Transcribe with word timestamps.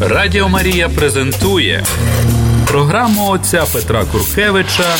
Радіо 0.00 0.48
Марія 0.48 0.88
презентує 0.88 1.84
програму 2.66 3.28
отця 3.28 3.64
Петра 3.72 4.04
Куркевича 4.04 4.96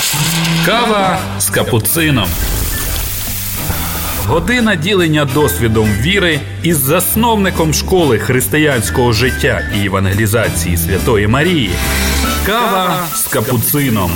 Кава 0.67 1.18
з 1.40 1.50
капуцином. 1.50 2.28
Година 4.26 4.75
ділення 4.75 5.25
досвідом 5.25 5.89
віри 6.00 6.41
із 6.63 6.76
засновником 6.79 7.75
школи 7.75 8.19
християнського 8.19 9.12
життя 9.12 9.61
і 9.82 9.87
евангелізації 9.87 10.77
Святої 10.77 11.27
Марії. 11.27 11.71
Кава 12.46 13.07
з 13.15 13.27
капуцином. 13.27 14.11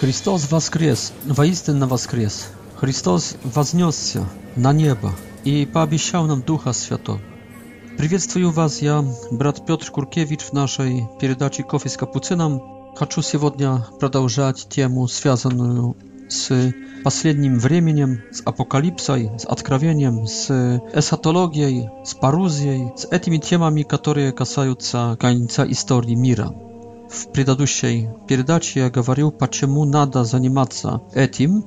Христос 0.00 0.50
воскрес, 0.50 1.12
воістинно 1.26 1.86
воскрес. 1.88 2.46
Христос 2.80 3.36
вознесся 3.54 4.26
на 4.56 4.72
небо 4.72 5.10
і 5.44 5.66
пообещал 5.72 6.26
нам 6.26 6.42
Духа 6.46 6.72
Святого. 6.72 7.20
Приветствую 7.96 8.50
вас, 8.50 8.82
я 8.82 9.04
брат 9.30 9.64
Петр 9.66 9.90
Куркевич 9.90 10.42
в 10.42 10.52
нашей 10.52 11.08
передаче 11.20 11.62
«Кофе 11.62 11.88
с 11.88 11.96
капуцином». 11.96 12.92
Хочу 12.96 13.22
сегодня 13.22 13.86
продолжать 14.00 14.66
тему, 14.68 15.06
связанную 15.06 15.96
с 16.28 16.74
последним 17.04 17.58
временем, 17.58 18.20
с 18.32 18.42
апокалипсой, 18.44 19.30
с 19.38 19.46
откровением, 19.46 20.26
с 20.26 20.50
эсхатологией, 20.92 21.88
с 22.04 22.14
парузией, 22.14 22.92
с 22.96 23.04
этими 23.06 23.38
темами, 23.38 23.84
которые 23.84 24.32
касаются 24.32 25.16
конца 25.18 25.64
истории 25.70 26.14
мира. 26.14 26.50
В 27.10 27.28
предыдущей 27.32 28.10
передаче 28.26 28.80
я 28.80 28.90
говорил, 28.90 29.30
почему 29.30 29.84
надо 29.84 30.24
заниматься 30.24 31.00
этим, 31.14 31.64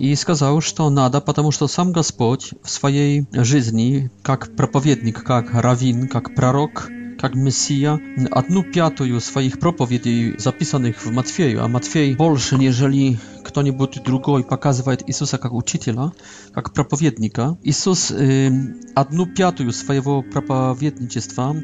и 0.00 0.14
сказал, 0.14 0.62
что 0.62 0.88
надо, 0.88 1.20
потому 1.20 1.50
что 1.50 1.68
сам 1.68 1.92
Господь 1.92 2.52
в 2.62 2.70
своей 2.70 3.26
жизни, 3.32 4.10
как 4.22 4.56
проповедник, 4.56 5.22
как 5.22 5.50
раввин, 5.52 6.08
как 6.08 6.34
пророк, 6.34 6.88
как 7.20 7.34
Мессия, 7.34 8.00
одну 8.30 8.62
пятую 8.64 9.20
своих 9.20 9.58
проповедей, 9.60 10.38
записанных 10.38 11.04
в 11.04 11.12
Матфею, 11.12 11.62
а 11.62 11.68
Матфей 11.68 12.14
больше, 12.14 12.56
нежели 12.56 13.18
кто-нибудь 13.44 14.02
другой, 14.02 14.42
показывает 14.42 15.02
Иисуса 15.06 15.36
как 15.36 15.52
учителя, 15.52 16.12
как 16.54 16.72
проповедника. 16.72 17.58
Иисус 17.62 18.10
э, 18.10 18.50
одну 18.94 19.26
пятую 19.26 19.70
своего 19.72 20.22
проповедничества 20.22 21.54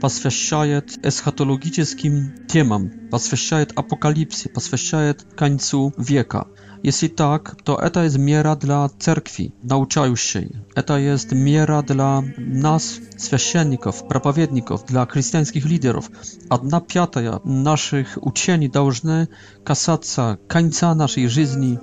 посвящает 0.00 0.96
эсхатологическим 1.06 2.46
темам, 2.48 2.90
посвящает 3.10 3.72
апокалипсе, 3.76 4.48
посвящает 4.48 5.24
концу 5.36 5.92
века. 5.98 6.46
Jeśli 6.84 7.10
tak, 7.10 7.56
to 7.62 7.90
to 7.90 8.02
jest 8.02 8.18
miera 8.18 8.56
dla 8.56 8.88
cerkwi 8.98 9.52
nauczającej. 9.62 10.48
To 10.86 10.98
jest 10.98 11.34
miera 11.34 11.82
dla 11.82 12.22
nas, 12.38 13.00
świeczenników, 13.24 14.02
prapowiedników, 14.02 14.84
dla 14.84 15.06
chrześcijańskich 15.06 15.64
liderów. 15.66 16.10
A 16.50 16.54
Jedna 16.54 16.80
piata 16.80 17.20
naszych 17.44 18.18
ucieni 18.20 18.70
должны 18.70 19.26
касаться 19.64 20.36
końca 20.48 20.94
naszej 20.94 21.28
жизни, 21.28 21.78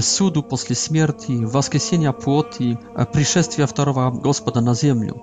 судu 0.00 0.42
после 0.42 0.76
śmierci, 0.76 1.44
воскресения 1.56 2.12
płoti, 2.12 2.78
пришествия 3.12 3.66
второго 3.66 4.10
Господа 4.10 4.60
na 4.60 4.74
землю. 4.74 5.20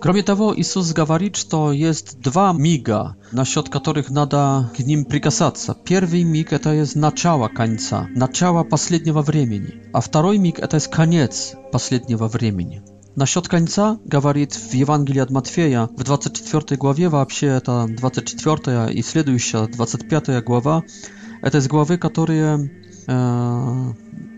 Кроме 0.00 0.22
того, 0.22 0.54
Иисус 0.58 0.94
говорит, 0.94 1.36
что 1.36 1.72
есть 1.72 2.20
два 2.22 2.54
мига, 2.54 3.16
насчет 3.32 3.68
которых 3.68 4.08
надо 4.08 4.70
к 4.74 4.78
ним 4.78 5.04
прикасаться. 5.04 5.76
Первый 5.84 6.22
миг– 6.22 6.52
это 6.54 6.72
есть 6.72 6.96
начало 6.96 7.48
конца, 7.48 8.06
начало 8.16 8.64
последнего 8.64 9.20
времени, 9.20 9.74
а 9.92 10.00
второй 10.00 10.38
миг– 10.38 10.58
это 10.58 10.76
есть 10.78 10.88
конец 10.90 11.52
последнего 11.70 12.28
времени. 12.28 12.82
Насчет 13.14 13.46
конца 13.46 13.98
говорит 14.06 14.52
в 14.54 14.72
Евангелии 14.72 15.20
от 15.20 15.30
Матфея, 15.30 15.90
в 15.94 16.02
24 16.02 16.78
главе, 16.78 17.10
вообще 17.10 17.48
это 17.48 17.84
24 17.86 18.92
и 18.94 19.02
следующая, 19.02 19.66
25 19.66 20.42
глава, 20.42 20.82
это 21.42 21.58
из 21.58 21.68
главы, 21.68 21.98
которые 21.98 22.70
э, 23.06 23.90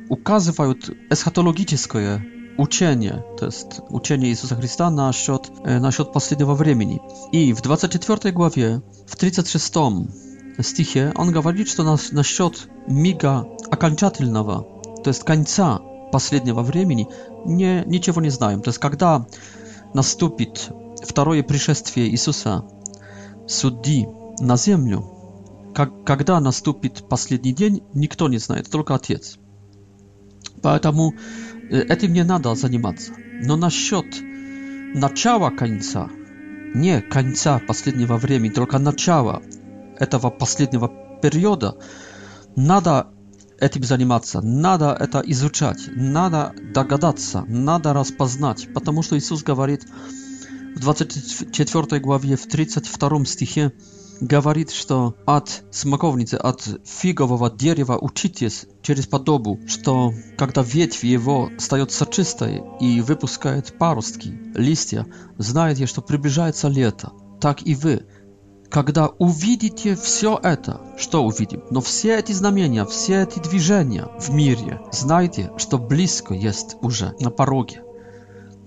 указывают 0.09 0.91
эсхатологическое 1.09 2.21
uczenie, 2.57 3.23
to 3.37 3.47
jest 3.47 3.83
uczenie 3.91 4.29
Jezusa 4.29 4.57
Chrysta 4.57 4.91
насчет, 4.91 5.51
насчет 5.81 6.13
последнего 6.13 6.55
времени. 6.55 7.01
И 7.33 7.53
в 7.55 7.61
24 7.63 8.33
главе, 8.33 8.81
в 9.07 9.17
36 9.17 9.71
стихе 10.63 11.13
он 11.15 11.33
говорит, 11.33 11.69
что 11.69 11.83
нас, 11.83 12.13
насчет 12.13 12.69
мига 12.89 13.45
окончательного, 13.71 14.67
то 15.05 15.11
есть 15.11 15.25
конца 15.25 15.81
последнего 16.13 16.63
времени, 16.63 17.07
не, 17.47 17.85
ничего 17.87 18.21
не 18.21 18.31
знаем. 18.31 18.61
То 18.61 18.69
есть 18.69 18.79
когда 18.79 19.27
наступит 19.95 20.71
второе 21.05 21.43
пришествие 21.43 22.09
Иисуса, 22.11 22.65
судьи 23.47 24.07
на 24.41 24.57
землю, 24.57 25.09
как, 25.75 26.05
когда 26.05 26.39
наступит 26.41 27.09
последний 27.09 27.55
день, 27.55 27.83
никто 27.95 28.29
не 28.29 28.39
знает, 28.39 28.69
только 28.71 28.95
Отец. 28.95 29.39
Поэтому 30.61 31.15
Э, 31.73 31.81
этим 31.89 32.13
не 32.13 32.23
надо 32.23 32.55
заниматься. 32.55 33.13
Но 33.43 33.57
насчет 33.57 34.07
начала 34.95 35.51
конца, 35.51 36.11
не 36.75 37.01
конца 37.01 37.59
последнего 37.61 38.17
времени, 38.19 38.53
только 38.53 38.79
начала 38.79 39.43
этого 39.99 40.29
последнего 40.31 40.91
периода, 41.23 41.77
надо 42.57 43.07
этим 43.59 43.85
заниматься, 43.85 44.43
надо 44.43 44.95
это 45.01 45.23
изучать, 45.27 45.79
надо 45.95 46.53
догадаться, 46.75 47.45
надо 47.49 47.95
распознать, 47.95 48.69
потому 48.75 49.03
что 49.03 49.17
Иисус 49.17 49.43
говорит 49.43 49.87
в 50.77 50.81
24 50.81 52.01
главе, 52.01 52.37
в 52.37 52.47
32 52.47 53.25
стихе, 53.25 53.73
говорит, 54.23 54.71
что 54.71 55.17
от 55.27 55.65
смоковницы, 55.73 56.37
от 56.37 56.63
фигового 56.85 57.51
дерева 57.51 57.99
учитесь 58.01 58.67
через 58.81 59.07
подобу, 59.07 59.59
что 59.67 60.13
когда 60.39 60.63
ветвь 60.63 61.03
его 61.03 61.51
встает 61.59 61.91
сочистой 61.91 62.63
и 62.81 63.01
выпускает 63.01 63.77
паростки, 63.79 64.33
листья, 64.55 65.07
знаете, 65.39 65.87
что 65.87 66.03
приближается 66.03 66.69
лето. 66.69 67.11
Так 67.41 67.67
и 67.67 67.75
вы, 67.75 68.07
когда 68.71 69.09
увидите 69.09 69.97
все 69.97 70.39
это, 70.41 70.81
что 70.97 71.25
увидим, 71.25 71.65
но 71.71 71.81
все 71.81 72.17
эти 72.17 72.31
знамения, 72.31 72.85
все 72.85 73.25
эти 73.25 73.41
движения 73.41 74.07
в 74.21 74.31
мире, 74.33 74.81
знайте, 74.93 75.51
что 75.57 75.79
близко 75.79 76.33
есть 76.33 76.77
уже 76.81 77.13
на 77.19 77.31
пороге. 77.31 77.83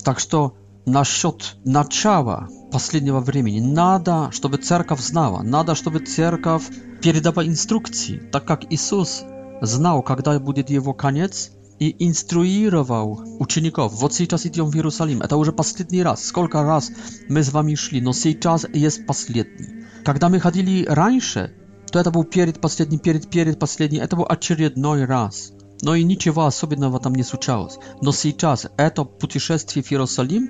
Так 0.04 0.20
что 0.20 0.58
насчет 0.86 1.56
начала 1.64 2.48
последнего 2.76 3.22
времени. 3.22 3.62
Надо, 3.62 4.30
чтобы 4.34 4.58
церковь 4.58 5.00
знала, 5.00 5.42
надо, 5.44 5.76
чтобы 5.76 6.00
церковь 6.00 6.64
передавала 7.02 7.48
инструкции, 7.48 8.18
так 8.34 8.44
как 8.44 8.66
Иисус 8.70 9.24
знал, 9.62 10.04
когда 10.04 10.38
будет 10.42 10.70
его 10.70 10.92
конец, 10.94 11.52
и 11.80 11.96
инструировал 12.06 13.22
учеников. 13.40 13.94
Вот 13.94 14.14
сейчас 14.14 14.46
идем 14.46 14.66
в 14.66 14.76
Иерусалим. 14.76 15.22
Это 15.22 15.38
уже 15.38 15.54
последний 15.54 16.04
раз. 16.04 16.26
Сколько 16.26 16.64
раз 16.64 16.92
мы 17.30 17.42
с 17.44 17.52
вами 17.54 17.76
шли, 17.76 18.02
но 18.02 18.12
сейчас 18.12 18.66
есть 18.74 19.06
последний. 19.06 19.70
Когда 20.04 20.28
мы 20.28 20.42
ходили 20.42 20.86
раньше, 20.86 21.54
то 21.94 21.98
это 22.00 22.12
был 22.12 22.26
перед 22.26 22.60
последний, 22.60 22.98
перед 22.98 23.30
перед 23.30 23.58
последний. 23.58 24.00
Это 24.00 24.18
был 24.18 24.26
очередной 24.28 25.06
раз. 25.06 25.54
Но 25.82 25.96
и 25.96 26.04
ничего 26.04 26.46
особенного 26.46 27.00
там 27.00 27.16
не 27.16 27.24
случалось. 27.24 27.78
Но 28.02 28.12
сейчас 28.12 28.68
это 28.78 29.06
путешествие 29.06 29.82
в 29.82 29.90
Иерусалим 29.92 30.50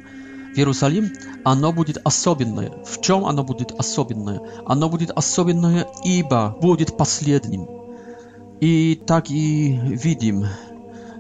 Иерусалим, 0.58 1.12
оно 1.44 1.72
будет 1.74 1.98
особенное. 2.06 2.72
В 2.86 3.02
чем 3.02 3.26
оно 3.26 3.44
будет 3.44 3.72
особенное? 3.78 4.40
Оно 4.66 4.90
будет 4.90 5.12
особенное, 5.12 5.86
ибо 6.04 6.56
будет 6.62 6.96
последним. 6.98 7.68
И 8.62 8.96
так 9.06 9.30
и 9.30 9.78
видим, 9.78 10.46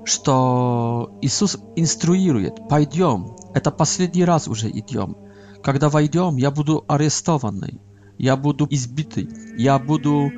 что 0.06 1.12
Иисус 1.22 1.57
инструирует, 1.75 2.56
пойдем, 2.69 3.35
это 3.53 3.72
последний 3.72 4.23
раз 4.23 4.47
уже 4.47 4.69
идем. 4.72 5.18
Когда 5.62 5.90
войдем, 5.90 6.38
я 6.38 6.50
буду 6.52 6.85
арестованный, 6.88 7.81
я 8.17 8.38
буду 8.38 8.66
избитый, 8.70 9.29
я 9.58 9.78
буду, 9.79 10.31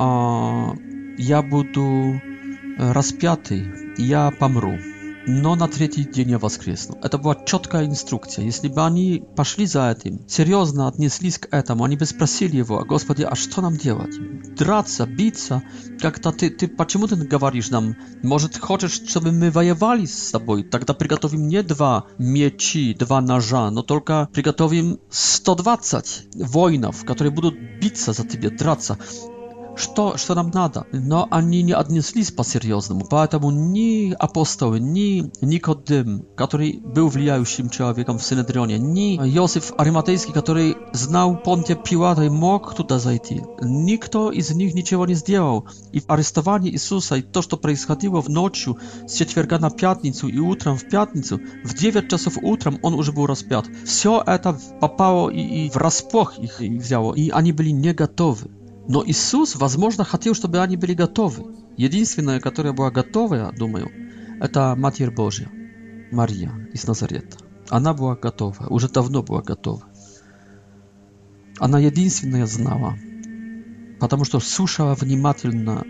э, 0.00 0.72
я 1.18 1.42
буду 1.42 2.20
распятый, 2.78 3.64
я 3.98 4.30
помру. 4.30 4.72
но 5.26 5.54
на 5.54 5.68
третий 5.68 6.04
день 6.04 6.30
я 6.30 6.38
воскресну. 6.38 6.98
Это 7.02 7.18
была 7.18 7.34
четкая 7.46 7.86
инструкция. 7.86 8.44
Если 8.44 8.68
бы 8.68 8.84
они 8.84 9.24
пошли 9.36 9.66
за 9.66 9.90
этим, 9.90 10.20
серьезно 10.28 10.88
отнеслись 10.88 11.38
к 11.38 11.48
этому, 11.52 11.84
они 11.84 11.96
бы 11.96 12.04
спросили 12.04 12.56
его, 12.58 12.84
Господи, 12.84 13.22
а 13.22 13.34
что 13.34 13.62
нам 13.62 13.76
делать? 13.76 14.14
Драться, 14.54 15.06
биться? 15.06 15.62
Как-то 16.00 16.32
ты, 16.32 16.50
ты, 16.50 16.68
почему 16.68 17.06
ты 17.06 17.16
говоришь 17.16 17.70
нам, 17.70 17.96
может, 18.22 18.58
хочешь, 18.58 19.02
чтобы 19.08 19.32
мы 19.32 19.50
воевали 19.50 20.04
с 20.04 20.16
собой? 20.28 20.62
Тогда 20.62 20.94
приготовим 20.94 21.48
не 21.48 21.62
два 21.62 22.06
мечи, 22.18 22.94
два 22.94 23.20
ножа, 23.20 23.70
но 23.70 23.82
только 23.82 24.28
приготовим 24.32 24.98
120 25.10 26.28
воинов, 26.36 27.04
которые 27.04 27.32
будут 27.32 27.54
биться 27.80 28.12
за 28.12 28.26
тебя, 28.26 28.50
драться 28.50 28.98
что, 29.76 30.16
что 30.16 30.34
нам 30.34 30.50
надо. 30.52 30.86
Но 30.92 31.28
они 31.30 31.62
не 31.62 31.72
отнеслись 31.72 32.30
по-серьезному, 32.30 33.06
поэтому 33.08 33.50
ни 33.50 34.12
апостолы, 34.12 34.80
ни 34.80 35.30
Никодим, 35.44 36.24
который 36.36 36.78
был 36.78 37.08
влияющим 37.08 37.70
человеком 37.70 38.18
в 38.18 38.24
Синедрионе, 38.24 38.78
ни 38.78 39.16
Иосиф 39.36 39.72
Ариматейский, 39.78 40.32
который 40.32 40.76
знал 40.92 41.36
Понтия 41.36 41.76
Пилата 41.76 42.22
и 42.22 42.28
мог 42.28 42.74
туда 42.74 42.98
зайти, 42.98 43.42
никто 43.60 44.30
из 44.30 44.50
них 44.50 44.74
ничего 44.74 45.06
не 45.06 45.14
сделал. 45.14 45.66
И 45.92 46.02
арестование 46.06 46.72
Иисуса, 46.72 47.16
и 47.16 47.22
то, 47.22 47.42
что 47.42 47.56
происходило 47.56 48.20
в 48.22 48.28
ночью 48.28 48.78
с 49.06 49.14
четверга 49.14 49.58
на 49.58 49.70
пятницу 49.70 50.28
и 50.28 50.38
утром 50.38 50.76
в 50.78 50.88
пятницу, 50.88 51.40
в 51.64 51.74
9 51.74 52.08
часов 52.10 52.36
утром 52.42 52.78
он 52.82 52.94
уже 52.94 53.12
был 53.12 53.26
распят. 53.26 53.66
Все 53.84 54.22
это 54.24 54.58
попало 54.80 55.30
и, 55.30 55.66
и 55.66 55.70
врасплох 55.70 56.38
их 56.38 56.60
и 56.60 56.78
взяло, 56.78 57.14
и 57.14 57.30
они 57.30 57.52
были 57.52 57.70
не 57.70 57.92
готовы. 57.92 58.50
Но 58.88 59.02
Иисус, 59.04 59.56
возможно, 59.56 60.04
хотел, 60.04 60.34
чтобы 60.34 60.58
они 60.60 60.76
были 60.76 60.92
готовы. 60.94 61.44
Единственная, 61.76 62.38
которая 62.40 62.72
была 62.72 62.90
готова, 62.90 63.52
думаю, 63.56 63.90
это 64.40 64.74
Матерь 64.76 65.10
Божья, 65.10 65.48
Мария 66.10 66.52
из 66.72 66.86
Назарета. 66.86 67.38
Она 67.70 67.94
была 67.94 68.14
готова, 68.14 68.66
уже 68.68 68.88
давно 68.88 69.22
была 69.22 69.40
готова. 69.40 69.82
Она 71.58 71.78
единственная 71.78 72.46
знала, 72.46 72.94
потому 74.00 74.24
что 74.24 74.38
слушала 74.40 74.94
внимательно 74.94 75.84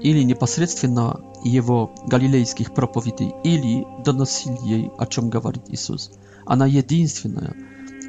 или 0.00 0.22
непосредственно 0.22 1.18
его 1.42 1.92
галилейских 2.06 2.74
проповедей, 2.74 3.32
или 3.42 3.84
доносил 4.04 4.58
ей, 4.64 4.90
о 4.98 5.06
чем 5.06 5.30
говорит 5.30 5.64
Иисус. 5.68 6.12
Она 6.44 6.66
единственная 6.66 7.54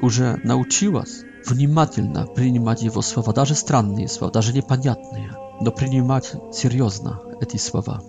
уже 0.00 0.38
научилась 0.44 1.24
внимательно 1.50 2.26
принимать 2.26 2.82
его 2.82 3.00
слова, 3.02 3.32
даже 3.32 3.54
странные 3.54 4.08
слова, 4.08 4.32
даже 4.32 4.52
непонятные, 4.52 5.32
но 5.60 5.72
принимать 5.72 6.34
серьезно 6.52 7.20
эти 7.40 7.56
слова. 7.56 8.02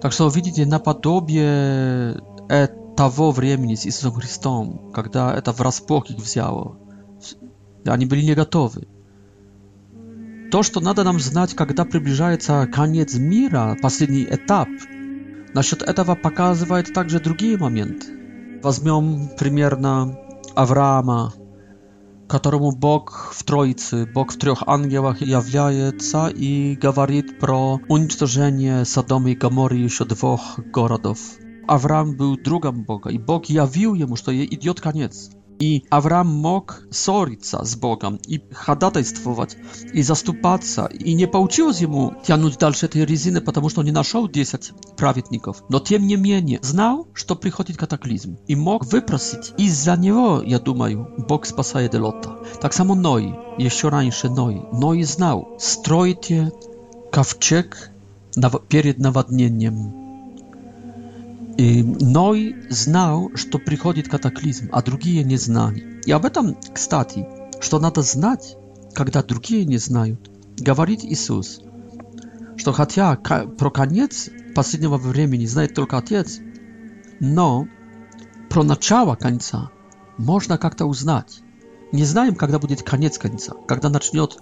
Так 0.00 0.12
что, 0.12 0.28
видите, 0.28 0.66
наподобие 0.66 2.18
того 2.96 3.30
времени 3.30 3.74
с 3.74 3.86
Иисусом 3.86 4.14
Христом, 4.20 4.90
когда 4.92 5.32
это 5.34 5.52
врасплох 5.52 6.10
их 6.10 6.16
взяло, 6.18 6.76
они 7.86 8.06
были 8.06 8.24
не 8.24 8.34
готовы. 8.34 8.86
То, 10.50 10.62
что 10.62 10.80
надо 10.80 11.02
нам 11.04 11.18
знать, 11.18 11.54
когда 11.54 11.84
приближается 11.84 12.66
конец 12.70 13.14
мира, 13.14 13.76
последний 13.80 14.24
этап, 14.24 14.68
насчет 15.54 15.82
этого 15.82 16.14
показывает 16.14 16.92
также 16.92 17.20
другие 17.20 17.56
моменты. 17.56 18.60
Возьмем 18.62 19.30
примерно 19.38 20.18
Авраама, 20.54 21.32
которому 22.32 22.70
Бог 22.74 23.30
в 23.34 23.44
Троице, 23.44 24.06
Бог 24.06 24.32
в 24.32 24.38
трех 24.38 24.62
ангелах 24.66 25.20
является 25.20 26.28
и 26.28 26.74
говорит 26.76 27.38
про 27.38 27.78
уничтожение 27.88 28.86
Содома 28.86 29.32
и 29.32 29.34
Гаморы 29.34 29.76
еще 29.76 30.06
двух 30.06 30.58
городов. 30.58 31.18
Авраам 31.68 32.16
был 32.16 32.38
другом 32.38 32.84
Бога, 32.84 33.10
и 33.10 33.18
Бог 33.18 33.44
явил 33.50 33.92
ему, 33.92 34.16
что 34.16 34.32
идет 34.34 34.80
конец 34.80 35.30
i 35.62 35.82
Abraham 35.90 36.26
mógł 36.28 36.72
sorić 36.90 37.46
z 37.62 37.74
Bogiem 37.74 38.18
i 38.28 38.40
hadatajstwować 38.52 39.50
i 39.94 40.02
zastupać 40.02 40.62
i 41.04 41.16
nie 41.16 41.28
pouczyło 41.28 41.72
z 41.72 41.80
jemu 41.80 42.10
ciągnąć 42.22 42.56
dalsze 42.56 42.88
tej 42.88 43.04
ryzyny, 43.04 43.40
ponieważ 43.40 43.78
on 43.78 43.84
nie 43.86 43.90
znalazł 43.90 44.28
10 44.28 44.74
prawietników. 44.96 45.62
No 45.70 45.80
tym 45.80 46.06
niemniej 46.06 46.58
znał, 46.62 47.06
że 47.14 47.36
przychodzi 47.36 47.74
kataklizm 47.74 48.36
i 48.48 48.56
mógł 48.56 48.84
wyprosić. 48.86 49.54
I 49.58 49.70
za 49.70 49.96
niego, 49.96 50.42
ja 50.46 50.58
думаю, 50.58 51.04
Bóg 51.28 51.46
spasaje 51.46 51.88
de 51.88 51.98
Lota. 51.98 52.36
Tak 52.60 52.74
samo 52.74 52.94
Noi, 52.94 53.32
jeszcze 53.58 53.88
раньше 53.88 54.30
Noi. 54.30 54.62
Noi 54.80 55.04
znał, 55.04 55.46
strojcie 55.58 56.50
kawczek 57.10 57.90
na, 58.36 58.50
перед 58.50 58.98
наводнением. 58.98 60.01
Ной 61.58 62.56
знал, 62.70 63.30
что 63.34 63.58
приходит 63.58 64.08
катаклизм, 64.08 64.68
а 64.72 64.82
другие 64.82 65.22
не 65.22 65.36
знали. 65.36 66.00
И 66.06 66.12
об 66.12 66.24
этом, 66.24 66.56
кстати, 66.72 67.26
что 67.60 67.78
надо 67.78 68.02
знать, 68.02 68.56
когда 68.94 69.22
другие 69.22 69.64
не 69.66 69.76
знают, 69.76 70.30
говорит 70.58 71.00
Иисус, 71.04 71.60
что 72.56 72.72
хотя 72.72 73.16
про 73.16 73.70
конец 73.70 74.30
последнего 74.54 74.96
времени 74.96 75.44
знает 75.46 75.74
только 75.74 75.98
Отец, 75.98 76.38
но 77.20 77.68
про 78.48 78.62
начало 78.62 79.14
конца 79.14 79.70
можно 80.16 80.56
как-то 80.58 80.86
узнать. 80.86 81.40
Не 81.92 82.04
знаем, 82.04 82.34
когда 82.34 82.58
будет 82.58 82.82
конец 82.82 83.18
конца, 83.18 83.52
когда 83.68 83.88
начнет 83.90 84.38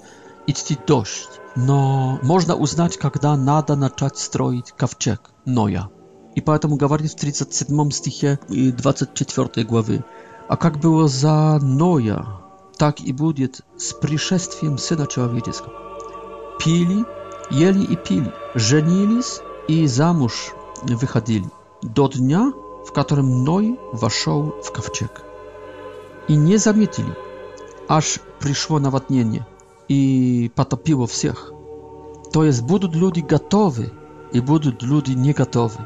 идти 0.46 0.78
дождь, 0.86 1.28
но 1.56 2.20
можно 2.22 2.54
узнать, 2.54 2.96
когда 2.98 3.36
надо 3.36 3.74
начать 3.74 4.16
строить 4.16 4.72
ковчег 4.76 5.30
Ноя. 5.44 5.90
И 6.34 6.40
поэтому 6.40 6.76
говорит 6.76 7.10
в 7.12 7.16
37 7.16 7.90
стихе 7.90 8.38
24 8.48 9.66
главы. 9.66 10.04
«А 10.48 10.56
как 10.56 10.78
было 10.80 11.08
за 11.08 11.58
Ноя, 11.60 12.26
так 12.78 13.00
и 13.00 13.12
будет 13.12 13.60
с 13.76 13.92
пришествием 13.92 14.78
Сына 14.78 15.06
Человеческого. 15.06 15.72
Пили, 16.58 17.04
ели 17.50 17.82
и 17.84 17.96
пили, 17.96 18.32
женились 18.54 19.40
и 19.68 19.86
замуж 19.86 20.52
выходили 20.82 21.44
до 21.82 22.08
дня, 22.08 22.52
в 22.86 22.92
котором 22.92 23.44
Ной 23.44 23.78
вошел 23.92 24.54
в 24.62 24.72
ковчег. 24.72 25.22
И 26.28 26.34
не 26.36 26.56
заметили, 26.56 27.16
аж 27.88 28.18
пришло 28.40 28.78
наводнение 28.78 29.46
и 29.88 30.50
потопило 30.56 31.06
всех. 31.06 31.52
То 32.32 32.44
есть 32.44 32.62
будут 32.62 32.94
люди 32.94 33.20
готовы 33.20 33.92
и 34.32 34.40
будут 34.40 34.82
люди 34.82 35.12
не 35.12 35.32
готовы. 35.32 35.76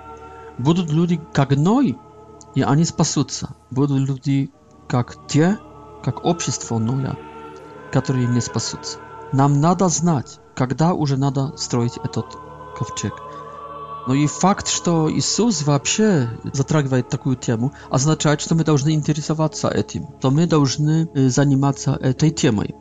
Будут 0.59 0.91
люди 0.93 1.21
как 1.33 1.51
Ной, 1.57 1.99
и 2.55 2.63
они 2.63 2.85
спасутся. 2.85 3.51
Будут 3.71 3.99
люди 3.99 4.51
как 4.89 5.27
те, 5.27 5.59
как 6.05 6.25
общество 6.25 6.79
Ноя, 6.79 7.17
которые 7.93 8.29
не 8.29 8.41
спасутся. 8.41 8.99
Нам 9.33 9.61
надо 9.61 9.89
знать, 9.89 10.41
когда 10.55 10.95
уже 10.95 11.17
надо 11.17 11.57
строить 11.57 11.97
этот 12.05 12.27
ковчег. 12.79 13.13
Но 14.07 14.15
и 14.15 14.27
факт, 14.27 14.69
что 14.69 15.11
Иисус 15.11 15.67
вообще 15.67 16.29
затрагивает 16.53 17.09
такую 17.09 17.37
тему, 17.37 17.73
означает, 17.91 18.41
что 18.41 18.55
мы 18.55 18.63
должны 18.63 18.93
интересоваться 18.93 19.69
этим, 19.69 20.07
что 20.19 20.31
мы 20.31 20.47
должны 20.47 21.09
э, 21.15 21.29
заниматься 21.31 21.95
этой 22.01 22.31
темой. 22.31 22.75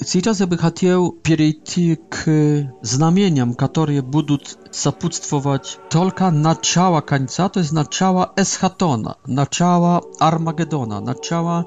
Сейчас 0.00 0.40
я 0.40 0.46
бы 0.46 0.58
хотел 0.58 1.12
перейти 1.12 1.96
к 1.96 2.70
знамениям, 2.82 3.54
которые 3.54 4.02
будут 4.02 4.58
сопутствовать 4.72 5.78
только 5.88 6.30
начало 6.30 7.00
конца, 7.00 7.48
то 7.48 7.60
есть 7.60 7.72
начало 7.72 8.32
эсхатона, 8.36 9.16
начало 9.26 10.02
Армагеддона, 10.18 11.00
начало 11.00 11.66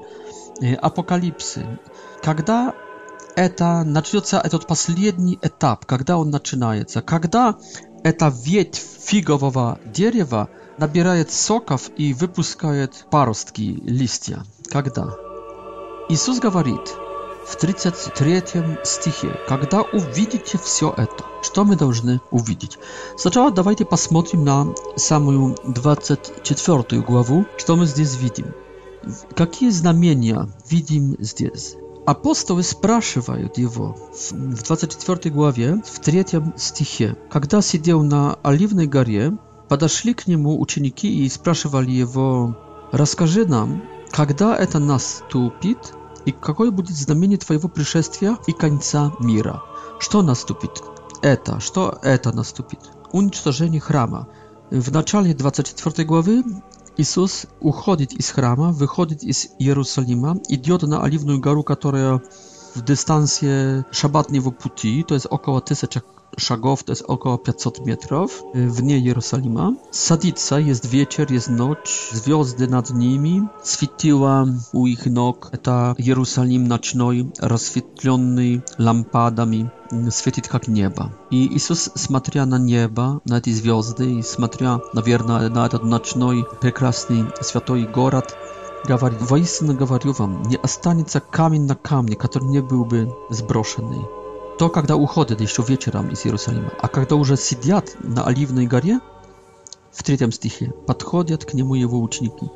э, 0.60 0.74
апокалипсы. 0.74 1.66
Когда 2.22 2.74
это 3.34 3.82
начнется, 3.84 4.40
этот 4.44 4.66
последний 4.66 5.38
этап, 5.40 5.86
когда 5.86 6.18
он 6.18 6.30
начинается, 6.30 7.00
когда 7.00 7.56
эта 8.04 8.28
ветвь 8.28 8.82
фигового 9.04 9.78
дерева 9.86 10.48
набирает 10.76 11.32
соков 11.32 11.90
и 11.96 12.12
выпускает 12.14 13.06
паростки, 13.10 13.80
листья. 13.84 14.44
Когда? 14.70 15.14
Иисус 16.10 16.38
говорит– 16.40 16.80
в 17.48 17.56
33 17.56 18.44
стихе. 18.84 19.36
Когда 19.48 19.80
увидите 19.82 20.58
все 20.58 20.92
это, 20.96 21.24
что 21.42 21.64
мы 21.64 21.76
должны 21.76 22.20
увидеть? 22.30 22.78
Сначала 23.16 23.50
давайте 23.50 23.84
посмотрим 23.86 24.44
на 24.44 24.66
самую 24.96 25.56
24 25.64 27.00
главу, 27.02 27.46
что 27.56 27.76
мы 27.76 27.86
здесь 27.86 28.16
видим. 28.18 28.52
Какие 29.34 29.70
знамения 29.70 30.48
видим 30.68 31.16
здесь? 31.18 31.76
Апостолы 32.04 32.62
спрашивают 32.62 33.56
его 33.58 33.96
в 34.30 34.62
24 34.62 35.30
главе, 35.34 35.82
в 35.86 36.00
3 36.00 36.26
стихе. 36.56 37.16
Когда 37.30 37.62
сидел 37.62 38.02
на 38.02 38.38
Оливной 38.42 38.86
горе, 38.86 39.32
подошли 39.68 40.12
к 40.14 40.26
нему 40.26 40.58
ученики 40.60 41.24
и 41.24 41.28
спрашивали 41.28 41.90
его, 41.90 42.56
«Расскажи 42.92 43.44
нам, 43.46 43.82
когда 44.10 44.56
это 44.56 44.78
наступит, 44.78 45.94
и 46.28 46.32
какое 46.32 46.70
будет 46.70 46.94
знамение 46.94 47.38
твоего 47.38 47.70
пришествия 47.70 48.36
и 48.46 48.52
конца 48.52 49.12
мира? 49.18 49.62
Что 49.98 50.20
наступит? 50.22 50.82
Это, 51.22 51.58
что 51.58 51.98
это 52.02 52.36
наступит? 52.36 52.80
Уничтожение 53.12 53.80
храма. 53.80 54.28
W 54.70 54.92
начале 54.92 55.32
24 55.34 56.06
главы 56.06 56.44
Иисус 56.98 57.46
уходит 57.60 58.12
из 58.12 58.28
храма, 58.30 58.72
выходит 58.72 59.22
из 59.22 59.48
Иерусалима, 59.58 60.36
идет 60.50 60.82
на 60.82 61.02
Оливную 61.02 61.40
гору, 61.40 61.62
которая 61.62 62.20
в 62.74 62.82
дистанции 62.84 63.84
szabatnej 63.90 64.50
пути, 64.52 65.02
то 65.08 65.14
есть 65.14 65.26
около 65.30 65.58
około 65.62 66.17
Szagow 66.38 66.76
to 66.84 66.92
jest 66.92 67.04
około 67.08 67.38
500 67.38 67.86
metrów 67.86 68.42
y, 68.56 68.68
w 68.70 68.82
niej 68.82 69.04
Jerozolima. 69.04 69.72
Sadica 69.90 70.58
jest 70.60 70.86
wieczór, 70.86 71.30
jest 71.30 71.48
noc, 71.50 71.78
z 72.12 72.20
gwiazdy 72.20 72.68
nad 72.68 72.94
nimi. 72.94 73.42
Świtiła 73.64 74.44
u 74.72 74.86
ich 74.86 75.06
nóg 75.06 75.50
ta 75.62 75.94
Jerozolim 75.98 76.68
nocny, 76.68 77.04
rozświetlony 77.40 78.60
lampadami, 78.78 79.66
y, 80.08 80.12
świeci 80.12 80.42
jak 80.52 80.68
nieba. 80.68 81.10
I 81.30 81.50
Jezus 81.54 81.90
smatria 81.96 82.46
na 82.46 82.58
nieba, 82.58 83.18
na 83.26 83.40
te 83.40 83.50
gwiazdy 83.50 84.06
i 84.10 84.22
smatria, 84.22 84.80
na 84.94 85.02
wierna 85.02 85.40
nocny, 85.84 86.42
piękny, 86.62 86.82
święty 87.48 87.72
город. 87.82 88.34
Gawarii, 88.88 89.18
woistynę 89.20 89.74
gawariu 89.74 90.12
wam, 90.12 90.42
nie 90.50 90.62
ostanie 90.62 91.04
kamień 91.30 91.62
na 91.62 91.74
kamnie, 91.74 92.16
który 92.16 92.44
nie 92.46 92.62
byłby 92.62 93.06
zbroszony 93.30 93.96
то, 94.58 94.68
когда 94.68 94.96
уходит 94.96 95.40
еще 95.40 95.62
вечером 95.66 96.08
из 96.08 96.26
Иерусалима, 96.26 96.72
а 96.80 96.88
когда 96.88 97.14
уже 97.14 97.36
сидят 97.36 97.94
на 98.02 98.26
Оливной 98.26 98.66
горе, 98.66 98.98
в 99.92 100.02
третьем 100.02 100.32
стихе, 100.32 100.72
подходят 100.86 101.44
к 101.44 101.54
нему 101.54 101.74
его 101.76 102.00
ученики. 102.02 102.48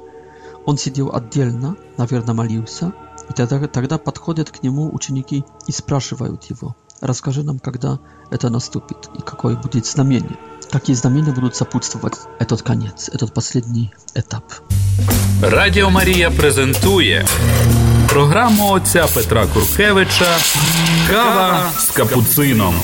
Он 0.67 0.77
сидел 0.77 1.15
отдельно, 1.15 1.77
наверное, 1.99 2.35
молился, 2.35 2.93
и 3.31 3.33
тогда, 3.33 3.67
тогда 3.69 3.99
подходят 3.99 4.51
к 4.51 4.63
нему 4.65 4.91
ученики 4.93 5.45
и 5.69 5.73
спрашивают 5.73 6.45
его, 6.45 6.75
расскажи 7.01 7.43
нам, 7.45 7.59
когда 7.61 8.01
это 8.31 8.49
наступит 8.51 9.09
и 9.17 9.23
какое 9.23 9.57
будет 9.57 9.87
знамение. 9.87 10.37
Какие 10.73 10.97
знамения 10.97 11.33
будут 11.33 11.55
сопутствовать 11.55 12.15
этот 12.41 12.63
конец, 12.63 13.09
этот 13.13 13.33
последний 13.33 13.93
этап. 14.15 14.45
Радио 15.41 15.89
Мария 15.91 16.31
презентует 16.31 17.29
програму 18.13 18.67
отця 18.71 19.07
Петра 19.15 19.47
Куркевича 19.55 20.37
Кава 21.11 21.71
з 21.79 21.91
капуцином. 21.91 22.75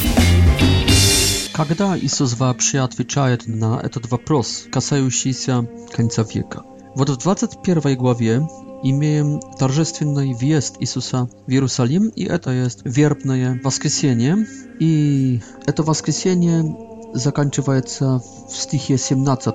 Когда 1.56 1.98
Иисус 2.02 2.34
вообще 2.38 2.78
отвечает 2.80 3.42
на 3.46 3.78
этот 3.80 4.08
вопрос, 4.10 4.66
касающийся 4.72 5.66
конца 5.96 6.22
века? 6.34 6.62
Вот 6.94 7.10
в 7.10 7.16
21 7.18 7.96
главе 7.98 8.48
имеем 8.82 9.40
торжественный 9.60 10.32
въезд 10.32 10.76
Иисуса 10.80 11.28
в 11.46 11.50
Иерусалим, 11.50 12.08
и 12.18 12.24
это 12.24 12.50
есть 12.64 12.80
вербное 12.84 13.60
воскресенье. 13.64 14.46
И 14.80 15.42
это 15.66 15.82
воскресенье 15.82 16.64
заканчивается 17.12 18.22
в 18.50 18.56
стихе 18.56 18.96
17 18.98 19.54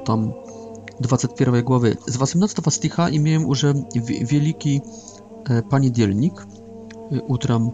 21 1.00 1.66
главы. 1.66 1.98
С 2.06 2.18
18 2.18 2.74
стиха 2.74 3.10
имеем 3.12 3.46
уже 3.46 3.74
великий 3.96 4.84
E, 5.44 5.46
panie 5.62 5.92
poniedziałek, 5.92 6.48
utram 7.28 7.70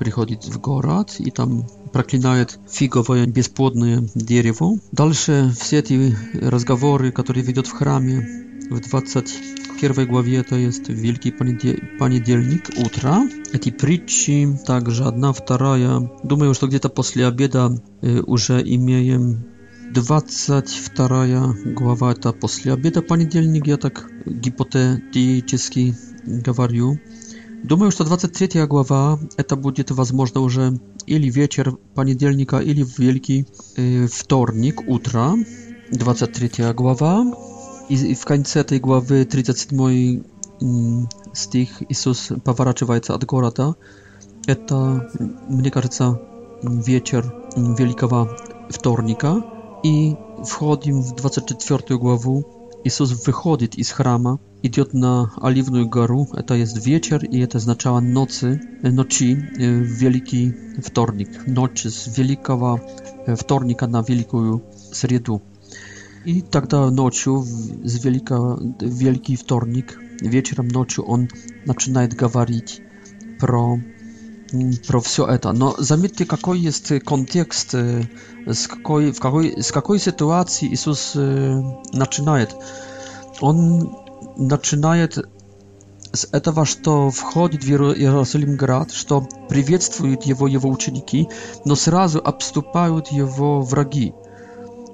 przychodzi 0.00 0.36
w 0.50 0.58
gorad 0.58 1.20
i 1.20 1.32
tam 1.32 1.48
praklina 1.58 1.90
proklinaje 1.92 2.46
figowe 2.70 3.26
bezpłodne 3.26 4.02
drzewo. 4.16 4.72
Dalsze 4.92 5.50
wszystkie 5.60 6.12
rozmowy, 6.42 7.12
które 7.12 7.42
wiedzą 7.42 7.62
w 7.62 7.72
chramie 7.72 8.26
w 8.70 8.80
21 8.80 10.06
głowie 10.06 10.44
to 10.44 10.56
jest 10.56 10.90
wielki 10.92 11.32
panie 11.32 11.54
poniedziałek 11.98 12.68
utra. 12.86 13.26
Te 13.52 13.72
przyczy, 13.72 14.56
także 14.66 15.04
jedna, 15.04 15.32
druga. 15.32 16.00
Myślę, 16.36 16.54
że 16.54 16.60
to 16.60 16.68
gdzieś 16.68 16.80
po 16.80 17.02
obiedzie 17.28 17.58
już 18.28 18.48
mamy 18.48 19.34
22 19.94 21.08
głowa, 21.74 22.14
to 22.14 22.32
po 22.32 22.48
panie 22.72 22.90
poniedziałek, 23.08 23.66
ja 23.66 23.76
tak 23.76 24.08
hipotetycznie 24.44 25.92
говорю. 26.24 26.98
Думаю, 27.62 27.90
что 27.92 28.04
23 28.04 28.64
глава– 28.66 29.18
это 29.36 29.54
будет, 29.56 29.90
возможно, 29.90 30.40
уже 30.40 30.78
или 31.06 31.30
вечер 31.30 31.72
понедельника, 31.94 32.58
или 32.58 32.82
в 32.82 32.98
Великий 32.98 33.46
э, 33.76 34.06
вторник, 34.06 34.88
утро. 34.88 35.34
23 35.92 36.72
глава. 36.72 37.26
И 37.90 38.14
в 38.14 38.24
конце 38.24 38.60
этой 38.60 38.78
главы 38.78 39.24
37 39.24 40.22
стих 41.32 41.82
Иисус 41.88 42.30
поворачивается 42.44 43.14
от 43.14 43.24
города. 43.26 43.74
Это, 44.46 45.10
мне 45.48 45.70
кажется, 45.72 46.20
вечер 46.62 47.34
Великого 47.56 48.30
Вторника. 48.70 49.44
И 49.82 50.14
входим 50.44 51.02
в 51.02 51.16
24 51.16 51.98
главу. 51.98 52.44
Иисус 52.84 53.26
выходит 53.26 53.74
из 53.74 53.90
храма 53.90 54.38
idiot 54.62 54.94
na 54.94 55.30
Oliwną 55.40 55.84
Górę, 55.84 56.24
to 56.46 56.54
jest 56.54 56.82
wieczór 56.82 57.20
i 57.30 57.48
to 57.48 57.58
oznaczało 57.58 58.00
nocy, 58.00 58.58
noci, 58.92 59.36
y, 59.60 59.80
wielki 59.84 60.52
wtornik, 60.82 61.28
noc 61.46 61.82
z 61.82 62.16
wielkiego 62.16 62.78
y, 63.28 63.36
wtornika 63.36 63.86
na 63.86 64.02
wielką 64.02 64.60
środę. 64.94 65.38
I 66.26 66.42
тогда 66.42 66.84
tak 66.86 66.92
nociu 66.94 67.44
z 67.84 67.98
wielka, 67.98 68.40
wielki 68.86 69.36
wtornik, 69.36 69.98
wieczorem, 70.22 70.70
nocą 70.70 71.04
on 71.06 71.26
zaczyna 71.66 72.06
gawarić 72.08 72.80
pro 73.38 73.78
mm, 74.52 74.76
pro 74.88 75.00
wszystko 75.00 75.34
eta. 75.34 75.52
No 75.52 75.74
zamietcie, 75.78 76.26
jaki 76.30 76.62
jest 76.62 76.94
kontekst, 77.04 77.74
y, 77.74 78.06
z 78.54 78.68
jakiej 78.68 79.12
w 79.12 79.24
jakiej 79.24 79.62
z 79.62 79.76
jakiej 79.76 79.98
sytuacji 79.98 80.70
Jezus 80.70 81.18
zaczyna. 81.94 82.36
On 83.40 83.86
начинает 84.36 85.18
с 86.12 86.28
этого, 86.32 86.64
что 86.64 87.10
входит 87.10 87.62
в 87.62 87.68
Иерусалим 87.68 88.56
град, 88.56 88.90
что 88.90 89.26
приветствуют 89.48 90.24
его 90.24 90.48
его 90.48 90.68
ученики, 90.68 91.28
но 91.64 91.74
сразу 91.76 92.18
обступают 92.24 93.08
его 93.08 93.60
враги. 93.62 94.12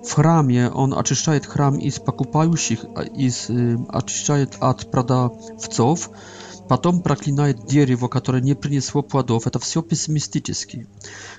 В 0.05 0.12
храме 0.12 0.71
он 0.71 0.97
очищает 0.97 1.47
храм 1.47 1.78
из 1.78 1.99
покупающих, 1.99 2.85
из, 3.16 3.49
очищает 3.88 4.55
от 4.61 4.90
продавцов, 4.90 6.11
потом 6.69 7.00
проклинает 7.00 7.66
дерево, 7.66 8.09
которое 8.09 8.43
не 8.43 8.55
принесло 8.55 9.02
плодов. 9.02 9.47
Это 9.47 9.59
все 9.59 9.83
пессимистически. 9.83 10.87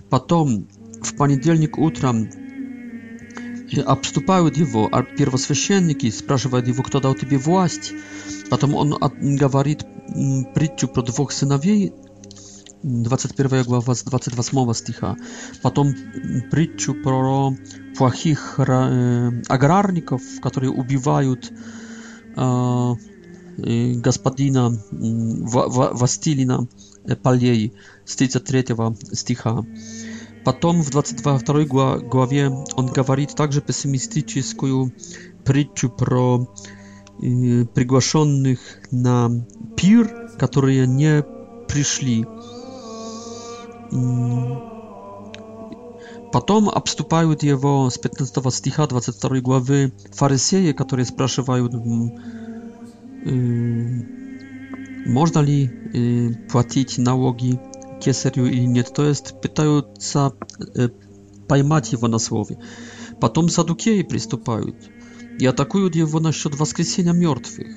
Потом 0.10 0.68
в 1.02 1.16
понедельник 1.16 1.78
утром 1.78 2.30
и 3.70 3.80
обступают 3.80 4.58
его, 4.58 4.88
а 4.92 5.04
первосвященники 5.04 6.10
спрашивают 6.10 6.68
его, 6.68 6.84
кто 6.84 7.00
дал 7.00 7.16
тебе 7.16 7.38
власть. 7.38 7.92
Потом 8.50 8.76
он 8.76 8.96
говорит 9.36 9.86
притчу 10.54 10.88
про 10.88 11.02
двух 11.02 11.32
сыновей, 11.32 11.94
21 12.84 13.64
глава 13.64 13.94
с 13.96 14.04
28 14.04 14.74
стиха. 14.74 15.16
Потом 15.62 15.94
притчу 16.50 16.94
про 16.94 17.54
плохих 17.98 18.60
аграрников, 18.60 20.22
которые 20.42 20.72
убивают 20.72 21.52
господина 23.58 24.70
Вастилина 24.92 26.68
Полей 27.24 27.74
с 28.06 28.16
33 28.16 28.66
стиха. 29.14 29.66
Потом 30.48 30.82
в 30.82 30.90
22 30.92 31.66
главе 32.00 32.48
он 32.50 32.88
говорит 32.88 33.36
также 33.36 33.60
пессимистическую 33.60 34.94
притчу 35.44 35.90
про 35.90 36.48
э, 37.22 37.66
приглашенных 37.66 38.60
на 38.90 39.30
пир, 39.76 40.32
которые 40.40 40.88
не 40.88 41.22
пришли. 41.68 42.26
Потом 46.32 46.70
обступают 46.70 47.44
его 47.44 47.90
с 47.90 47.98
15 47.98 48.54
стиха 48.54 48.88
22 48.88 49.42
главы 49.42 49.92
фарисеи, 50.14 50.72
которые 50.72 51.06
спрашивают, 51.08 51.74
э, 53.26 55.10
можно 55.12 55.40
ли 55.40 55.66
э, 55.66 56.34
платить 56.50 56.98
налоги 57.00 57.60
кесарю 58.00 58.46
или 58.46 58.66
нет, 58.66 58.94
то 58.94 59.06
есть 59.06 59.40
пытаются 59.42 60.34
поймать 61.48 61.92
его 61.92 62.08
на 62.08 62.20
слове. 62.20 62.60
Потом 63.20 63.50
садукеи 63.50 64.02
приступают 64.04 64.76
и 65.40 65.46
атакуют 65.46 65.96
его 65.96 66.20
насчет 66.20 66.56
воскресения 66.58 67.14
мертвых. 67.14 67.68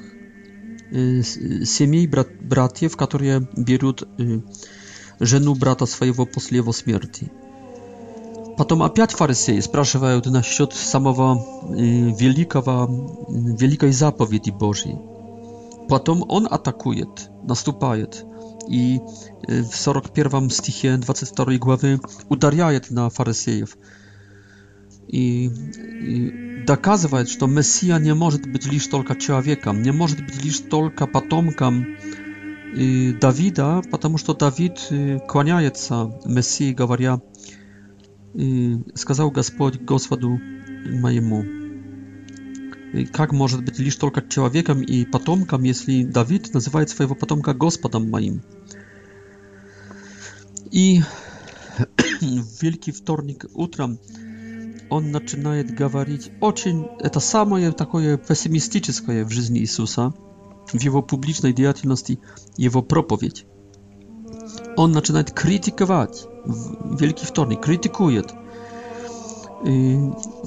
Семей 0.90 2.06
брат, 2.08 2.28
братьев, 2.40 2.96
которые 2.96 3.48
берут 3.56 4.02
жену 5.20 5.54
брата 5.54 5.86
своего 5.86 6.26
после 6.26 6.58
его 6.58 6.72
смерти. 6.72 7.30
Потом 8.56 8.82
опять 8.82 9.12
фарисеи 9.12 9.60
спрашивают 9.60 10.26
насчет 10.26 10.72
самого 10.72 11.46
великого, 11.78 13.26
великой 13.30 13.92
заповеди 13.92 14.50
Божьей. 14.50 14.98
Потом 15.88 16.24
он 16.28 16.46
атакует, 16.50 17.28
наступает 17.44 18.24
i 18.72 19.00
y, 19.50 19.62
w 19.64 19.70
41 19.76 20.50
stichie 20.50 20.98
22 20.98 21.58
głowy 21.58 21.98
udariaje 22.28 22.80
na 22.90 23.10
faryseów 23.10 23.78
i, 25.08 25.50
i 26.02 26.32
że 27.40 27.46
Mesja 27.46 27.98
nie 27.98 28.14
może 28.14 28.38
być 28.38 28.70
lisz 28.70 28.88
tylko 28.88 29.14
człowiekiem, 29.14 29.82
nie 29.82 29.92
może 29.92 30.16
być 30.16 30.44
lisz 30.44 30.60
tylko 30.60 31.06
potomkiem 31.06 31.84
y, 32.78 33.14
Dawida, 33.20 33.80
ponieważ 33.90 34.22
to 34.22 34.34
Dawid 34.34 34.88
y, 34.92 35.20
kłaniaje 35.28 35.70
się 35.74 36.10
Mesji, 36.26 36.74
gawaria, 36.74 37.18
i 38.34 38.76
сказал 38.94 39.32
Господь 39.32 39.78
Господу 39.84 40.38
моему, 41.02 41.44
как 43.12 43.32
может 43.32 43.64
быть 43.64 43.80
лишь 43.80 43.96
только 43.96 44.20
человеком 44.22 44.82
и 44.84 45.04
потомком, 45.04 45.64
если 45.64 46.04
Давид 46.04 46.54
называет 46.54 46.90
своего 46.90 47.16
потомка 47.16 47.54
Господом 47.54 48.08
i 50.72 51.02
w 52.22 52.62
Wielki 52.62 52.92
Wtornik 52.92 53.46
utram 53.54 53.96
on 54.90 55.12
zaczyna 55.12 55.64
gawarić 55.64 56.30
oczyń, 56.40 56.84
to 57.12 57.20
samo 57.20 57.58
jest 57.58 57.76
takie 57.76 58.18
pesymistyczne 58.28 59.24
w 59.24 59.32
życiu 59.32 59.54
Jezusa, 59.54 60.12
w 60.74 60.84
jego 60.84 61.02
publicznej 61.02 61.54
działalności, 61.54 62.18
jego 62.58 62.82
propowiedź. 62.82 63.46
On 64.76 64.94
zaczyna 64.94 65.24
krytykować 65.24 66.26
Wielki 67.00 67.26
Wtornik, 67.26 67.60
krytykuje 67.60 68.20
y, 68.20 68.26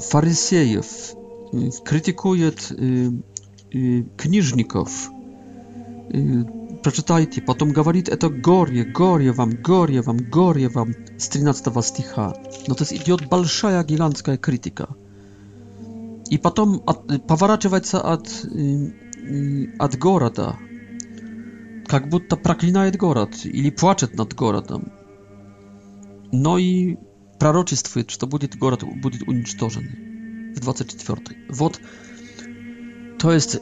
faryzejów, 0.01 1.15
y, 1.53 1.83
krytykuje 1.85 2.47
y, 3.81 4.05
knieżników, 4.17 5.09
Przeczytajcie, 6.83 7.41
potem 7.41 7.73
mówić 7.85 8.05
to 8.19 8.29
gorie, 8.29 8.85
gorie 8.85 9.33
wam, 9.33 9.51
gorie 9.61 10.01
wam, 10.01 10.17
gorie 10.29 10.69
wam 10.69 10.93
z 11.17 11.29
13 11.29 11.71
sticha. 11.81 12.33
No 12.67 12.75
to 12.75 12.81
jest 12.83 12.93
idiot 12.93 13.25
balszaja 13.27 13.83
gilanska 13.83 14.37
krytyka. 14.37 14.93
I 16.31 16.39
potem 16.39 16.79
powracać 17.27 17.89
się 17.89 18.01
od, 18.01 18.47
od 19.79 19.95
города. 19.95 20.57
Как 21.87 22.09
будто 22.09 22.37
проклинает 22.37 22.95
город 22.97 23.45
или 23.45 23.69
плачет 23.69 24.15
над 24.17 24.33
городом. 24.33 24.89
Но 26.31 26.57
и 26.57 26.97
пророчествует, 27.39 28.09
что 28.11 28.25
будет 28.27 28.55
город 28.55 28.83
будет 29.01 29.27
уничтожен 29.27 29.83
в 30.55 30.59
24. 30.59 31.21
Вот. 31.49 31.79
to 33.19 33.31
jest 33.31 33.61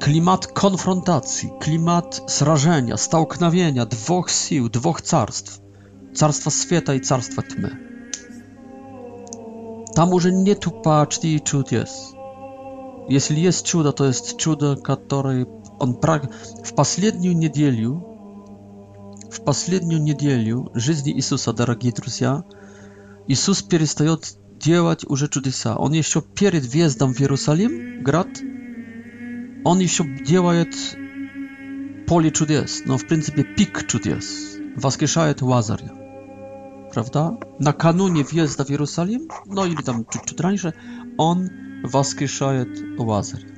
klimat 0.00 0.46
konfrontacji, 0.46 1.50
klimat 1.60 2.20
zrażenia, 2.28 2.96
stałknawienia 2.96 3.86
dwóch 3.86 4.30
sił, 4.30 4.68
dwóch 4.68 5.00
carstw. 5.00 5.60
Carstwa 6.14 6.50
świata 6.50 6.94
i 6.94 7.00
carstwa 7.00 7.42
tmy. 7.42 7.76
Tam 9.94 10.10
już 10.10 10.26
nie 10.32 10.56
tupa 10.56 11.06
czty 11.06 11.28
i 11.28 11.40
cud 11.40 11.72
jest. 11.72 11.98
Jeśli 13.08 13.42
jest 13.42 13.66
cud, 13.66 13.96
to 13.96 14.04
jest 14.04 14.32
cud, 14.42 14.60
które 14.84 15.44
on 15.78 15.94
prag... 15.94 16.26
W 16.64 16.72
ostatnią 16.76 17.32
niedzielę, 17.32 18.00
w 19.30 19.40
ostatnią 19.46 19.98
niedzielę 19.98 20.64
życia 20.74 21.10
Jezusa, 21.16 21.52
drodzy 21.52 21.90
друзья, 21.92 22.42
Jezus 23.28 23.62
przestaje 23.62 24.16
działać 24.58 25.04
już 25.10 25.24
czudysa. 25.30 25.78
On 25.78 25.94
jeszcze 25.94 26.22
przed 26.22 26.66
wjazdem 26.66 27.14
w 27.14 27.20
Jerozolim, 27.20 28.00
grad, 28.02 28.28
Он 29.66 29.80
еще 29.80 30.04
делает 30.04 30.76
поле 32.06 32.30
чудес, 32.30 32.82
но 32.86 32.96
в 32.98 33.04
принципе 33.04 33.42
пик 33.42 33.84
чудес. 33.88 34.56
Воскрешает 34.76 35.42
Лазаря. 35.42 35.90
Prawda? 36.94 37.36
Накануне 37.58 38.22
въезда 38.22 38.64
в 38.64 38.70
Иерусалим, 38.70 39.22
no 39.46 39.66
или 39.68 39.82
там 39.82 40.06
чуть-чуть 40.08 40.38
раньше, 40.40 40.72
он 41.18 41.48
воскрешает 41.82 42.68
Лазаря. 42.96 43.48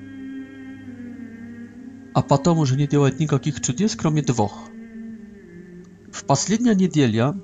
А 2.14 2.22
потом 2.22 2.56
уже 2.60 2.78
не 2.78 2.86
делает 2.86 3.18
никаких 3.20 3.60
чудес, 3.60 3.94
кроме 3.94 4.22
двух. 4.22 4.58
В 6.10 6.24
последняя 6.24 6.74
неделя, 6.74 7.34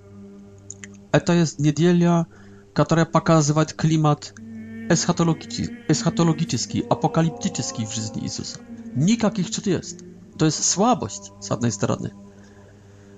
это 1.13 1.35
есть 1.35 1.59
неделя, 1.59 2.27
которая 2.73 3.05
показывает 3.05 3.75
климат 3.75 4.33
eschatologiczny, 4.91 6.83
apokaliptyczny 6.91 7.87
w 7.87 7.95
życiu 7.95 8.21
Jezusa. 8.23 8.59
Nikakich 8.97 9.51
cud 9.51 9.67
jest. 9.67 10.05
To 10.39 10.45
jest 10.45 10.65
słabość 10.65 11.21
z 11.41 11.51
jednej 11.51 11.73
strony. 11.73 12.11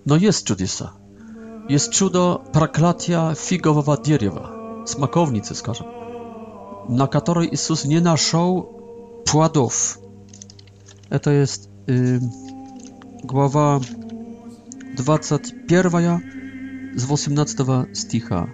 No 0.07 0.17
jest 0.17 0.47
cudisa. 0.47 0.93
Jest 1.69 1.93
cudo 1.93 2.45
praklatia 2.53 3.35
figowowa 3.35 3.97
drzewa, 3.97 4.53
smakownicy, 4.87 5.55
skażę, 5.55 5.85
na 6.89 7.07
której 7.09 7.49
Jezus 7.53 7.85
nie 7.85 8.01
naszął 8.01 8.69
płodów. 9.25 9.99
E, 11.11 11.21
to 11.21 11.31
jest 11.31 11.71
y, 11.91 12.21
głowa 13.25 13.81
głowa 14.97 15.25
21 16.25 16.97
z 16.97 17.11
18 17.11 17.65
sticha 17.93 18.47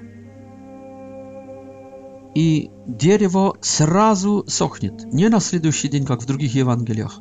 и 2.35 2.71
дерево 2.87 3.57
сразу 3.61 4.45
сохнет, 4.47 5.05
не 5.13 5.29
на 5.29 5.41
следующий 5.41 5.89
день, 5.89 6.07
как 6.07 6.23
в 6.23 6.27
других 6.27 6.55
Евангелиях, 6.55 7.21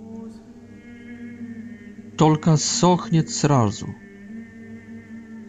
только 2.18 2.56
сохнет 2.58 3.30
сразу. 3.30 3.88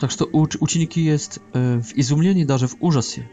Так 0.00 0.10
что 0.10 0.24
уч 0.32 0.56
ученики 0.60 1.00
есть 1.00 1.38
э, 1.54 1.78
в 1.78 1.92
изумлении, 1.96 2.44
даже 2.44 2.66
в 2.66 2.76
ужасе. 2.80 3.30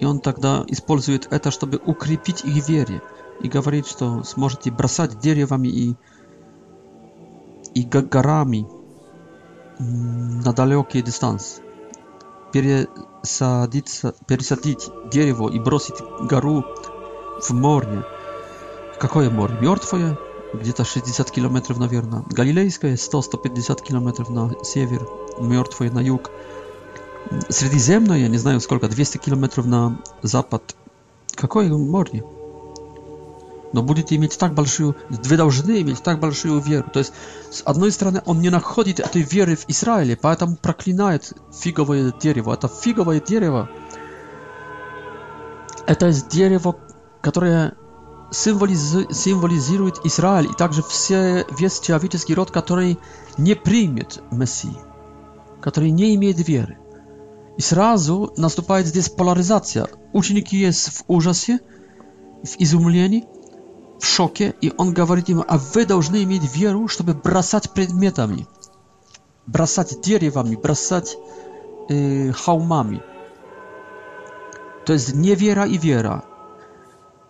И 0.00 0.04
он 0.04 0.18
тогда 0.20 0.64
использует 0.68 1.28
это, 1.30 1.52
чтобы 1.52 1.80
укрепить 1.86 2.44
их 2.44 2.68
вере 2.68 3.00
и 3.40 3.48
говорит, 3.48 3.86
что 3.86 4.24
сможете 4.24 4.72
бросать 4.72 5.20
деревами 5.20 5.68
и, 5.68 5.94
и 7.74 7.82
горами 7.84 8.66
на 9.78 10.52
далекие 10.52 11.02
дистанции. 11.02 11.62
пересадиться, 12.62 14.14
пересадить 14.26 14.88
дерево 15.10 15.50
и 15.50 15.58
бросить 15.58 15.96
гору 16.20 16.64
в 17.40 17.50
море. 17.50 18.02
Какое 18.98 19.28
море? 19.30 19.54
Мертвое? 19.60 20.18
Где-то 20.54 20.84
60 20.84 21.30
километров, 21.30 21.78
наверное. 21.78 22.24
Галилейское 22.30 22.94
100-150 22.94 23.82
километров 23.82 24.30
на 24.30 24.54
север, 24.64 25.06
мертвое 25.38 25.90
на 25.90 25.98
юг. 25.98 26.30
Средиземное, 27.50 28.18
я 28.20 28.28
не 28.28 28.38
знаю 28.38 28.60
сколько, 28.60 28.88
200 28.88 29.18
километров 29.18 29.66
на 29.66 29.98
запад. 30.22 30.74
Какое 31.36 31.68
море? 31.72 32.24
но 33.72 33.82
будете 33.82 34.16
иметь 34.16 34.38
так 34.38 34.54
большую, 34.54 34.96
вы 35.08 35.36
должны 35.36 35.80
иметь 35.82 36.02
так 36.02 36.20
большую 36.20 36.60
веру. 36.60 36.88
То 36.90 37.00
есть, 37.00 37.12
с 37.50 37.62
одной 37.64 37.90
стороны, 37.92 38.22
он 38.26 38.40
не 38.40 38.50
находит 38.50 39.00
этой 39.00 39.22
веры 39.22 39.56
в 39.56 39.68
Израиле, 39.68 40.16
поэтому 40.20 40.56
проклинает 40.56 41.32
фиговое 41.52 42.12
дерево. 42.20 42.52
Это 42.54 42.68
фиговое 42.68 43.20
дерево, 43.20 43.68
это 45.86 46.12
дерево, 46.30 46.76
которое 47.20 47.74
символизи 48.30 49.06
символизирует 49.12 50.00
Израиль 50.04 50.46
и 50.50 50.54
также 50.56 50.82
все, 50.82 51.44
весь 51.58 51.78
человеческий 51.80 52.34
род, 52.34 52.50
который 52.50 52.98
не 53.38 53.54
примет 53.54 54.20
Мессии, 54.32 54.76
который 55.60 55.90
не 55.90 56.14
имеет 56.16 56.46
веры. 56.46 56.78
И 57.56 57.62
сразу 57.62 58.34
наступает 58.36 58.86
здесь 58.86 59.08
поляризация. 59.08 59.86
Ученики 60.12 60.58
есть 60.58 60.88
в 60.88 61.04
ужасе, 61.06 61.60
в 62.42 62.56
изумлении, 62.60 63.24
в 63.98 64.04
шоке, 64.04 64.54
и 64.60 64.72
он 64.76 64.92
говорит 64.92 65.28
ему, 65.28 65.44
а 65.46 65.58
вы 65.58 65.84
должны 65.86 66.22
иметь 66.24 66.42
веру, 66.54 66.88
чтобы 66.88 67.14
бросать 67.14 67.70
предметами, 67.70 68.46
бросать 69.46 70.00
деревами, 70.02 70.56
бросать 70.56 71.16
э, 71.88 72.32
холмами. 72.32 73.02
То 74.84 74.92
есть 74.92 75.14
не 75.14 75.34
вера 75.34 75.64
и 75.66 75.76
вера. 75.78 76.24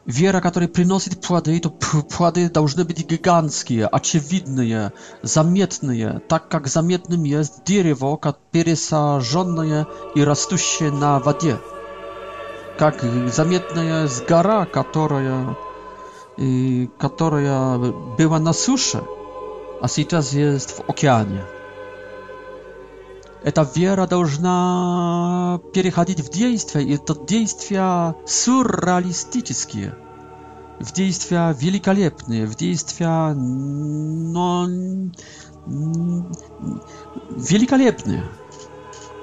Вера, 0.05 0.41
которая 0.41 0.69
приносит 0.69 1.21
плоды, 1.21 1.59
то 1.59 1.71
плоды 1.71 2.49
должны 2.49 2.85
быть 2.85 3.05
гигантские, 3.09 3.87
очевидные, 3.89 4.93
заметные, 5.23 6.21
так 6.29 6.49
как 6.49 6.69
заметным 6.69 7.25
есть 7.25 7.65
дерево, 7.65 8.17
как 8.17 8.39
пересаженное 8.53 9.87
и 10.15 10.23
растущее 10.23 10.93
на 10.93 11.19
воде. 11.19 11.59
Как 12.79 13.03
заметная 13.33 14.09
гора, 14.29 14.65
которая 14.67 15.57
która 16.99 17.79
była 18.19 18.41
na 18.41 18.53
suszy, 18.53 18.99
a 19.83 19.89
сейчас 19.89 20.33
jest 20.33 20.73
w 20.73 20.81
oceanie. 20.91 21.45
Эта 23.45 23.63
вера 23.63 24.07
должна 24.07 25.61
переходить 25.73 26.21
в 26.21 26.31
действия, 26.31 26.83
и 26.83 26.95
это 26.97 27.15
действия 27.15 28.15
сюрреалистические, 28.27 29.95
в 30.81 30.93
действия 30.93 31.53
великолепные, 31.55 32.47
в 32.47 32.57
действия 32.57 33.35
но, 33.37 34.67
великолепные, 37.39 38.25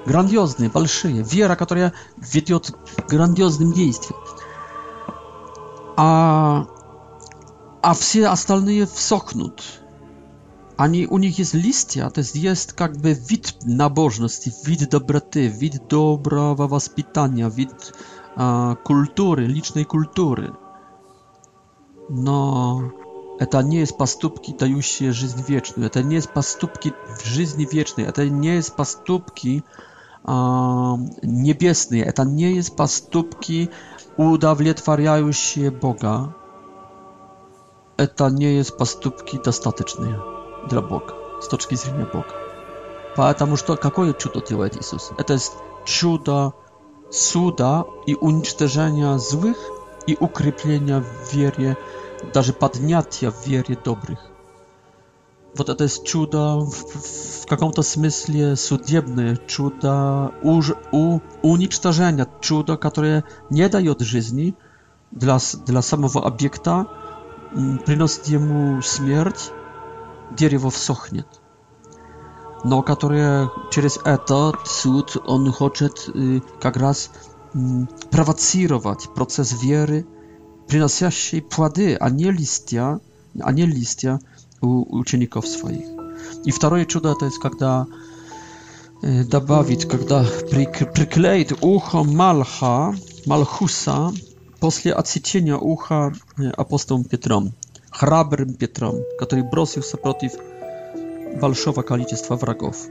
грандиозные, 0.06 0.70
большие. 0.70 1.22
Вера, 1.22 1.54
которая 1.54 1.92
ведет 2.34 2.70
к 2.96 3.08
грандиозным 3.10 3.72
действиям. 3.72 4.18
А 5.96 6.66
а 7.84 7.92
все 7.92 8.28
остальные 8.28 8.86
всохнут. 8.86 9.62
Они, 10.78 11.06
у 11.06 11.18
них 11.18 11.38
есть 11.38 11.52
листья, 11.52 12.08
то 12.08 12.20
есть 12.20 12.34
есть 12.34 12.72
как 12.72 12.96
бы 12.96 13.12
вид 13.12 13.56
набожности, 13.64 14.52
вид 14.64 14.88
доброты, 14.88 15.48
вид 15.48 15.86
доброго 15.88 16.66
воспитания, 16.66 17.48
вид 17.50 17.94
а, 18.36 18.76
культуры, 18.76 19.44
личной 19.44 19.84
культуры. 19.84 20.52
Но 22.08 22.90
это 23.38 23.62
не 23.62 23.80
есть 23.80 23.98
поступки, 23.98 24.56
дающие 24.58 25.12
жизнь 25.12 25.44
вечную, 25.46 25.88
это 25.88 26.02
не 26.02 26.14
есть 26.16 26.32
поступки 26.32 26.94
в 27.20 27.26
жизни 27.26 27.68
вечной, 27.70 28.04
это 28.04 28.26
не 28.26 28.54
есть 28.54 28.74
поступки 28.74 29.62
а, 30.24 30.96
небесные, 31.22 32.02
это 32.02 32.24
не 32.24 32.54
есть 32.54 32.74
поступки, 32.76 33.68
удовлетворяющие 34.16 35.70
Бога 35.70 36.34
to 38.16 38.28
nie 38.30 38.52
jest 38.52 38.72
postępki 38.72 39.38
dostateczny 39.44 40.14
dla 40.68 40.82
stoczki 40.82 41.06
z 41.42 41.48
toczki 41.48 41.76
zrzenia 41.76 42.06
to, 42.06 42.22
Dlatego, 43.16 43.56
że 43.56 43.64
jakie 43.68 44.14
cudo 44.18 44.40
działa 44.48 44.66
Jezus? 44.66 45.10
To 45.26 45.32
jest 45.32 45.52
cudo 45.86 46.52
suda 47.10 47.84
i 48.06 48.14
unicestwienia 48.16 49.18
złych 49.18 49.68
i 50.06 50.16
ukrypienia 50.20 51.00
w 51.00 51.32
wierze, 51.34 51.76
nawet 52.34 52.56
podniatia 52.56 53.30
w 53.30 53.44
wierze 53.44 53.74
dobrych. 53.84 54.30
Вот 55.56 55.68
это 55.68 55.88
чудо 55.88 56.58
в, 56.58 57.44
в 57.44 57.46
каком-то 57.46 57.82
смысле 57.84 58.56
судебное, 58.56 59.36
чудо 59.46 60.32
u 60.42 60.60
у, 60.90 61.20
уничтожения, 61.42 62.26
чудо, 62.40 62.76
nie 63.52 63.68
daje 63.68 63.94
дает 63.94 63.98
dla 64.00 64.44
для, 65.12 65.38
для 65.64 65.82
приносит 67.86 68.26
ему 68.26 68.82
смерть, 68.82 69.52
дерево 70.36 70.70
всохнет. 70.70 71.26
Но 72.64 72.82
которое 72.82 73.50
через 73.70 73.98
этот 74.04 74.56
суд 74.66 75.16
он 75.26 75.52
хочет 75.52 76.08
как 76.60 76.76
раз 76.76 77.10
провоцировать 78.10 79.08
процесс 79.14 79.62
веры, 79.62 80.06
приносящий 80.66 81.42
плоды, 81.42 81.94
а 81.94 82.10
не 82.10 82.32
листья, 82.32 83.00
а 83.40 83.52
не 83.52 83.66
листья 83.66 84.18
у 84.60 84.98
учеников 84.98 85.46
своих. 85.46 85.86
И 86.44 86.50
второе 86.50 86.86
чудо 86.86 87.12
это 87.12 87.26
есть, 87.26 87.38
когда 87.38 87.86
добавить, 89.02 89.86
когда 89.86 90.24
приклеит 90.50 91.52
ухо 91.60 92.02
Малха, 92.02 92.94
Малхуса 93.26 94.10
После 94.60 94.92
отсечения 94.92 95.56
уха 95.56 96.12
апостолом 96.56 97.04
Петром, 97.04 97.52
храбрым 97.90 98.54
Петром, 98.54 98.96
который 99.18 99.44
бросился 99.44 99.96
против 99.96 100.32
большого 101.40 101.82
количества 101.82 102.36
врагов. 102.36 102.86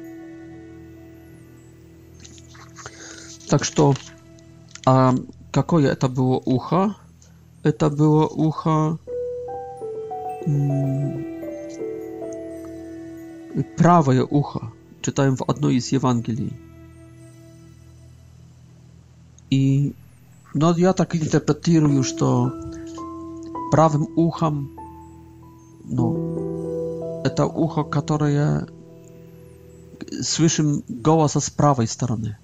Так 3.49 3.63
что, 3.63 3.93
а 4.85 5.13
какое 5.51 5.91
это 5.91 6.07
было 6.09 6.41
ухо? 6.45 6.95
Это 7.63 7.89
было 7.89 8.27
ухо 8.27 8.97
правое 13.77 14.23
ухо. 14.25 14.71
Czytałem 15.01 15.35
w 15.37 15.41
одной 15.47 15.75
из 15.75 15.93
Ewangelii. 15.93 16.53
I 19.51 19.93
Но 20.53 20.71
я 20.77 20.93
так 20.93 21.15
интерпретирую, 21.15 22.03
что 22.03 22.51
правым 23.71 24.07
ухом, 24.15 24.71
ну, 25.83 27.23
это 27.25 27.45
ухо, 27.47 27.83
которое 27.83 28.67
слышим 30.21 30.83
голоса 30.87 31.39
с 31.39 31.49
правой 31.49 31.87
стороны, 31.87 32.37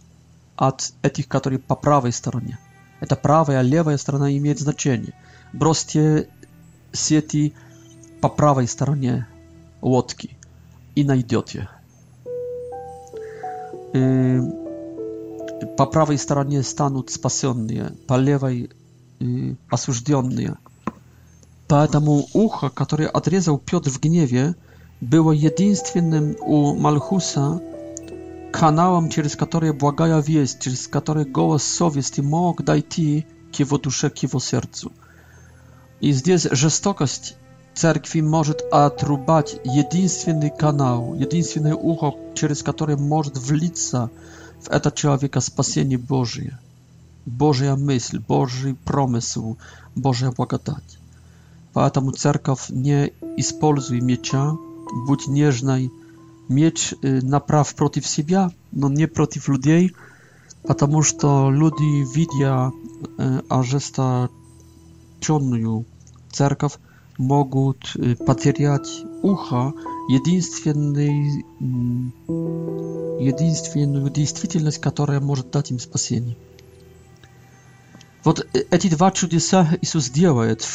от 0.56 0.92
этих, 1.04 1.28
которые 1.28 1.60
по 1.60 1.76
правой 1.76 2.12
стороне. 2.12 2.58
Это 3.00 3.16
правая, 3.16 3.62
левая 3.62 3.98
сторона 3.98 4.36
имеет 4.36 4.60
значение. 4.60 5.14
Бросьте 5.54 6.30
сети 6.92 7.54
по 8.22 8.28
правой 8.28 8.68
стороне 8.68 9.28
лодки 9.82 10.36
и 10.96 11.04
найдете. 11.04 11.70
Эм... 13.94 14.69
По 15.78 15.86
правой 15.86 16.18
стороне 16.18 16.64
станут 16.64 17.10
спасенные, 17.10 17.92
по 18.08 18.16
левой 18.18 18.70
осужденные. 19.70 20.58
Поэтому 21.68 22.28
ухо, 22.34 22.70
которое 22.70 23.08
отрезал 23.10 23.58
Петр 23.58 23.90
в 23.90 24.00
гневе, 24.00 24.56
было 25.02 25.32
единственным 25.32 26.36
у 26.42 26.76
Малхуса 26.76 27.62
каналом, 28.54 29.10
через 29.10 29.36
который 29.36 29.74
благая 29.74 30.22
весть, 30.22 30.62
через 30.62 30.88
который 30.88 31.26
голос 31.26 31.64
совести 31.64 32.22
мог 32.22 32.64
дойти 32.64 33.26
к 33.52 33.56
его 33.60 33.78
душе, 33.78 34.10
к 34.10 34.18
его 34.20 34.40
сердцу. 34.40 34.92
И 36.00 36.12
здесь 36.14 36.48
жестокость 36.50 37.36
церкви 37.76 38.22
может 38.22 38.62
отрубать 38.72 39.60
единственный 39.66 40.50
канал, 40.52 41.14
единственное 41.16 41.76
ухо, 41.76 42.14
через 42.36 42.64
которое 42.64 42.96
может 42.98 43.38
влиться 43.38 44.10
w 44.62 44.68
eta 44.72 44.92
człowieka 44.92 45.42
spasienie 45.42 45.98
Bożее, 46.00 46.58
Божья 47.28 47.76
мысль, 47.76 48.20
Божий 48.28 48.76
промысл, 48.86 49.56
Божья 49.96 50.32
благодать. 50.32 50.98
Поэтому 51.74 52.12
церковь 52.12 52.70
не 52.70 53.12
используй 53.38 54.02
меча, 54.02 54.56
будь 55.08 55.28
нежной. 55.28 55.90
Меч 56.50 56.94
направ 57.04 57.74
против 57.76 58.06
себя, 58.08 58.52
но 58.72 58.90
не 58.90 59.08
против 59.08 59.48
людей, 59.50 59.94
потому 60.64 61.04
что 61.04 61.52
люди, 61.52 62.06
видя 62.16 62.72
ожесточенную 63.50 65.86
церковь, 66.32 66.78
могут 67.20 67.96
потерять 68.26 69.04
ухо, 69.22 69.74
единственный, 70.10 71.44
единственную 73.22 74.10
действительность, 74.10 74.80
которая 74.80 75.20
может 75.20 75.52
дать 75.52 75.70
им 75.70 75.80
спасение. 75.80 76.36
Вот 78.24 78.48
эти 78.72 78.88
два 78.90 79.12
чудеса 79.12 79.68
Иисус 79.82 80.10
делает 80.10 80.66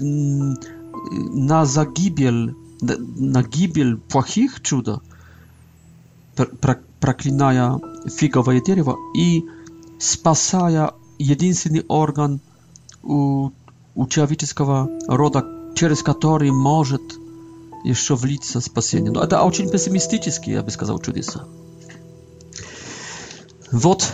на 0.00 1.64
загибель, 1.64 2.54
на 2.82 3.42
гибель 3.42 3.96
плохих 3.96 4.60
чуда, 4.62 5.00
проклиная 7.00 7.80
фиговое 8.14 8.60
дерево 8.60 8.98
и 9.16 9.42
спасая 9.98 10.92
единственный 11.18 11.84
орган 11.88 12.40
у, 13.02 13.50
у 13.96 14.06
человеческого 14.06 14.88
рода 15.08 15.44
через 15.78 16.02
который 16.02 16.50
может 16.50 17.02
еще 17.84 18.16
влиться 18.16 18.60
спасение. 18.60 19.12
Но 19.12 19.22
это 19.22 19.42
очень 19.44 19.70
пессимистические, 19.70 20.56
я 20.56 20.62
бы 20.62 20.72
сказал, 20.72 20.98
чудеса. 20.98 21.44
Вот 23.70 24.12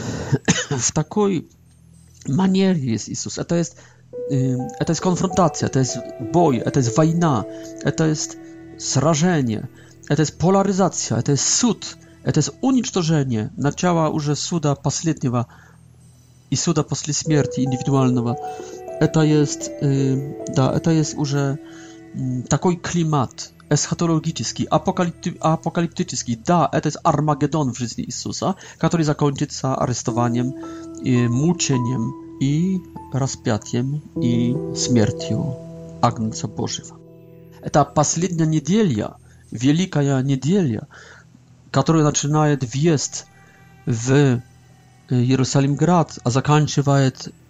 в 0.68 0.92
такой 0.92 1.48
манере 2.26 2.78
есть 2.92 3.08
Иисус. 3.08 3.38
Это 3.38 3.54
есть, 3.54 3.76
это 4.30 4.90
есть 4.90 5.00
конфронтация, 5.00 5.68
это 5.70 5.78
есть 5.78 5.96
бой, 6.20 6.58
это 6.58 6.80
есть 6.80 6.94
война, 6.98 7.46
это 7.82 8.08
есть 8.08 8.36
сражение, 8.78 9.70
это 10.10 10.20
есть 10.20 10.36
поляризация, 10.36 11.18
это 11.18 11.32
есть 11.32 11.48
суд, 11.48 11.96
это 12.24 12.40
есть 12.40 12.50
уничтожение 12.60 13.50
начала 13.56 14.10
уже 14.10 14.36
суда 14.36 14.74
последнего 14.74 15.46
и 16.50 16.56
суда 16.56 16.82
после 16.82 17.14
смерти 17.14 17.60
индивидуального 17.60 18.36
eta 19.00 19.24
jest 19.24 19.70
y, 19.82 20.16
da 20.54 20.72
eta 20.72 20.92
jest 20.92 21.14
już 21.14 21.34
mm, 21.34 21.56
taki 22.48 22.78
klimat 22.78 23.54
eschatologiczny 23.70 24.66
apokaliptyczny 25.42 26.36
da 26.46 26.68
to 26.68 26.88
jest 26.88 26.98
armagedon 27.04 27.72
w 27.74 27.78
życiu 27.78 27.94
Jezusa 28.06 28.54
który 28.78 29.04
zakończy 29.04 29.46
się 29.46 29.68
aresztowaniem 29.68 30.52
y, 31.06 31.70
i 31.70 32.00
i 32.40 32.80
rozpiętiem 33.14 34.00
i 34.20 34.54
śmiercią 34.86 35.54
Agnca 36.00 36.48
Bożego 36.48 36.96
eta 37.62 37.94
ostatnia 37.94 38.44
niedziela 38.44 39.16
wielka 39.52 40.00
niedziela 40.22 40.84
która 41.70 42.02
zaczyna 42.02 42.44
wjazd 42.62 43.26
w 43.86 44.10
y, 44.10 44.42
Jerozolim 45.10 45.76
grad 45.76 46.20
a 46.24 46.30
zakończywa 46.30 46.98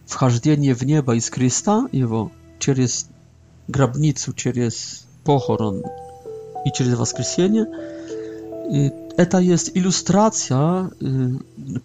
wchodzenie 0.06 0.74
w 0.74 0.86
niebo 0.86 1.20
z 1.20 1.28
Chrysta 1.30 1.84
jego 1.92 2.30
przez 2.58 3.08
grabnicę, 3.68 4.32
przez 4.32 5.04
pochoron 5.24 5.82
i 6.64 6.70
przez 6.72 6.88
wskrzeszenie. 6.98 7.66
To 9.30 9.40
jest 9.40 9.76
ilustracja 9.76 10.88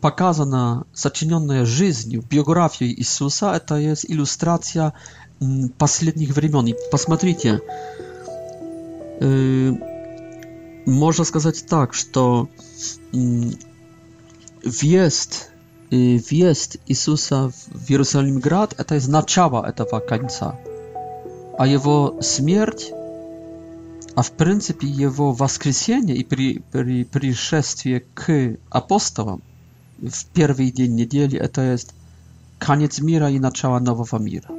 pokazana 0.02 0.84
zaczynionej 0.94 1.66
życiu, 1.66 2.24
biografii 2.30 2.96
Jezusa. 2.98 3.60
To 3.60 3.78
jest 3.78 4.10
ilustracja 4.10 4.92
последних 5.78 6.34
времен. 6.34 6.68
И 6.68 6.76
można 6.92 7.16
э, 9.22 9.78
можно 10.86 11.24
сказать 11.24 11.66
так, 11.66 11.94
что 11.94 12.50
э, 13.14 13.18
wjazd 15.92 16.78
Jezusa 16.90 17.50
w 17.86 17.90
Jerozolim 17.90 18.40
Grad– 18.40 18.74
это 18.78 18.96
из 18.96 19.08
начала 19.08 19.66
этого 19.68 20.00
конца, 20.00 20.56
а 21.58 21.66
его 21.68 22.18
смерть, 22.22 22.92
а 24.16 24.22
в 24.22 24.32
принципе 24.32 24.88
его 24.88 25.32
воскресение 25.34 26.16
и 26.16 26.24
при, 26.24 26.60
при 26.72 27.04
пришествие 27.04 28.04
к 28.14 28.58
апостолам 28.70 29.42
в 30.02 30.26
первый 30.28 30.72
день 30.72 30.96
недели– 30.96 31.40
это 31.40 31.62
есть 31.74 31.94
конец 32.60 33.00
мира 33.00 33.30
и 33.30 33.40
начало 33.40 33.80
нового 33.80 34.20
мира. 34.20 34.50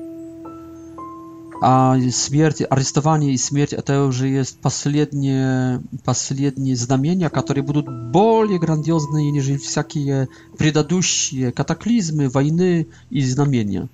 а 1.60 1.96
смерть, 2.10 2.62
арестование 2.68 3.32
и 3.34 3.36
смерть 3.36 3.72
это 3.74 4.02
уже 4.06 4.26
есть 4.28 4.58
последние, 4.60 5.80
последние 6.04 6.74
знамения, 6.74 7.28
которые 7.30 7.62
будут 7.62 7.86
более 8.10 8.58
грандиозные, 8.58 9.30
нежели 9.30 9.56
всякие 9.58 10.28
предыдущие 10.56 11.52
катаклизмы, 11.52 12.28
войны 12.30 12.88
и 13.10 13.20
знамения. 13.22 13.88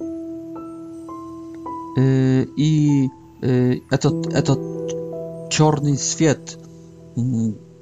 Э, 0.00 2.44
и 2.56 3.08
э, 3.42 3.74
этот, 3.90 4.28
этот 4.28 5.50
черный 5.52 5.98
свет, 5.98 6.58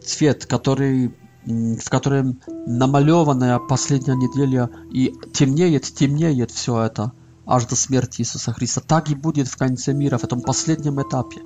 цвет, 0.05 0.47
который 0.47 1.15
в 1.47 1.89
котором 1.89 2.39
намалеванная 2.67 3.59
последняя 3.61 4.15
неделя 4.15 4.69
и 4.93 5.15
темнеет, 5.33 5.85
темнеет 5.85 6.51
все 6.51 6.83
это– 6.83 7.13
аж 7.51 7.67
до 7.67 7.77
смерти 7.77 8.23
Иисуса 8.23 8.53
Христа. 8.53 8.81
Так 8.87 9.11
и 9.11 9.15
будет 9.15 9.49
в 9.49 9.57
конце 9.57 9.93
мира, 9.93 10.19
в 10.19 10.25
этом 10.25 10.41
последнем 10.41 11.01
этапе. 11.03 11.37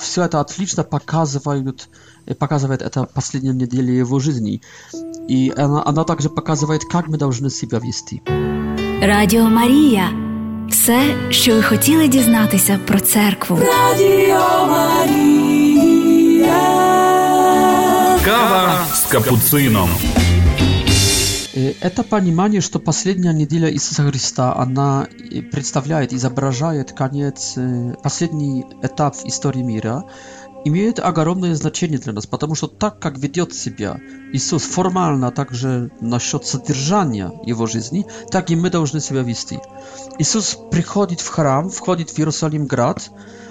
Все 0.00 0.22
это 0.24 0.40
отлично 0.40 0.82
показывает, 0.82 1.88
э, 2.26 2.34
показывает 2.34 2.82
это 2.82 3.04
последняя 3.04 3.52
неделя 3.52 3.92
его 3.92 4.18
жизни. 4.18 4.60
И 5.28 5.52
она, 5.56 5.82
она 5.86 6.04
также 6.04 6.28
показывает, 6.28 6.82
как 6.90 7.06
мы 7.06 7.16
должны 7.18 7.48
себя 7.50 7.78
вести. 7.78 8.22
Радио 9.04 9.44
Мария. 9.44 10.08
все, 10.70 11.16
что 11.30 11.54
вы 11.56 11.62
хотели 11.62 12.08
дізнатися 12.08 12.80
про 12.86 13.00
церкву. 13.00 13.56
Радио 13.58 14.66
Мария. 14.66 16.58
Кава 18.24 18.86
з 18.94 19.02
капуцином. 19.10 19.88
Это 21.54 22.02
понимание, 22.02 22.60
что 22.60 22.78
последняя 22.78 23.32
неделя 23.32 23.72
Иисуса 23.72 24.02
Христа, 24.02 24.54
она 24.54 25.08
представляет, 25.50 26.12
изображает 26.12 26.92
конец, 26.92 27.56
последний 28.02 28.66
этап 28.82 29.16
в 29.16 29.24
истории 29.26 29.62
мира, 29.62 30.04
имеет 30.66 30.98
огромное 30.98 31.54
значение 31.54 31.98
для 31.98 32.12
нас, 32.12 32.26
потому 32.26 32.54
что 32.54 32.66
так, 32.66 33.00
как 33.00 33.16
ведет 33.18 33.54
себя 33.54 33.98
Иисус 34.32 34.64
формально, 34.64 35.30
также 35.30 35.90
насчет 36.02 36.44
содержания 36.46 37.32
его 37.46 37.66
жизни, 37.66 38.04
так 38.30 38.50
и 38.50 38.56
мы 38.56 38.68
должны 38.68 39.00
себя 39.00 39.22
вести. 39.22 39.58
Иисус 40.18 40.58
приходит 40.70 41.20
в 41.20 41.28
храм, 41.28 41.70
входит 41.70 42.10
в 42.10 42.18
Иерусалим 42.18 42.66
град, 42.66 43.08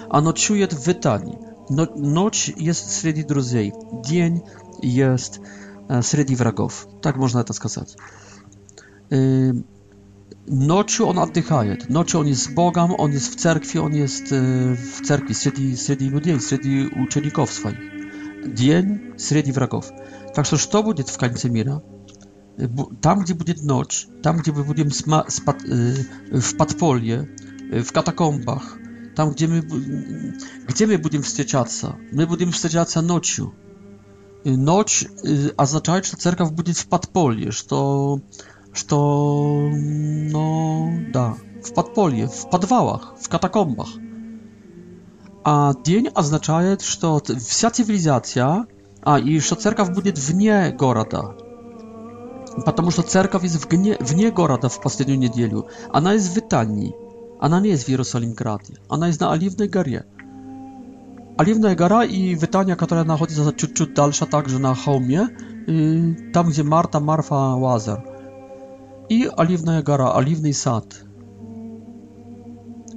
а 0.08 0.20
ночует 0.20 0.72
в 0.72 0.86
Италии. 0.88 1.38
Но, 1.68 1.86
ночь 1.96 2.50
есть 2.56 2.92
среди 3.00 3.24
друзей, 3.24 3.72
день 4.06 4.44
есть 4.80 5.40
среди 6.02 6.34
врагов. 6.36 6.86
Так 7.02 7.16
можно 7.16 7.38
это 7.40 7.52
сказать. 7.52 7.96
Ночью 10.50 11.06
он 11.06 11.18
отдыхает, 11.18 11.88
ночью 11.90 12.20
он 12.20 12.26
есть 12.26 12.44
с 12.44 12.48
Богом, 12.48 12.92
он 12.98 13.10
есть 13.12 13.34
в 13.34 13.38
церкви, 13.38 13.78
он 13.78 13.92
есть 13.92 14.30
в 14.30 15.04
церкви 15.04 15.32
среди, 15.34 15.76
среди 15.76 16.08
людей, 16.08 16.40
среди 16.40 16.86
учеников 16.98 17.52
своих. 17.52 17.76
День 18.46 19.14
среди 19.18 19.52
врагов. 19.52 19.88
Так 20.34 20.46
что 20.46 20.56
что 20.56 20.82
будет 20.82 21.08
в 21.08 21.18
конце 21.18 21.48
мира? 21.48 21.82
Там, 23.02 23.20
где 23.20 23.34
будет 23.34 23.62
ночь, 23.62 24.06
там, 24.22 24.38
где 24.38 24.52
мы 24.52 24.64
будем 24.64 24.90
спад, 24.90 25.60
в 25.62 26.56
подполье, 26.56 27.26
w 27.70 27.92
katakombach, 27.92 28.78
tam 29.14 29.30
gdzie 29.30 29.46
my, 29.48 29.62
gdzie 30.68 30.86
my 30.86 30.98
będziemy 30.98 31.24
wstrzyczać? 31.24 31.68
My 32.12 32.26
będziemy 32.26 32.52
wstrzyczać 32.52 32.96
nocą 33.02 33.50
ночь 34.44 35.04
означает, 35.56 36.04
что 36.06 36.16
церковь 36.16 36.50
будет 36.52 36.76
в 36.76 36.86
подполье, 36.88 37.50
что, 37.50 38.20
что, 38.72 39.68
ну, 39.72 41.04
да, 41.12 41.36
в 41.64 41.74
подполье, 41.74 42.28
в 42.28 42.50
подвалах, 42.50 43.14
в 43.20 43.28
катакомбах. 43.28 43.88
А 45.44 45.72
день 45.84 46.08
означает, 46.08 46.82
что 46.82 47.20
вся 47.24 47.70
цивилизация, 47.70 48.66
а 49.02 49.18
и 49.18 49.38
что 49.40 49.54
церковь 49.56 49.90
будет 49.94 50.18
вне 50.18 50.70
города. 50.70 51.36
Потому 52.66 52.90
что 52.90 53.02
церковь 53.02 53.44
есть 53.44 53.64
вне, 53.70 53.96
вне 54.00 54.30
города 54.30 54.68
в 54.68 54.80
последнюю 54.82 55.18
неделю. 55.18 55.68
Она 55.92 56.14
есть 56.14 56.28
в 56.32 56.36
Витании. 56.36 56.94
Она 57.40 57.60
не 57.60 57.70
есть 57.70 57.84
в 57.84 57.88
Иерусалим-Граде. 57.88 58.78
Она 58.88 59.06
есть 59.06 59.20
на 59.20 59.32
Оливной 59.32 59.68
горе. 59.68 60.04
Aliewna 61.38 61.70
Egara 61.72 62.04
i 62.04 62.36
wytania, 62.36 62.76
która 62.76 63.04
nachodzi 63.04 63.34
się 63.36 63.52
ciut, 63.56 63.74
ciut 63.76 63.92
dalsza 63.92 64.26
także 64.26 64.58
na 64.58 64.74
Haumie, 64.74 65.26
y, 65.68 66.30
tam 66.32 66.48
gdzie 66.48 66.64
Marta, 66.64 67.00
Marfa, 67.00 67.36
Łazer. 67.56 68.00
I 69.08 69.28
Aliewna 69.36 69.78
Egara, 69.78 70.12
Aliewny 70.12 70.54
Sad. 70.54 71.04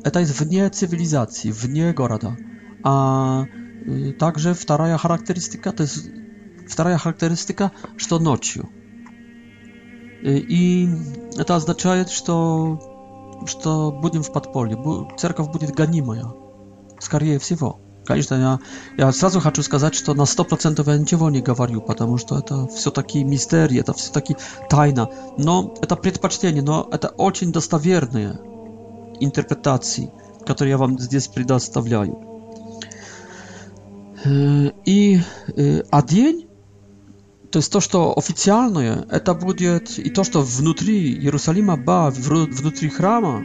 Это 0.03 0.19
jest 0.19 0.31
wnie 0.33 0.69
cywilizacji, 0.69 1.53
wnie 1.53 1.93
города. 1.93 2.35
A 2.83 3.45
także 4.17 4.53
druga 4.67 4.97
charakterystyka 4.97 5.71
to 5.71 5.83
jest 5.83 6.09
вторая 6.69 6.95
y, 6.95 6.99
charakterystyka, 6.99 7.69
że 7.97 8.15
ночью. 8.19 8.65
И 10.49 10.87
это 11.37 11.55
означает, 11.55 12.09
że 12.09 12.33
będziemy 14.01 14.23
w 14.23 14.27
в 14.29 14.31
подполье, 14.31 14.75
церковь 15.17 15.51
будет 15.51 15.71
гонимая, 15.75 16.25
скорее 16.99 17.37
всего 17.39 17.77
конечно, 18.05 18.35
я, 18.97 19.05
я 19.05 19.11
сразу 19.11 19.39
хочу 19.39 19.63
сказать, 19.63 19.95
что 19.95 20.13
на 20.13 20.23
100% 20.23 20.83
я 20.89 20.97
ничего 20.97 21.29
не 21.29 21.41
говорю, 21.41 21.81
потому 21.81 22.17
что 22.17 22.37
это 22.37 22.67
все-таки 22.67 23.23
мистерия, 23.23 23.81
это 23.81 23.93
все-таки 23.93 24.35
тайна. 24.69 25.09
Но 25.37 25.73
это 25.81 25.95
предпочтение, 25.95 26.63
но 26.63 26.87
это 26.91 27.09
очень 27.09 27.51
достоверные 27.51 28.39
интерпретации, 29.19 30.11
которые 30.45 30.71
я 30.71 30.77
вам 30.77 30.99
здесь 30.99 31.27
предоставляю. 31.27 32.17
И, 34.87 35.19
а 35.91 36.01
день, 36.03 36.47
то 37.51 37.59
есть 37.59 37.71
то, 37.71 37.79
что 37.79 38.13
официальное, 38.17 39.05
это 39.11 39.33
будет 39.33 39.97
и 39.99 40.09
то, 40.11 40.23
что 40.23 40.41
внутри 40.41 41.13
Иерусалима, 41.15 41.75
ба, 41.75 42.11
внутри 42.13 42.89
храма, 42.89 43.43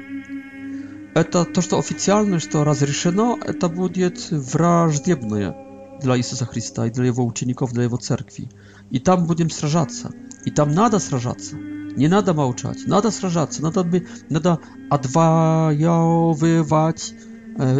Это 1.16 1.46
то, 1.46 1.62
что 1.62 1.78
официально, 1.78 2.38
что 2.40 2.62
разрешено, 2.62 3.38
это 3.42 3.70
будет 3.70 4.28
враждебное 4.30 5.56
для 6.02 6.16
Иисуса 6.18 6.44
Христа 6.44 6.86
и 6.86 6.90
для 6.90 7.06
Его 7.06 7.24
учеников, 7.24 7.72
для 7.72 7.84
Его 7.84 7.96
церкви. 7.96 8.50
И 8.90 8.98
там 9.00 9.24
будем 9.24 9.48
сражаться. 9.48 10.10
И 10.44 10.50
там 10.50 10.72
надо 10.72 10.98
сражаться. 10.98 11.56
Не 11.56 12.08
надо 12.08 12.34
молчать, 12.34 12.80
надо 12.86 13.10
сражаться, 13.10 13.62
надо, 13.62 13.86
надо 14.28 14.60
отвоевывать 14.90 17.14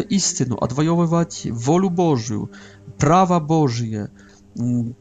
истину, 0.09 0.55
отвоевывать 0.55 1.45
волю 1.51 1.89
Божию, 1.91 2.49
право 2.97 3.39
Божие, 3.39 4.09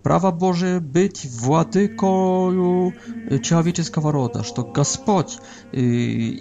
prawa 0.03 0.33
Boże 0.33 0.81
być 0.81 1.29
władyką 1.29 2.39
y, 3.33 3.41
człowieczeskiego 3.43 4.13
roda, 4.13 4.43
że 4.43 4.53
Gospodź 4.75 5.39
i 5.73 5.79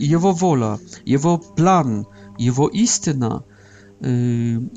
y, 0.01 0.03
Jego 0.05 0.33
wola, 0.33 0.77
jewo 1.05 1.37
plan, 1.37 2.05
jewo 2.39 2.69
istyna 2.69 3.41
y, 4.05 4.09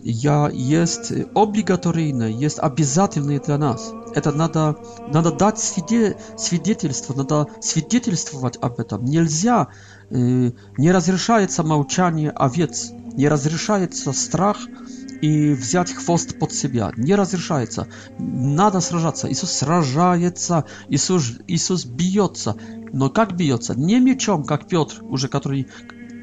ja 0.05 0.48
jest 0.53 1.14
obligatoryjne, 1.35 2.31
jest 2.31 2.59
obowiązkowy 2.59 3.40
dla 3.46 3.59
nas. 3.59 3.92
To 4.22 4.33
nada, 4.33 4.74
nada 5.12 5.31
dać 5.31 5.57
świadectwo, 6.44 7.14
nada 7.16 7.44
świadectwować 7.64 8.57
o 8.57 8.68
tym. 8.70 9.05
Nie 9.05 9.22
można, 9.22 9.66
nie 10.79 10.92
rozrzeszaje 10.92 11.46
się 11.48 11.62
o 12.35 12.51
wiec, 12.51 12.92
nie 13.18 13.29
rozrzeszaje 13.29 13.87
co 13.88 14.12
strach, 14.12 14.57
и 15.20 15.50
взять 15.52 15.92
хвост 15.92 16.38
под 16.38 16.52
себя. 16.52 16.92
Не 16.96 17.14
разрешается. 17.14 17.88
Надо 18.18 18.81
сражаться. 18.81 19.31
Иисус 19.31 19.52
сражается. 19.52 20.64
Иисус, 20.88 21.38
Иисус 21.46 21.85
бьется. 21.85 22.57
Но 22.92 23.11
как 23.11 23.35
бьется? 23.37 23.74
Не 23.78 24.00
мечом, 24.00 24.44
как 24.44 24.68
Петр, 24.68 24.94
уже 25.02 25.28
который 25.28 25.68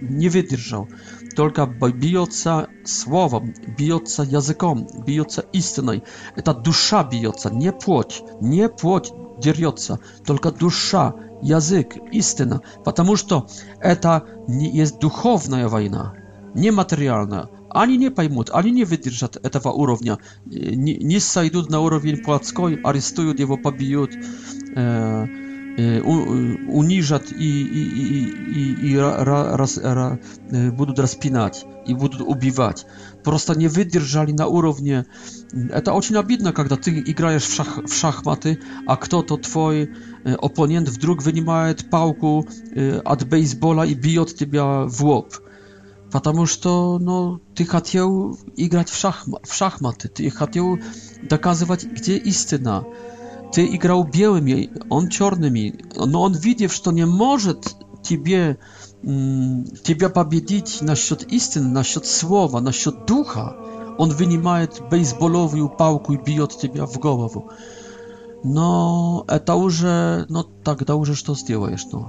не 0.01 0.29
выдержал. 0.29 0.87
Только 1.35 1.65
бьется 1.67 2.67
словом, 2.85 3.53
бьется 3.77 4.23
языком, 4.23 4.87
бьется 5.05 5.45
истиной. 5.51 6.03
Это 6.35 6.53
душа 6.53 7.03
бьется, 7.03 7.49
не 7.49 7.71
плоть. 7.71 8.23
Не 8.41 8.69
плоть 8.69 9.11
дерется, 9.39 9.99
только 10.25 10.51
душа, 10.51 11.13
язык, 11.41 11.95
истина. 12.13 12.61
Потому 12.85 13.15
что 13.17 13.47
это 13.81 14.23
не 14.47 14.69
есть 14.77 14.99
духовная 14.99 15.67
война, 15.67 16.13
не 16.53 16.71
материальная. 16.71 17.49
Они 17.75 17.97
не 17.97 18.09
поймут, 18.09 18.49
они 18.53 18.71
не 18.71 18.85
выдержат 18.85 19.35
этого 19.45 19.69
уровня, 19.73 20.17
не, 20.45 20.95
не 20.95 21.19
сойдут 21.19 21.69
на 21.69 21.81
уровень 21.81 22.23
плотской, 22.23 22.75
арестуют 22.81 23.41
его, 23.41 23.57
побьют, 23.57 24.11
э, 24.75 25.25
э, 25.77 26.01
унижат 26.01 27.33
и, 27.33 27.35
и, 27.35 28.01
и, 28.01 28.29
и, 28.29 28.91
и 28.93 28.97
раз, 28.97 29.77
раз, 29.77 30.19
будут 30.71 30.99
распинать 30.99 31.65
и 31.85 31.93
будут 31.93 32.21
убивать. 32.21 32.85
Просто 33.25 33.59
не 33.59 33.67
выдержали 33.67 34.31
на 34.31 34.47
уровне. 34.47 35.05
Это 35.51 35.91
очень 35.91 36.15
обидно, 36.15 36.53
когда 36.53 36.77
ты 36.77 37.03
играешь 37.05 37.43
в, 37.43 37.53
шах, 37.55 37.77
в 37.85 37.93
шахматы, 37.93 38.57
а 38.87 38.95
кто-то 38.95 39.35
твой 39.37 39.89
оппонент 40.23 40.87
вдруг 40.87 41.21
вынимает 41.23 41.89
палку 41.89 42.47
от 43.03 43.23
бейсбола 43.25 43.83
и 43.85 43.95
бьет 43.95 44.33
тебя 44.33 44.85
в 44.85 45.03
лоб 45.03 45.33
потому 46.15 46.45
что 46.45 46.97
ну, 46.97 47.41
ты 47.55 47.65
хотел 47.65 48.39
играть 48.55 48.87
в, 48.87 48.95
шахма 48.95 49.39
в 49.43 49.53
шахматы, 49.53 50.07
ты 50.07 50.29
хотел 50.29 50.79
доказывать, 51.21 51.83
где 51.83 52.15
истина. 52.15 52.85
Ты 53.53 53.65
играл 53.75 54.05
белыми, 54.05 54.69
он 54.89 55.09
черными, 55.09 55.81
но 55.93 56.21
он, 56.21 56.31
видев, 56.33 56.71
что 56.73 56.93
не 56.93 57.05
может 57.05 57.75
тебе, 58.01 58.59
тебя 59.03 60.07
победить 60.07 60.77
насчет 60.79 61.23
истины, 61.33 61.67
насчет 61.67 62.05
слова, 62.05 62.61
насчет 62.61 63.05
духа, 63.05 63.53
он 63.97 64.09
вынимает 64.11 64.81
бейсболовую 64.89 65.67
палку 65.67 66.13
и 66.13 66.17
бьет 66.23 66.55
тебя 66.57 66.85
в 66.85 66.97
голову. 66.97 67.49
Но 68.41 69.25
это 69.27 69.55
уже, 69.55 70.25
ну 70.29 70.43
тогда 70.63 70.95
уже 70.95 71.13
что 71.13 71.35
сделаешь, 71.35 71.83
ну? 71.91 72.05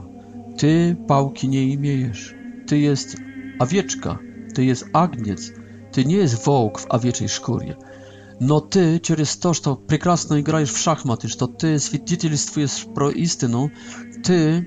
Ты 0.60 0.94
палки 0.94 1.46
не 1.46 1.74
имеешь. 1.74 2.32
Ты 2.68 2.76
есть 2.76 3.16
a 3.58 3.66
wieczka, 3.66 4.18
ty 4.54 4.64
jest 4.64 4.84
agniec, 4.92 5.52
ty 5.92 6.04
nie 6.04 6.16
jest 6.16 6.44
wołk 6.44 6.80
w 6.80 6.86
owieczej 6.88 7.28
szkórze. 7.28 7.76
No 8.40 8.60
ty, 8.60 9.00
przez 9.02 9.38
to, 9.38 9.54
że 9.54 9.60
pięknie 9.88 10.42
grasz 10.42 10.72
w 10.72 10.78
szachmaty, 10.78 11.28
że 11.28 11.36
ty 11.58 11.76
świadczysz 11.80 12.84
pro 12.94 13.10
istynu, 13.10 13.58
no. 13.58 14.22
ty 14.22 14.64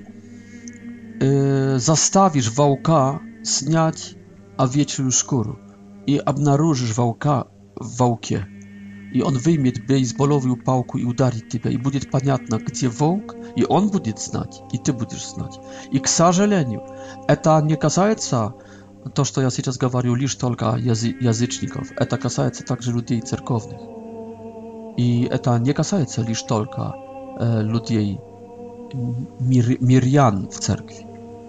e, 1.76 1.80
zastawisz 1.80 2.50
wołka 2.50 3.18
zniać 3.42 4.14
owieczą 4.56 5.10
szkórę 5.10 5.52
i 6.06 6.24
obnarożysz 6.24 6.92
wołka 6.92 7.44
w 7.80 7.96
wołkie. 7.96 8.46
I 9.12 9.22
on 9.22 9.38
wyjmie 9.38 9.72
bejsbolową 9.88 10.56
pałkę 10.64 10.98
i 10.98 11.04
udari 11.04 11.48
ciebie. 11.48 11.70
I 11.70 11.78
będzie 11.78 12.00
jasne, 12.24 12.58
gdzie 12.58 12.88
wołk, 12.88 13.36
i 13.56 13.66
on 13.68 13.90
będzie 13.90 14.12
znać, 14.16 14.62
i 14.72 14.78
ty 14.78 14.92
będziesz 14.92 15.26
znać. 15.26 15.60
I 15.92 16.00
k 16.00 16.08
сожалению, 16.10 16.80
to 17.42 17.60
nie 17.60 17.76
касается... 17.76 18.48
się 18.52 18.69
То, 19.14 19.24
что 19.24 19.40
я 19.42 19.50
сейчас 19.50 19.78
говорю, 19.78 20.14
лишь 20.14 20.34
только 20.34 20.76
язы 20.76 21.14
язычников. 21.20 21.90
Это 21.96 22.18
касается 22.18 22.64
также 22.64 22.92
людей 22.92 23.20
церковных. 23.22 23.80
И 24.98 25.22
это 25.24 25.58
не 25.58 25.72
касается 25.72 26.22
лишь 26.22 26.42
только 26.42 26.94
э, 27.38 27.62
людей, 27.62 28.18
мир, 29.40 29.78
мирян 29.80 30.48
в 30.50 30.58
церкви, 30.60 31.06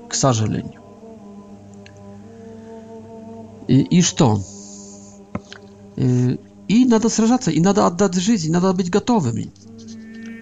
к 0.10 0.14
сожалению. 0.16 0.80
И, 3.68 3.82
и 3.82 4.02
что? 4.02 4.40
И 5.98 6.86
надо 6.86 7.10
сражаться, 7.10 7.52
и 7.52 7.60
надо 7.60 7.86
отдать 7.86 8.14
жизнь, 8.16 8.48
и 8.48 8.52
надо 8.52 8.74
быть 8.74 8.90
готовыми. 8.90 9.52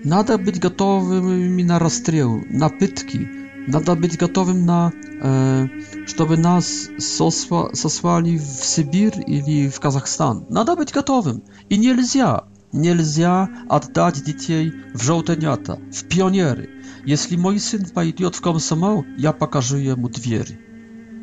Надо 0.04 0.38
быть 0.38 0.60
готовыми 0.60 1.63
на 1.63 1.80
расстрел, 1.80 2.39
на 2.50 2.69
пытки, 2.69 3.28
Надо 3.72 3.94
быть 3.94 4.18
готовым 4.18 4.66
на, 4.66 4.92
э, 5.22 5.68
чтобы 6.08 6.38
нас 6.38 6.90
сосва, 6.98 7.70
сослали 7.76 8.36
в 8.38 8.66
Сибирь 8.66 9.14
или 9.28 9.70
в 9.70 9.80
Казахстан. 9.80 10.44
Надо 10.50 10.76
быть 10.76 10.92
готовым. 10.92 11.44
И 11.70 11.78
нельзя, 11.78 12.46
нельзя 12.72 13.48
отдать 13.70 14.24
детей 14.24 14.74
в 14.96 15.04
желтонята, 15.04 15.80
в 15.94 16.06
пионеры. 16.06 16.68
Если 17.06 17.36
мой 17.36 17.60
сын 17.60 17.86
пойдет 17.94 18.34
в 18.34 18.42
комсомол, 18.42 19.06
я 19.20 19.34
покажу 19.34 19.78
ему 19.78 20.10
дверь. 20.10 20.60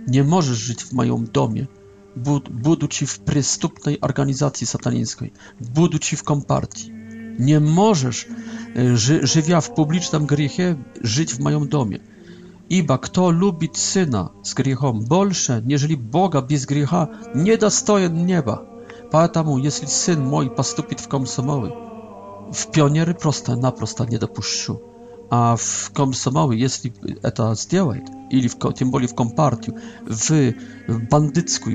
Не 0.06 0.22
можешь 0.22 0.56
жить 0.58 0.82
в 0.82 0.92
моем 0.92 1.24
доме, 1.24 1.68
буд, 2.14 2.48
будучи 2.48 3.06
в 3.06 3.18
преступной 3.24 3.94
организации 3.94 4.66
сатанинской, 4.66 5.32
будучи 5.58 6.14
в 6.14 6.22
компартии. 6.22 6.92
Nie 7.38 7.60
możesz, 7.60 8.28
ży, 8.94 9.20
żywia 9.26 9.60
w 9.60 9.70
publicznym 9.70 10.26
grzechie, 10.26 10.76
żyć 11.02 11.34
w 11.34 11.40
moim 11.40 11.68
domie. 11.68 11.98
Ibo 12.70 12.98
kto 12.98 13.30
lubi 13.30 13.68
syna 13.72 14.28
z 14.42 14.54
grzechem 14.54 15.04
bolsze, 15.08 15.62
nieżeli 15.66 15.96
Boga 15.96 16.42
bez 16.42 16.66
grzecha, 16.66 17.06
nie 17.34 17.58
dostoje 17.58 18.10
nieba. 18.10 18.64
Dlatego, 19.10 19.58
jeśli 19.58 19.88
syn 19.88 20.24
mój 20.24 20.50
postupi 20.50 20.96
w 20.96 21.08
komsomoły, 21.08 21.70
w 22.54 22.66
pioniery 22.70 23.14
na 23.48 23.56
naprosto 23.56 24.04
nie 24.04 24.18
dopuszczę. 24.18 24.74
A 25.30 25.56
w 25.58 25.90
komsomoły, 25.92 26.56
jeśli 26.56 26.92
to 27.34 27.54
zrobi, 27.54 28.00
ili 28.30 28.48
w, 28.48 28.56
tym 28.76 28.90
boli 28.90 29.08
w 29.08 29.14
kompartiu, 29.14 29.72
w 30.10 30.52
bandycką, 31.10 31.70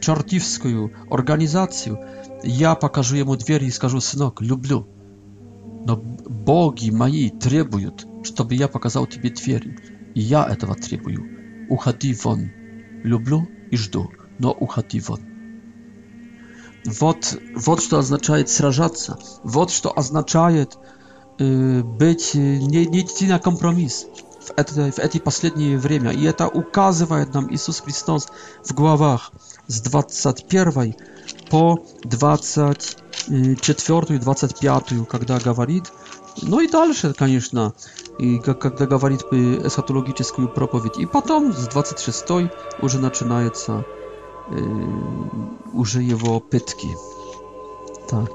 czortiwską 0.00 0.68
organizacji, 1.10 1.92
ja 2.44 2.74
pokażę 2.76 3.24
mu 3.24 3.36
drzwi 3.36 3.64
i 3.64 3.72
skażę, 3.72 4.00
synok, 4.00 4.40
lubię. 4.40 4.82
No, 5.86 5.96
боги 6.28 6.90
мои 6.90 7.30
требуют, 7.30 8.06
чтобы 8.22 8.54
я 8.54 8.68
показал 8.68 9.06
тебе 9.06 9.30
дверь, 9.30 9.76
и 10.14 10.20
я 10.20 10.44
этого 10.44 10.74
требую. 10.74 11.70
Уходи 11.70 12.12
вон. 12.22 12.50
Люблю 13.02 13.48
и 13.70 13.76
жду, 13.76 14.10
но 14.38 14.52
уходи 14.52 15.00
вон. 15.00 15.20
Вот, 16.84 17.38
вот 17.54 17.82
что 17.82 17.98
означает 17.98 18.48
сражаться. 18.50 19.18
Вот 19.42 19.70
что 19.72 19.92
означает 19.96 20.76
э, 21.38 21.80
быть, 21.82 22.34
не, 22.34 22.86
не 22.86 23.00
идти 23.00 23.26
на 23.26 23.38
компромисс 23.38 24.06
в 24.40 24.52
это, 24.58 24.90
в 24.92 24.98
эти 24.98 25.18
последние 25.18 25.76
время. 25.78 26.10
И 26.12 26.22
это 26.24 26.48
указывает 26.48 27.34
нам 27.34 27.52
Иисус 27.52 27.80
Христос 27.80 28.28
в 28.64 28.72
главах 28.72 29.32
с 29.66 29.80
21 29.82 30.94
по 31.50 31.78
24 32.04 34.02
и 34.08 34.18
25, 34.18 34.92
когда 35.08 35.38
говорит, 35.38 35.92
No 36.42 36.60
i 36.60 36.68
dalsze, 36.68 37.12
i 38.20 38.40
jak 38.48 38.88
dawalić 38.90 39.20
esatologiczną 39.64 40.48
propowiedź. 40.48 40.92
I 40.98 41.06
potem 41.06 41.52
z 41.52 41.68
23 41.68 42.12
stoi 42.12 42.48
już 42.82 42.92
zaczynają 42.92 43.50
się 43.66 43.82
yy, 44.50 44.62
już 45.74 45.94
jego 45.94 46.40
pytki. 46.40 46.88
Tak. 48.08 48.30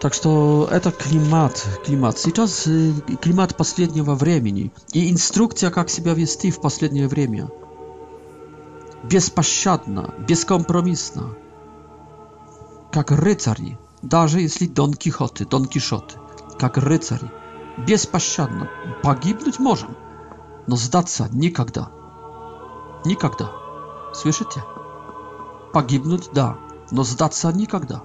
Tak, 0.00 0.16
to 0.18 0.66
to 0.82 0.92
klimat, 0.92 1.68
klimat. 1.84 2.22
Teraz 2.34 2.66
yy, 2.66 3.16
klimat 3.20 3.60
ostatniego 3.60 4.16
времени 4.16 4.70
i 4.94 5.08
instrukcja, 5.08 5.70
jak 5.76 5.90
siebie 5.90 6.14
wiesz 6.14 6.36
w 6.52 6.58
ostatnie 6.58 7.08
время. 7.08 7.46
Bezpośrednia, 9.04 10.12
bezkompromisna. 10.28 11.22
Jak 12.96 13.10
rycerzy, 13.10 13.76
nawet 14.12 14.40
jeśli 14.42 14.68
Don 14.68 14.92
Quixote, 14.96 15.44
Don 15.44 15.68
Quixote 15.68 16.29
как 16.60 16.76
рыцари, 16.76 17.32
беспощадно, 17.86 18.68
погибнуть 19.02 19.58
можем, 19.58 19.96
но 20.66 20.76
сдаться 20.76 21.26
никогда. 21.32 21.90
Никогда. 23.06 23.50
Слышите? 24.12 24.62
Погибнуть– 25.72 26.28
да, 26.34 26.58
но 26.90 27.02
сдаться 27.02 27.50
никогда. 27.50 28.02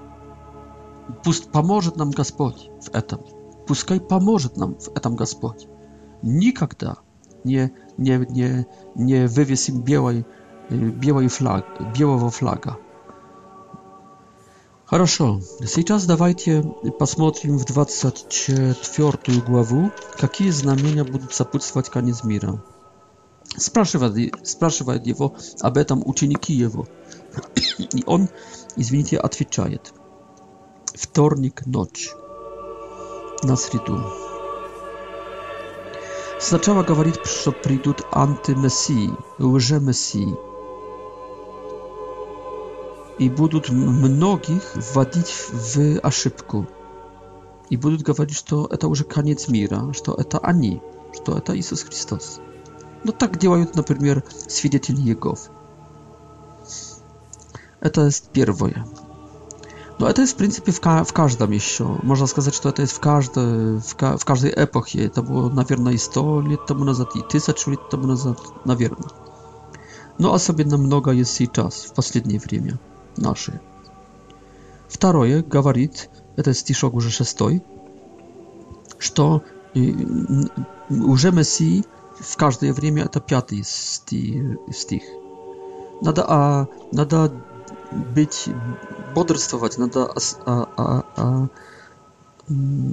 Пусть 1.25 1.51
поможет 1.51 1.97
нам 1.97 2.11
Господь 2.11 2.69
в 2.81 2.95
этом. 2.95 3.19
Пускай 3.67 3.99
поможет 3.99 4.55
нам 4.55 4.75
в 4.75 4.87
этом 4.95 5.15
Господь. 5.17 5.67
Никогда 6.21 6.95
nie, 7.43 7.69
nie, 7.97 8.17
nie, 8.29 8.65
nie 8.95 9.27
wywiesł 9.27 9.83
białej, 9.83 10.23
białej 10.99 11.29
flag, 11.29 11.93
białego 11.97 12.29
flaga. 12.29 12.77
Хорошо. 14.85 15.41
Сейчас 15.65 16.05
давайте 16.05 16.61
посмотрим 16.99 17.57
в 17.57 17.65
24 17.65 19.41
главу, 19.41 19.91
какие 20.19 20.51
знамения 20.51 21.03
будут 21.03 21.33
сопутствовать 21.33 21.89
конец 21.89 22.23
мира. 22.23 22.63
Спрашивает, 23.57 24.33
спрашивает 24.47 25.07
его 25.07 25.35
об 25.61 25.77
этом 25.77 26.07
ученики 26.07 26.53
его. 26.53 26.85
И 27.89 28.03
он, 28.05 28.27
извините, 28.75 29.17
отвечает. 29.17 29.91
Вторник, 30.93 31.65
ночь. 31.65 32.11
На 33.41 33.55
среду. 33.55 34.03
Сначала 36.39 36.83
говорит, 36.83 37.17
что 37.25 37.51
придут 37.51 38.03
антимессии, 38.11 39.09
лже-мессии 39.39 40.29
i 43.19 43.29
będą 43.29 43.59
mnogich 43.73 44.75
wadzić 44.93 45.31
w 45.53 45.77
aszybku. 46.03 46.65
I 47.71 47.77
będą 47.77 48.03
mówić, 48.13 48.35
że 48.47 48.77
to 48.77 48.87
już 48.87 49.03
koniec 49.03 49.49
mira, 49.49 49.85
że 49.91 50.01
to 50.01 50.17
eta 50.19 50.41
ani, 50.41 50.79
że 51.15 51.19
to 51.21 51.37
eta 51.37 51.53
Jezus 51.53 51.81
Chrystus. 51.83 52.39
No 53.05 53.11
tak 53.11 53.37
działają 53.37 53.65
na 53.75 53.83
przykład 53.83 54.35
świadectwa 54.53 54.93
Jego. 55.05 55.33
Eta 57.81 58.01
jest 58.05 58.31
pierwsze. 58.31 58.83
No 59.99 60.09
eta 60.09 60.21
jest 60.21 60.39
w 60.41 60.55
zasadzie 60.55 61.05
w, 61.07 61.13
każdym 61.13 61.53
jeszcze. 61.53 61.85
Można 62.03 62.27
powiedzieć, 62.27 62.55
że 62.55 62.61
to 62.61 62.69
eta 62.69 62.81
jest 62.81 62.93
w, 62.93 62.99
każde, 62.99 63.41
w, 64.19 64.25
każdej 64.25 64.53
epoce. 64.57 65.09
To 65.09 65.23
było 65.23 65.49
na 65.49 65.63
pewno 65.63 65.91
i 65.91 65.97
100 65.99 66.39
lat 66.41 66.65
temu, 66.67 66.85
nazad, 66.85 67.15
i 67.15 67.23
1000 67.23 67.67
lat 67.67 67.89
temu, 67.89 68.07
na 68.65 68.75
pewno. 68.75 69.05
No 70.19 70.33
a 70.33 70.39
sobie 70.39 70.65
na 70.65 70.77
mnoga 70.77 71.13
jest 71.13 71.39
jej 71.39 71.49
czas 71.49 71.85
w 71.85 71.99
ostatnie 71.99 72.39
czasy 72.39 72.77
наши. 73.17 73.59
Второе 74.87 75.43
говорит, 75.43 76.09
этот 76.35 76.57
стишок 76.57 76.93
уже 76.93 77.09
шестой, 77.09 77.63
что 78.99 79.41
уже 80.89 81.31
Мессии 81.31 81.83
в 82.19 82.37
каждое 82.37 82.73
время 82.73 83.03
это 83.03 83.19
пятый 83.19 83.63
стих. 83.63 85.03
Надо, 86.01 86.25
а, 86.27 86.67
надо 86.91 87.31
быть, 88.13 88.45
бодрствовать, 89.13 89.77
надо 89.77 90.13
а, 90.45 90.67
а, 90.75 91.05
а, 91.17 91.47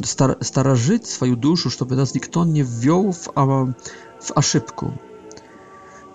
стар, 0.05 0.39
сторожить 0.41 1.07
свою 1.07 1.37
душу, 1.37 1.71
чтобы 1.71 1.97
нас 1.97 2.15
никто 2.15 2.45
не 2.45 2.63
ввел 2.63 3.13
в, 3.13 3.29
а, 3.35 3.45
в 3.47 4.31
ошибку. 4.37 4.93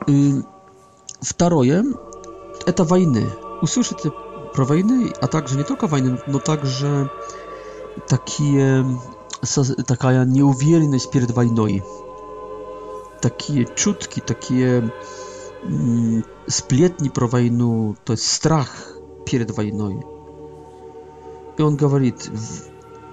И 0.07 0.35
второе– 1.21 1.83
это 2.65 2.83
войны 2.85 3.25
usłyszycie 3.61 4.11
pro 4.53 4.65
wojny, 4.65 5.09
a 5.21 5.27
także 5.27 5.55
nie 5.57 5.63
tylko 5.63 5.87
wojny, 5.87 6.17
no 6.27 6.39
także 6.39 7.07
takie, 8.07 8.83
taka 9.87 10.23
nieuwierność 10.23 11.07
przed 11.07 11.31
wojną. 11.31 11.63
Takie 13.21 13.65
czutki, 13.65 14.21
takie 14.21 14.81
mm, 15.65 16.23
splietni 16.49 17.09
pro 17.11 17.27
wojnę, 17.27 17.93
to 18.05 18.13
jest 18.13 18.27
strach 18.31 18.93
przed 19.25 19.51
wojną. 19.51 19.99
I 21.59 21.63
on 21.63 21.77
mówi, 21.81 22.13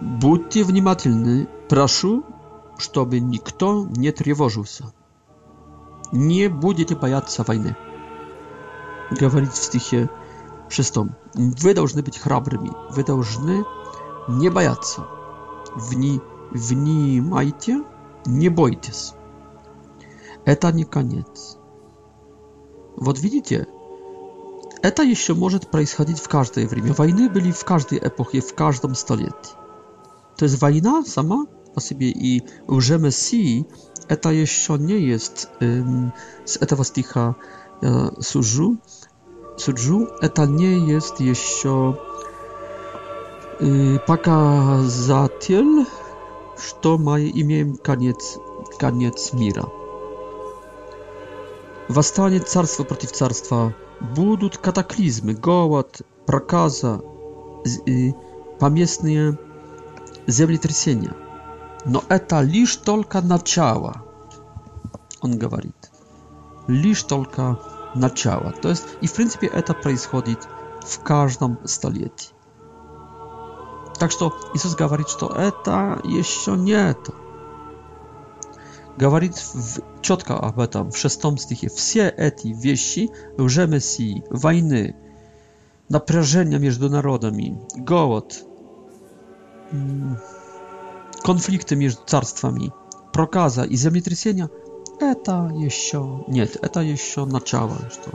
bądźcie 0.03 0.65
внимательni, 0.65 1.47
proszę, 1.69 2.21
żeby 2.95 3.21
Nikto 3.21 3.87
nie 3.99 4.13
trwożył 4.13 4.65
się. 4.65 4.85
Nie 6.13 6.51
będziecie 6.51 6.97
bać 6.97 7.33
się 7.33 7.43
wojny. 7.43 7.75
Mówi 9.23 9.47
w 9.47 9.57
stychie, 9.57 10.09
przez 10.69 10.91
to 10.91 11.07
вы 11.35 11.75
должны 11.75 12.03
быть 12.03 12.19
храбрыми, 12.19 12.71
вы 12.91 13.05
должны 13.05 13.65
не 14.29 14.49
бояться. 14.49 15.07
Вни, 15.75 16.21
внимайте, 16.51 17.83
не 18.27 18.49
бойтесь. 18.49 19.13
Это 20.45 20.73
не 20.73 20.85
конец. 20.85 21.59
Вот 22.97 23.19
видите, 23.19 23.67
это 24.83 25.03
еще 25.03 25.35
может 25.35 25.71
происходить 25.71 26.21
в 26.21 26.29
каждое 26.29 26.67
время. 26.69 26.95
Войны 26.95 27.29
были 27.29 27.51
в 27.51 27.65
каждой 27.65 27.99
эпохе, 27.99 28.41
в 28.41 28.55
каждом 28.55 28.95
столетии. 28.95 29.55
То 30.37 30.45
есть 30.45 30.61
война 30.61 31.03
сама 31.05 31.47
по 31.75 31.81
себе 31.81 32.11
и 32.11 32.43
уже 32.67 32.99
Мессии, 32.99 33.67
это 34.09 34.31
еще 34.31 34.79
не 34.79 34.99
есть 35.01 35.49
эм, 35.61 36.13
с 36.45 36.57
этого 36.57 36.85
стиха 36.85 37.35
я 37.83 38.13
сужу, 38.21 38.79
Suju 39.57 40.07
eta 40.23 40.47
nie 40.47 40.79
jest 40.87 41.21
jeszcze 41.21 41.93
y, 43.63 43.99
pokazatel, 44.07 45.85
że 46.83 46.99
ma 46.99 47.19
imię 47.19 47.73
Kaniec 47.83 48.39
koniec 48.81 49.35
mira. 49.35 49.67
Wastanie 51.89 52.41
carstwo 52.41 52.85
przeciw 52.85 53.51
budut 54.15 54.59
kataklizmy, 54.59 55.35
głód, 55.35 56.03
prakaza, 56.27 56.99
pamiętnie, 58.59 59.33
землетрясения. 60.29 61.15
Но 61.87 62.03
No 62.03 62.03
eta, 62.09 62.41
только 62.85 63.21
начало, 63.21 63.93
он 65.21 65.33
On 65.33 65.39
gawarit, 65.39 65.91
только 67.09 67.43
начало 67.43 67.74
начала. 67.97 68.53
То 68.53 68.69
есть, 68.71 68.85
и 69.01 69.07
в 69.07 69.13
принципе 69.15 69.47
это 69.47 69.75
происходит 69.75 70.49
в 70.81 70.99
каждом 71.03 71.59
столетии. 71.65 72.31
Так 73.99 74.11
что 74.11 74.35
Иисус 74.55 74.75
говорит, 74.75 75.09
что 75.09 75.29
это 75.29 76.01
еще 76.05 76.53
не 76.53 76.73
это. 76.73 77.13
Говорит 78.97 79.37
в, 79.37 79.81
четко 80.03 80.37
об 80.39 80.61
этом 80.61 80.91
в 80.91 80.97
шестом 80.97 81.39
стихе. 81.39 81.69
Все 81.69 82.09
эти 82.09 82.49
вещи, 82.49 83.11
лжемессии, 83.39 84.25
войны, 84.31 84.97
напряжения 85.89 86.59
между 86.59 86.91
народами, 86.91 87.61
голод, 87.77 88.45
конфликты 91.25 91.77
между 91.77 92.05
царствами, 92.05 92.73
проказа 93.13 93.63
и 93.63 93.77
землетрясения– 93.77 94.51
Это 95.13 95.51
еще... 95.55 96.25
Нет, 96.29 96.57
это 96.63 96.81
еще 96.81 97.27
начало. 97.27 97.77
Что... 97.93 98.11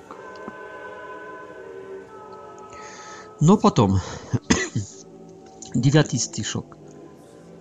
Но 3.40 3.58
потом... 3.58 3.98
Девятый 5.76 6.18
стишок. 6.18 6.78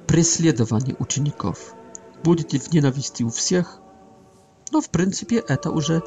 Преследование 0.07 0.97
учеников. 0.99 1.75
Будете 2.25 2.59
в 2.59 2.73
ненависти 2.73 3.23
у 3.23 3.29
всех, 3.29 3.81
но 4.73 4.81
в 4.81 4.89
принципе 4.89 5.37
это 5.41 5.71
уже 5.71 6.03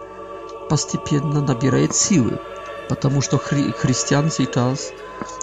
постепенно 0.68 1.42
набирает 1.42 1.96
силы, 1.96 2.40
потому 2.90 3.22
что 3.22 3.38
хри 3.38 3.72
христиан 3.72 4.32
сейчас 4.32 4.92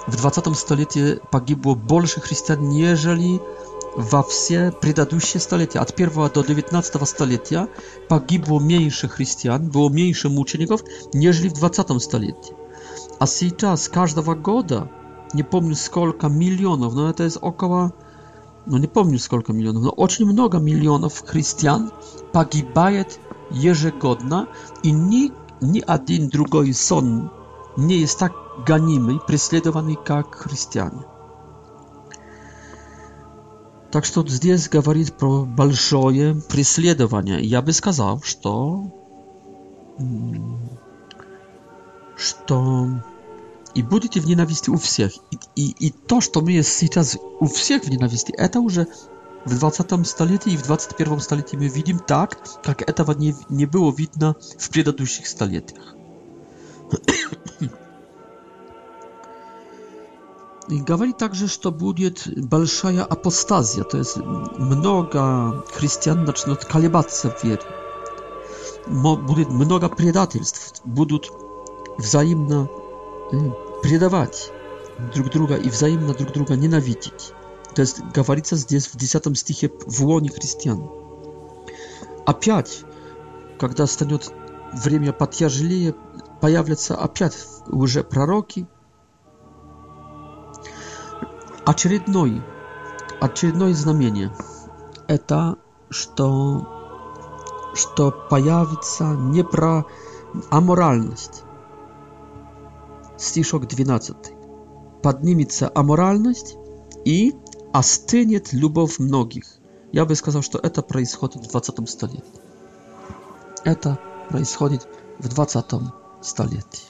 в 0.08 0.16
20 0.16 0.58
столетии 0.58 1.20
погибло 1.30 1.74
больше 1.76 2.20
христиан, 2.20 2.68
нежели 2.68 3.40
Во 4.00 4.22
все 4.22 4.70
предыдущие 4.70 5.40
столетия, 5.40 5.80
от 5.80 5.90
1 5.90 6.30
до 6.32 6.44
19 6.46 7.08
столетия, 7.08 7.66
погибло 8.08 8.60
меньше 8.60 9.08
христиан, 9.08 9.68
было 9.70 9.88
меньше 9.88 10.28
мучеников, 10.28 10.84
нежели 11.12 11.48
в 11.48 11.54
20 11.54 12.00
столетии. 12.00 12.54
А 13.18 13.26
сейчас 13.26 13.88
каждого 13.88 14.36
года, 14.36 14.88
не 15.34 15.42
помню 15.42 15.74
сколько 15.74 16.28
миллионов, 16.28 16.94
но 16.94 17.10
это 17.10 17.24
есть 17.24 17.38
около, 17.42 17.92
ну 18.66 18.76
не 18.76 18.86
помню 18.86 19.18
сколько 19.18 19.52
миллионов, 19.52 19.82
но 19.82 19.90
очень 19.90 20.26
много 20.26 20.58
миллионов 20.58 21.24
христиан 21.26 21.90
погибает 22.32 23.18
ежегодно, 23.50 24.46
и 24.84 24.92
ни, 24.92 25.32
ни 25.60 25.82
один 25.84 26.28
другой 26.28 26.72
сон 26.72 27.32
не 27.76 28.00
jest 28.04 28.18
tak 28.20 28.32
ganimy, 28.66 29.18
prześladowany 29.26 29.94
jak 30.08 30.36
chrześcijanie. 30.36 31.17
Так 33.90 34.04
что 34.04 34.26
здесь 34.26 34.68
говорит 34.68 35.14
про 35.14 35.44
большое 35.46 36.34
преследование. 36.34 37.42
Я 37.42 37.62
бы 37.62 37.72
сказал, 37.72 38.20
что 38.22 38.84
что 42.16 42.88
и 43.74 43.82
будете 43.82 44.20
в 44.20 44.26
ненависти 44.26 44.70
у 44.70 44.76
всех. 44.76 45.12
И, 45.30 45.36
и, 45.56 45.86
и 45.86 45.90
то, 45.90 46.20
что 46.20 46.40
мы 46.42 46.62
сейчас 46.62 47.16
у 47.40 47.46
всех 47.46 47.84
в 47.84 47.88
ненависти, 47.90 48.32
это 48.36 48.60
уже 48.60 48.86
в 49.46 49.58
20 49.58 50.06
столетии 50.06 50.52
и 50.52 50.56
в 50.56 50.64
21 50.64 51.20
столетии 51.20 51.56
мы 51.56 51.68
видим 51.68 51.98
так, 51.98 52.38
как 52.62 52.88
этого 52.88 53.12
не, 53.12 53.34
не 53.48 53.66
было 53.66 53.92
видно 53.96 54.36
в 54.58 54.68
предыдущих 54.70 55.26
столетиях. 55.26 55.94
Gawali 60.70 61.14
także, 61.14 61.48
że 61.48 61.58
to 61.58 61.72
będzie 61.72 62.10
balszaja 62.36 63.08
apostazja, 63.08 63.84
to 63.84 63.96
jest 63.98 64.18
mnoga 64.58 65.52
chrześcijan, 65.72 66.24
znaczy 66.24 66.50
od 66.52 66.64
kalibacja 66.64 67.30
wiery. 67.44 67.62
Będzie 69.26 69.50
mnoga 69.50 69.88
predatelstw, 69.88 70.70
będą 70.86 71.16
wzajemna 71.98 72.66
y, 73.34 73.52
predawać 73.82 74.50
drug 75.14 75.28
druga 75.28 75.56
i 75.56 75.70
wzajemna 75.70 76.12
drug 76.12 76.30
druga 76.30 76.54
nienawidzić. 76.54 77.32
To 77.74 77.82
jest 77.82 78.02
gawalica 78.14 78.56
zdjęć 78.56 78.88
w 78.88 78.96
10 78.96 79.24
stichie 79.40 79.68
w 79.86 80.02
łonie 80.04 80.28
chrześcijan. 80.28 80.88
A 82.26 82.32
5, 82.32 82.66
kiedy 83.60 83.86
stanie 83.86 84.14
od 84.14 84.30
wremia 84.84 85.12
patjażylije, 85.12 85.92
pojawia 86.40 86.76
się 86.76 86.96
opiat, 86.98 87.62
już 87.72 87.98
proroki, 88.08 88.66
очередной, 91.68 92.40
очередное 93.20 93.74
знамение– 93.74 94.32
это 95.06 95.58
что, 95.90 96.66
что 97.74 98.10
появится 98.30 99.04
непро 99.04 99.84
аморальность. 100.50 101.42
Стишок 103.18 103.66
12. 103.68 104.16
Поднимется 105.02 105.70
аморальность 105.74 106.56
и 107.04 107.34
остынет 107.74 108.54
любовь 108.54 108.98
многих. 108.98 109.44
Я 109.92 110.06
бы 110.06 110.14
сказал, 110.14 110.40
что 110.40 110.58
это 110.58 110.80
происходит 110.80 111.44
в 111.44 111.50
20 111.50 111.86
столетии. 111.86 112.24
Это 113.64 113.98
происходит 114.30 114.88
в 115.18 115.28
20 115.28 115.66
столетии. 116.22 116.86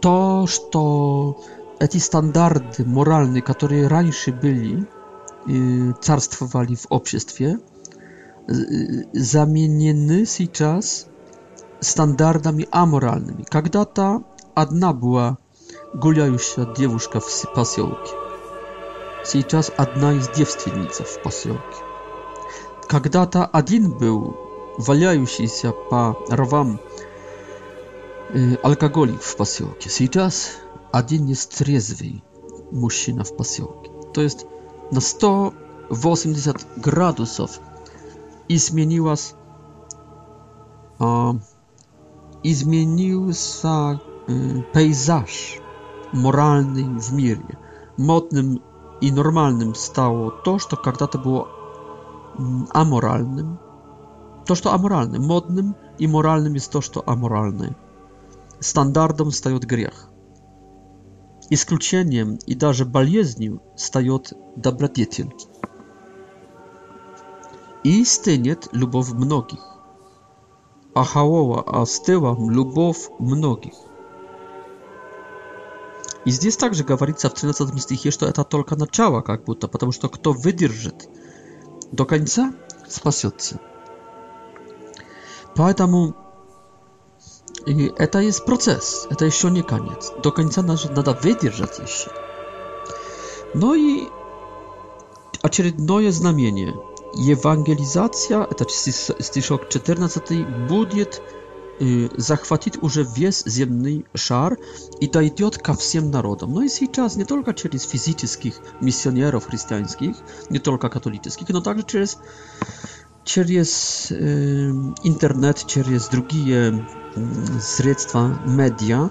То, 0.00 0.46
что 0.46 1.42
эти 1.82 1.96
стандарты 1.98 2.84
моральные, 2.84 3.42
которые 3.42 3.88
раньше 3.88 4.30
были, 4.32 4.86
царствовали 6.00 6.76
в 6.76 6.86
обществе, 6.90 7.58
заменены 8.46 10.24
сейчас 10.24 11.06
стандартами 11.80 12.68
аморальными. 12.70 13.42
Когда-то 13.50 14.22
одна 14.54 14.92
была 14.92 15.38
гуляющая 15.92 16.72
девушка 16.76 17.18
в 17.18 17.52
поселке. 17.52 18.12
Сейчас 19.24 19.72
одна 19.76 20.12
из 20.12 20.28
девственниц 20.28 21.00
в 21.00 21.20
поселке. 21.24 21.80
Когда-то 22.88 23.44
один 23.44 23.90
был 23.90 24.36
валяющийся 24.78 25.72
по 25.90 26.16
рвам 26.30 26.80
алкоголик 28.62 29.20
в 29.20 29.36
поселке. 29.36 29.90
Сейчас 29.90 30.50
один 30.92 31.24
jest 31.28 31.50
трезвый 31.56 32.22
мужчина 32.70 33.24
в 33.24 33.36
поселке. 33.36 33.90
То 34.12 34.20
есть 34.20 34.46
на 34.90 35.00
180 35.00 36.56
градусов 36.76 37.58
изменилась, 38.48 39.34
э, 41.00 41.30
изменился 42.42 44.00
э, 44.28 44.60
пейзаж 44.74 45.60
моральный 46.12 47.00
в 47.00 47.12
мире. 47.12 47.58
Модным 47.96 48.62
и 49.00 49.10
нормальным 49.10 49.74
стало 49.74 50.30
то, 50.30 50.58
что 50.58 50.76
когда-то 50.76 51.18
было 51.18 51.48
аморальным. 52.72 53.58
То, 54.46 54.54
что 54.54 54.72
аморальным, 54.74 55.22
модным 55.24 55.74
и 55.98 56.06
моральным 56.06 56.54
есть 56.54 56.70
то, 56.70 56.80
что 56.80 57.02
аморальное. 57.06 57.76
Стандартом 58.60 59.30
встает 59.30 59.64
грех. 59.64 60.08
Исключением 61.54 62.36
и 62.46 62.54
даже 62.54 62.86
болезнью 62.86 63.60
встает 63.76 64.32
добродетель. 64.56 65.30
стынет 68.06 68.68
любовь 68.72 69.10
многих. 69.12 69.60
Ахаова 70.94 71.82
остыла 71.82 72.30
а 72.30 72.50
любовь 72.50 73.10
многих. 73.18 73.74
И 76.24 76.30
здесь 76.30 76.56
также 76.56 76.84
говорится 76.84 77.28
в 77.28 77.34
13 77.34 77.78
стихе, 77.82 78.10
что 78.10 78.24
это 78.24 78.44
только 78.44 78.74
начало, 78.74 79.20
как 79.20 79.44
будто, 79.44 79.68
потому 79.68 79.92
что 79.92 80.08
кто 80.08 80.32
выдержит 80.32 81.06
до 81.90 82.06
конца, 82.06 82.54
спасется. 82.88 83.60
Поэтому 85.54 86.14
I 87.66 87.90
to 88.10 88.20
jest 88.20 88.42
proces, 88.44 89.08
to 89.18 89.24
jeszcze 89.24 89.50
nie 89.50 89.62
koniec. 89.64 90.12
Do 90.22 90.32
końca 90.32 90.62
nada 90.62 91.12
wydrzeć 91.12 91.78
jeszcze. 91.78 92.10
No 93.54 93.76
i 93.76 94.06
kolejne 95.86 96.12
znamienie. 96.12 96.72
Ewangelizacja, 97.32 98.46
z 98.52 98.56
to 98.56 98.64
jest 98.86 99.12
stiszok 99.20 99.68
14, 99.68 100.20
będzie 100.68 101.06
zachwatit 102.18 102.82
już 102.82 102.98
весь 102.98 103.44
ziemny 103.48 104.02
szar 104.16 104.56
i 105.00 105.08
dojdziet 105.08 105.58
ka 105.58 105.74
wszystkim 105.74 106.10
narodom. 106.10 106.54
No 106.54 106.60
i 106.80 106.88
czas 106.88 107.16
nie 107.16 107.26
tylko 107.26 107.52
przez 107.54 107.86
fizycznych 107.86 108.60
misjonierów 108.82 109.46
chrześcijańskich, 109.48 110.16
nie 110.50 110.60
tylko 110.60 110.88
katolickich, 110.88 111.48
no 111.48 111.60
także 111.60 111.84
przez... 111.84 112.14
Через 112.16 112.32
через 113.24 114.10
интернет, 114.10 115.64
через 115.66 116.08
другие 116.08 116.86
средства, 117.60 118.38
медиа, 118.46 119.08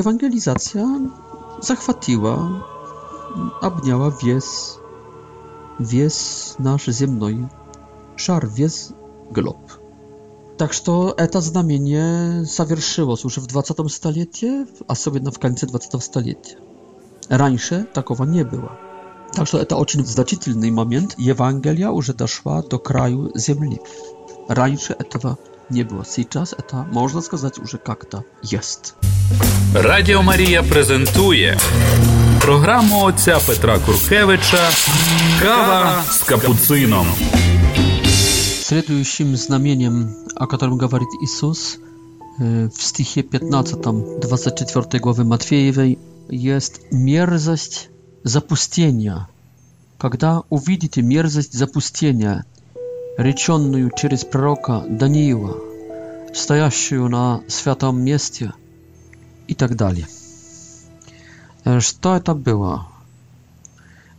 ewangelizacja 0.00 1.00
zachwatiła, 1.60 2.48
obniała 3.60 4.10
wies, 4.24 4.78
wies 5.80 6.56
nasz 6.58 6.84
ziemny, 6.86 7.48
szar 8.16 8.48
wies 8.48 8.92
glob. 9.30 9.82
Так 10.58 10.72
что 10.74 11.12
это 11.16 11.40
знамение 11.40 12.44
совершилось 12.46 13.24
уже 13.24 13.40
в 13.40 13.46
20 13.46 13.90
столетии, 13.90 14.66
особенно 14.86 15.32
в 15.32 15.38
конце 15.40 15.66
20 15.66 16.02
столетия. 16.04 16.58
Раньше 17.28 17.86
такого 17.94 18.24
не 18.24 18.44
было. 18.44 18.70
Так 19.34 19.46
что 19.46 19.58
это 19.58 19.76
очень 19.76 20.04
значительный 20.04 20.70
момент. 20.70 21.14
Евангелие 21.16 21.88
уже 21.90 22.12
дошла 22.12 22.62
до 22.62 22.78
краю 22.78 23.30
земли. 23.34 23.80
Раньше 24.48 24.94
этого 24.98 25.38
не 25.70 25.84
было. 25.84 26.04
Сейчас 26.04 26.52
это, 26.52 26.86
можно 26.92 27.22
сказать, 27.22 27.58
уже 27.58 27.78
как-то 27.78 28.24
есть. 28.42 28.94
Радіо 29.74 30.22
Марія 30.22 30.62
презентує 30.62 31.58
програму 32.40 33.02
отця 33.04 33.38
Петра 33.46 33.78
Куркевича 33.78 34.58
«Кава 35.42 36.02
с 36.10 36.22
капуцином». 36.22 37.06
Следующим 38.62 39.36
знамением, 39.36 40.14
о 40.40 40.46
котором 40.46 40.78
говорит 40.78 41.08
Иисус, 41.22 41.78
w 42.38 42.70
stихie 42.78 43.22
15, 43.22 43.76
24 44.20 45.00
głowy 45.00 45.24
Matwiejwej 45.24 45.98
jest 46.30 46.80
mierzość 46.92 47.90
запустения. 48.24 49.28
Когда 49.98 50.42
увидите 50.48 51.02
мерзость 51.02 51.52
запустения, 51.52 52.44
реченную 53.16 53.90
через 53.96 54.24
пророка 54.24 54.84
Даниила, 54.88 55.58
стоящую 56.34 57.08
на 57.08 57.42
святом 57.48 58.00
месте 58.02 58.52
и 59.46 59.54
так 59.54 59.76
далее. 59.76 60.06
Что 61.78 62.16
это 62.16 62.34
было? 62.34 62.88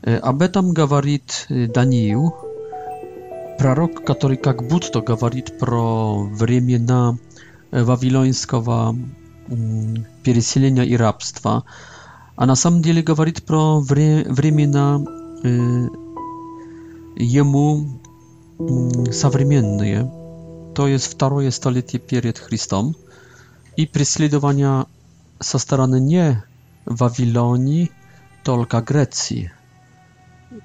Об 0.04 0.42
этом 0.42 0.74
говорит 0.74 1.46
Даниил, 1.50 2.36
пророк, 3.58 4.06
который 4.06 4.38
как 4.38 4.66
будто 4.68 5.02
говорит 5.02 5.58
про 5.60 6.20
времена 6.24 7.18
вавилонского 7.72 8.96
переселения 10.24 10.84
и 10.84 10.96
рабства, 10.96 11.64
а 12.38 12.46
на 12.46 12.56
самом 12.56 12.82
деле 12.82 13.02
говорит 13.04 13.44
про 13.44 13.80
вре 13.80 14.24
времена 14.24 15.00
э, 15.44 15.48
ему 17.18 17.88
современные, 19.12 20.04
то 20.76 20.88
есть 20.88 21.06
второе 21.12 21.52
столетие 21.52 22.00
перед 22.00 22.40
Христом, 22.40 22.96
и 23.76 23.86
преследования 23.86 24.86
со 25.40 25.58
стороны 25.60 26.00
не 26.00 26.44
Вавилонии, 26.86 27.92
только 28.44 28.82
Греции, 28.82 29.52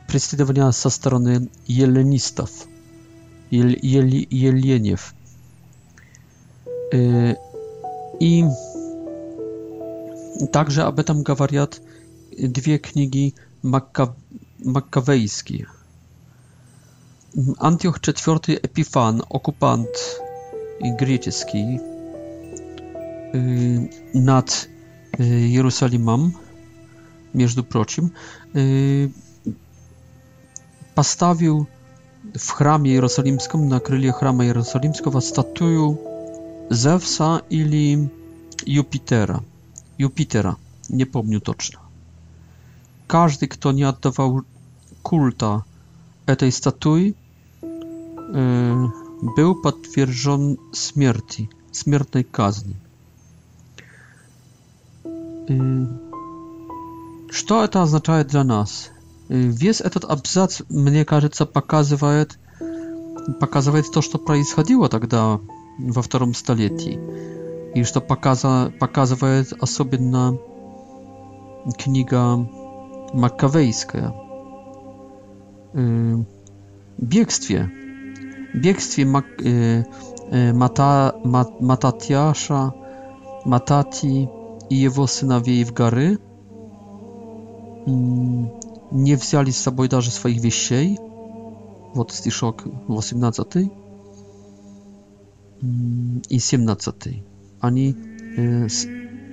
преследования 0.07 0.71
со 0.73 0.89
стороны 0.91 1.49
еленистов, 1.67 2.51
ел, 3.51 3.69
ел, 3.83 4.05
еленев. 4.05 5.15
Э, 6.93 7.35
и 8.21 8.45
także 10.47 10.85
aby 10.85 11.05
tam 11.05 11.23
gawariat 11.23 11.81
dwie 12.39 12.79
księgi 12.79 13.33
makkawejskie. 14.65 15.67
Antioch 17.59 18.01
czwarty 18.01 18.63
Epifan, 18.63 19.23
okupant 19.29 20.21
grecki 20.99 21.79
y, 23.35 23.89
nad 24.15 24.69
y, 25.21 25.25
Jerusalemem, 25.41 26.33
między 27.35 27.63
prochim, 27.63 28.11
y, 28.57 29.11
postawił 30.95 31.67
w 32.39 32.53
hramie 32.53 32.93
jerozolimskim, 32.93 33.69
na 33.69 33.81
krylie 33.81 34.13
chrama 34.13 34.45
jerozolimskiego 34.45 35.21
statuę 35.21 35.95
Zewsa 36.71 37.41
ili 37.51 37.99
Jupitera. 38.67 39.41
Jupitera, 39.99 40.57
nie 40.91 41.07
Każdy, 43.07 43.49
kto 43.49 43.73
nie 43.73 43.89
oddawał 43.89 44.41
kulta 45.03 45.63
tej 46.39 46.53
statui, 46.53 47.15
y, 47.15 47.65
był 49.37 49.55
potwierdzony 49.55 50.57
śmierci, 50.75 51.49
śmiertnej 51.73 52.25
kazni. 52.25 52.75
Co 57.47 57.65
y, 57.65 57.69
to 57.69 57.83
oznacza 57.83 58.25
dla 58.25 58.45
nas? 58.45 58.91
Весь 59.31 59.83
этот 59.83 60.07
абзац, 60.07 60.63
мне 60.71 61.05
кажется, 61.05 61.45
показывает, 61.45 62.39
показывает 63.39 63.91
то, 63.93 64.01
что 64.01 64.17
происходило 64.19 64.89
тогда 64.89 65.39
во 65.79 66.01
втором 66.01 66.33
столетии. 66.33 66.99
И 67.75 67.85
что 67.85 68.01
показа, 68.01 68.73
показывает 68.81 69.53
особенно 69.61 70.39
книга 71.77 72.49
Маккавейская 73.13 74.15
«Бегстве». 76.99 77.71
«Бегстве» 78.55 79.05
Мак, 79.05 79.27
э, 79.45 79.85
э, 80.31 80.53
Мата, 80.55 81.15
Мат, 81.25 81.61
Мататьяша, 81.61 82.73
Матати 83.45 84.31
и 84.71 84.75
его 84.75 85.07
сыновей 85.07 85.65
в 85.65 85.73
горы 85.75 86.19
не 87.87 89.15
взяли 89.15 89.51
с 89.51 89.59
собой 89.59 89.89
даже 89.89 90.11
своих 90.11 90.41
вещей. 90.43 90.99
Вот 91.95 92.13
стишок 92.13 92.63
18 92.87 93.57
и 96.29 96.39
17 96.39 97.25
ani 97.61 97.95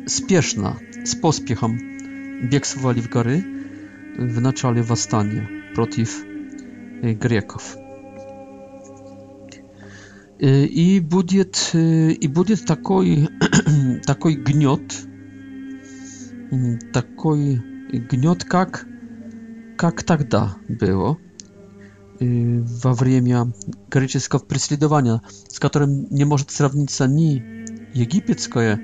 spieszna, 0.07 0.75
z 1.03 1.15
pospiechem 1.15 1.77
biegsowali 2.49 3.01
w 3.01 3.07
gory 3.09 3.43
w 4.19 4.41
naczale 4.41 4.83
wastania 4.83 5.41
przeciw 5.73 6.23
e, 7.03 7.13
Greków. 7.15 7.77
E, 10.43 10.65
I 10.65 11.01
będzie 11.01 11.45
i 12.21 12.29
będzie 12.29 12.57
taki 12.57 13.27
taki 14.05 14.37
gniot, 14.37 14.81
taki 16.93 17.59
gniot, 17.99 18.53
jak 18.53 18.85
jak 19.83 20.03
тогда 20.03 20.55
było 20.69 21.17
w 22.81 22.85
awriemia 22.85 23.47
w 24.33 24.41
prześladowania, 24.47 25.19
z 25.49 25.59
którym 25.59 26.05
nie 26.11 26.25
może 26.25 26.45
zrównić 26.49 26.91
się 26.91 27.07
ni 27.07 27.41
египетское 27.95 28.79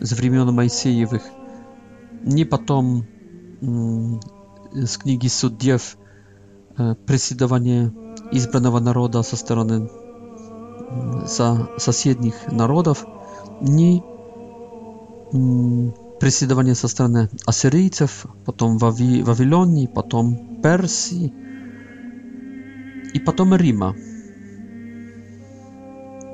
с 0.00 0.12
времен 0.12 0.46
Моисеевых, 0.54 1.22
ни 2.24 2.44
потом 2.44 3.06
с 4.72 4.96
книги 4.98 5.26
Судьев 5.28 5.96
преследование 7.06 7.90
избранного 8.30 8.78
народа 8.80 9.22
со 9.22 9.36
стороны 9.36 9.88
со 11.26 11.70
соседних 11.78 12.34
народов, 12.52 13.04
ни 13.62 14.02
преследование 16.20 16.74
со 16.74 16.88
стороны 16.88 17.30
ассирийцев, 17.46 18.26
потом 18.44 18.76
Вавилонии, 18.78 19.86
потом 19.86 20.60
Персии 20.62 21.32
и 23.14 23.20
потом 23.20 23.54
Рима. 23.54 23.96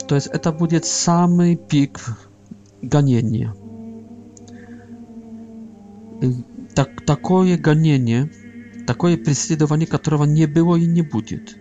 То 0.08 0.14
есть 0.14 0.28
это 0.28 0.52
будет 0.52 0.84
самый 0.84 1.56
пик 1.56 2.00
гонения. 2.80 3.54
Так, 6.74 7.04
такое 7.04 7.58
гонение, 7.58 8.30
такое 8.86 9.16
преследование, 9.16 9.86
которого 9.86 10.24
не 10.24 10.46
было 10.46 10.76
и 10.76 10.86
не 10.86 11.02
будет. 11.02 11.56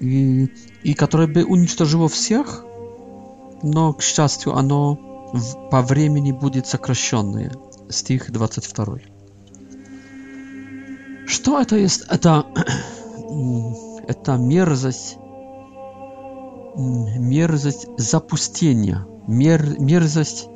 И, 0.00 0.48
и 0.84 0.94
которое 0.94 1.26
бы 1.26 1.42
уничтожило 1.44 2.08
всех, 2.08 2.64
но, 3.62 3.92
к 3.94 4.02
счастью, 4.02 4.54
оно 4.54 5.28
в, 5.32 5.70
по 5.70 5.82
времени 5.82 6.30
будет 6.32 6.66
сокращенное. 6.66 7.50
Стих 7.88 8.30
22. 8.30 8.98
Что 11.26 11.60
это 11.60 11.76
есть? 11.76 12.02
Это, 12.10 12.44
это 14.06 14.36
мерзость 14.36 15.16
мерзость 16.76 17.86
запустения, 17.96 19.06
мер, 19.26 19.80
мерзость 19.80 20.46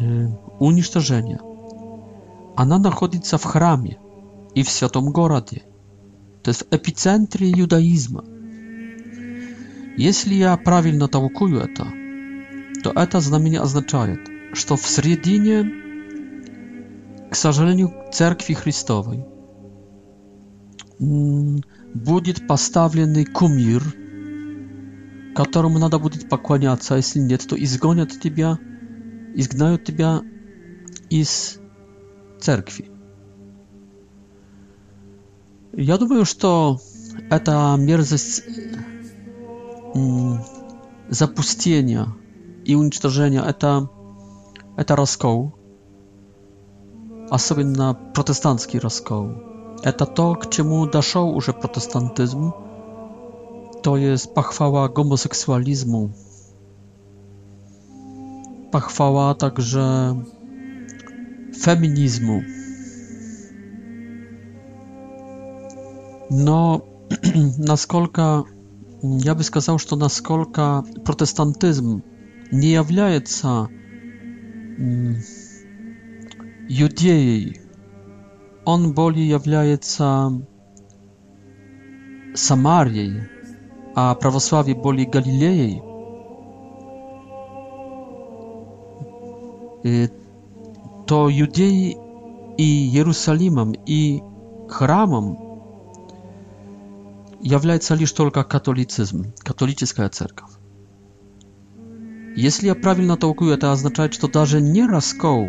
э, 0.00 0.26
уничтожения. 0.58 1.40
Она 2.56 2.78
находится 2.78 3.36
в 3.38 3.44
храме 3.44 3.98
и 4.54 4.62
в 4.62 4.70
святом 4.70 5.10
городе, 5.10 5.62
то 6.42 6.50
есть 6.50 6.62
в 6.62 6.68
эпицентре 6.74 7.48
юдаизма. 7.50 8.24
Если 9.98 10.32
я 10.34 10.56
правильно 10.56 11.06
толкую 11.06 11.60
это, 11.60 11.86
то 12.82 12.92
это 12.98 13.20
знамение 13.20 13.60
означает, 13.60 14.20
что 14.54 14.76
в 14.76 14.86
середине, 14.88 17.30
к 17.30 17.34
сожалению, 17.34 17.92
Церкви 18.10 18.54
Христовой 18.54 19.26
будет 20.98 22.46
поставленный 22.48 23.26
кумир– 23.26 23.82
которому 25.34 25.78
надо 25.78 25.98
будет 25.98 26.28
поклоняться, 26.28 26.94
а 26.94 26.96
если 26.98 27.18
нет, 27.20 27.46
то 27.46 27.56
изгонят 27.62 28.12
тебя, 28.20 28.58
изгнают 29.34 29.84
тебя 29.84 30.20
из 31.10 31.58
церкви. 32.40 32.90
Я 35.74 35.96
думаю, 35.98 36.24
что 36.24 36.78
эта 37.30 37.74
мерзость 37.78 38.42
запустения 41.10 42.08
и 42.64 42.74
уничтожения– 42.74 43.42
это, 43.46 43.90
это 44.76 44.96
раскол, 44.96 45.54
особенно 47.30 47.94
протестантский 48.14 48.78
раскол. 48.80 49.32
Это 49.82 50.04
то, 50.06 50.34
к 50.34 50.50
чему 50.50 50.86
дошел 50.86 51.34
уже 51.34 51.54
протестантизм– 51.54 52.52
to 53.82 53.96
jest 53.96 54.34
pachwała 54.34 54.88
homoseksualizmu. 54.96 56.10
Pachwała 58.70 59.34
także 59.34 60.14
feminizmu. 61.60 62.42
No, 66.30 66.80
naskolka, 67.68 68.42
ja 69.24 69.34
bym 69.34 69.44
сказал, 69.44 69.78
że 69.78 69.86
to 69.86 69.96
naskolka 69.96 70.82
protestantyzm 71.04 72.00
nie 72.52 72.70
является 72.82 73.66
mm, 74.78 75.20
judeei. 76.68 77.52
On 78.64 78.92
boli 78.92 79.28
является 79.28 80.30
Samarii 82.34 83.31
а 83.94 84.14
православие 84.14 84.74
более 84.76 85.06
Галилеей, 85.06 85.82
то 91.06 91.28
Юдеи 91.28 91.96
и 92.56 92.88
Иерусалимом, 92.90 93.72
и 93.86 94.22
храмом 94.68 95.38
является 97.40 97.94
лишь 97.94 98.12
только 98.12 98.44
католицизм, 98.44 99.32
католическая 99.38 100.08
церковь. 100.08 100.50
Если 102.34 102.66
я 102.66 102.74
правильно 102.74 103.16
толкую, 103.18 103.52
это 103.52 103.72
означает, 103.72 104.14
что 104.14 104.26
даже 104.26 104.60
не 104.60 104.86
раскол 104.86 105.46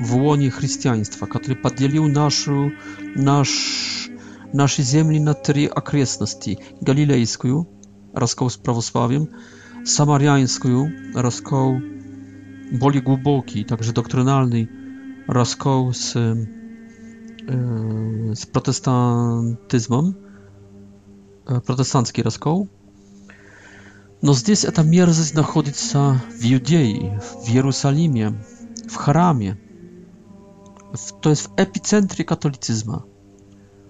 в 0.00 0.16
лоне 0.16 0.48
христианства, 0.48 1.26
который 1.26 1.56
поделил 1.56 2.06
нашу, 2.08 2.70
наш 3.14 4.08
нашей 4.52 4.84
земли 4.84 5.18
на 5.20 5.32
три 5.34 5.66
окрестности– 5.66 6.58
Галилейскую, 6.80 7.68
раскол 8.14 8.50
с 8.50 8.56
православием, 8.56 9.28
Самарянскую, 9.84 10.92
раскол 11.14 11.78
более 12.72 13.00
глубокий, 13.02 13.62
также 13.64 13.92
доктринальный, 13.92 14.68
раскол 15.26 15.92
с, 15.94 16.16
э, 16.16 16.34
с 18.34 18.46
протестантизмом, 18.46 20.16
э, 21.46 21.60
протестантский 21.60 22.22
раскол. 22.22 22.68
Но 24.20 24.34
здесь 24.34 24.64
эта 24.64 24.82
мерзость 24.82 25.34
находится 25.34 26.20
в 26.40 26.42
Иудее, 26.42 27.20
в 27.44 27.48
Иерусалиме, 27.48 28.44
в 28.90 28.94
храме, 28.96 29.56
в, 30.92 30.98
то 31.20 31.30
есть 31.30 31.42
в 31.46 31.52
эпицентре 31.56 32.24
католицизма– 32.24 33.04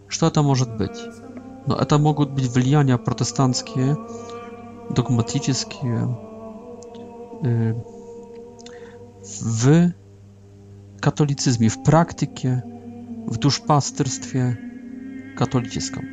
Что 0.09 0.27
это 0.29 0.43
может 0.43 0.75
быть? 0.77 0.99
Но 1.67 1.77
это 1.77 1.99
могут 1.99 2.31
быть 2.33 2.47
влияния 2.47 2.97
протестантские, 2.97 3.97
догматические 4.91 6.19
э, 7.43 7.75
в 9.43 9.93
католицизме, 11.01 11.69
в 11.69 11.83
практике, 11.85 12.65
в 13.27 13.37
душпастырстве 13.39 14.59
католическом. 15.37 16.05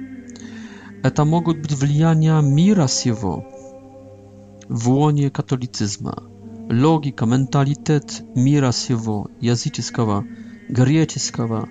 Это 1.01 1.23
могут 1.23 1.61
быть 1.61 1.71
влияния 1.71 2.39
мира 2.41 2.87
сего 2.87 3.45
в 4.67 4.89
лоне 4.89 5.29
католицизма, 5.29 6.23
логика, 6.69 7.25
менталитет 7.25 8.23
мира 8.35 8.71
сего, 8.73 9.29
языческого, 9.39 10.25
греческого, 10.67 11.69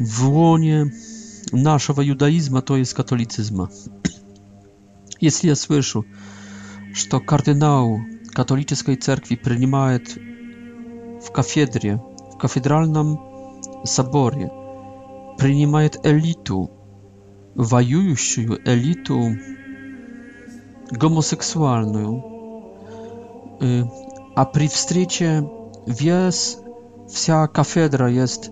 w 0.00 0.28
łonie 0.28 0.86
naszego 1.52 2.02
judaizmu 2.02 2.62
to 2.62 2.76
jest 2.76 2.94
katolicyzm. 2.94 3.66
Jeśli 5.22 5.48
ja 5.48 5.54
słyszę, 5.54 6.00
że 6.94 7.20
kardynał 7.26 8.00
katolickiej 8.34 8.98
cerkwi 8.98 9.36
przyjmuje 9.36 10.00
w 11.22 11.30
kafedrze, 11.30 11.98
w 12.32 12.36
kafedralnym 12.36 13.16
soborze, 13.84 14.48
przyjmuje 15.38 15.90
elitu, 16.02 16.68
wojującą 17.56 18.42
elitu 18.64 19.20
homoseksualną, 21.00 22.22
y, 23.62 23.88
a 24.34 24.46
przy 24.46 24.68
wstrzecie 24.68 25.42
wies, 25.88 26.56
wsia 27.08 27.48
kafedra 27.48 28.08
jest 28.08 28.51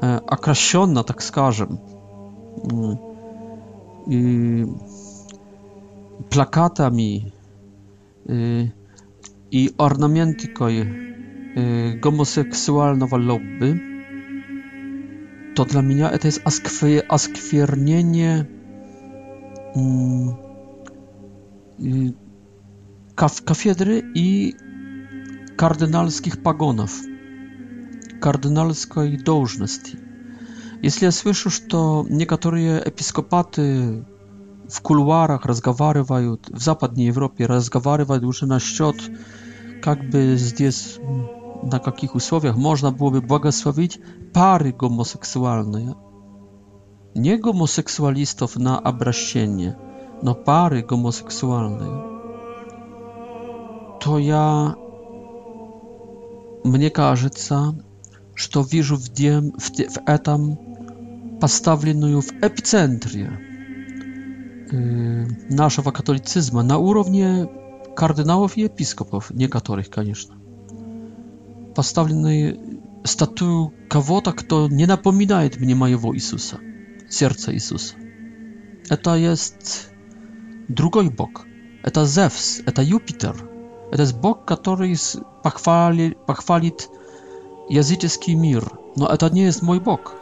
окращенно, 0.00 1.02
так 1.04 1.20
скажем. 1.22 1.78
И 4.08 4.64
plakatami 6.30 7.32
i 9.50 9.70
ornamentikoj 9.78 10.74
y, 10.78 12.00
homoseksualnego 12.04 13.16
lobby, 13.18 13.70
to 15.54 15.64
dla 15.64 15.82
mnie 15.82 16.10
to 16.20 16.28
jest 16.28 16.42
oskwernienie 17.10 18.44
mm, 19.76 20.28
y, 21.80 22.12
kaf, 23.14 23.44
kafiedry 23.44 24.02
i 24.14 24.52
kardynalskich 25.56 26.36
pagonów 26.42 27.00
кардинальской 28.20 29.16
должности. 29.16 29.98
Если 30.82 31.06
я 31.06 31.10
слышу, 31.12 31.50
что 31.50 32.06
некоторые 32.08 32.82
епископаты 32.86 34.04
в 34.68 34.80
кулуарах 34.82 35.44
разговаривают, 35.46 36.48
в 36.48 36.60
Западной 36.60 37.04
Европе 37.04 37.46
разговаривают 37.46 38.22
уже 38.24 38.46
насчет, 38.46 38.96
как 39.82 39.98
бы 40.10 40.36
здесь, 40.36 40.98
на 41.62 41.78
каких 41.80 42.14
условиях 42.14 42.56
можно 42.56 42.92
было 42.92 43.10
бы 43.10 43.20
благословить 43.22 43.98
pary 44.34 44.72
гомосексуальные. 44.76 45.94
Не 47.14 47.36
гомосексуалистов 47.38 48.56
на 48.56 48.78
обращение, 48.78 49.76
но 50.22 50.34
pary 50.36 50.82
гомосексуальные. 50.84 52.18
То 54.00 54.18
я, 54.18 54.76
мне 56.62 56.90
кажется, 56.90 57.74
что 58.38 58.62
вижу 58.62 58.96
в, 58.96 59.08
дем, 59.10 59.50
в, 59.58 59.68
в 59.72 59.98
этом 60.08 60.56
поставленную 61.40 62.20
в 62.20 62.32
эпицентре 62.40 63.32
э, 64.70 65.26
нашего 65.52 65.90
католицизма 65.90 66.62
на 66.62 66.78
уровне 66.78 67.48
кардиналов 67.96 68.56
и 68.56 68.62
епископов, 68.62 69.30
некоторых, 69.32 69.90
конечно. 69.90 70.36
Поставленную 71.74 72.80
статую 73.04 73.74
кого-то, 73.90 74.32
кто 74.32 74.68
не 74.68 74.86
напоминает 74.86 75.58
мне 75.58 75.74
моего 75.74 76.14
Иисуса, 76.14 76.58
сердца 77.10 77.52
Иисуса. 77.52 77.94
Это 78.88 79.16
есть 79.16 79.86
другой 80.68 81.10
Бог. 81.10 81.44
Это 81.82 82.06
Зевс, 82.06 82.60
это 82.66 82.82
Юпитер. 82.82 83.34
Это 83.90 84.06
Бог, 84.14 84.44
который 84.44 84.96
похвалит, 85.42 86.16
похвалит 86.26 86.88
языческий 87.68 88.34
мир, 88.34 88.70
но 88.96 89.06
это 89.06 89.28
не 89.30 89.42
есть 89.44 89.62
мой 89.62 89.78
Бог. 89.78 90.14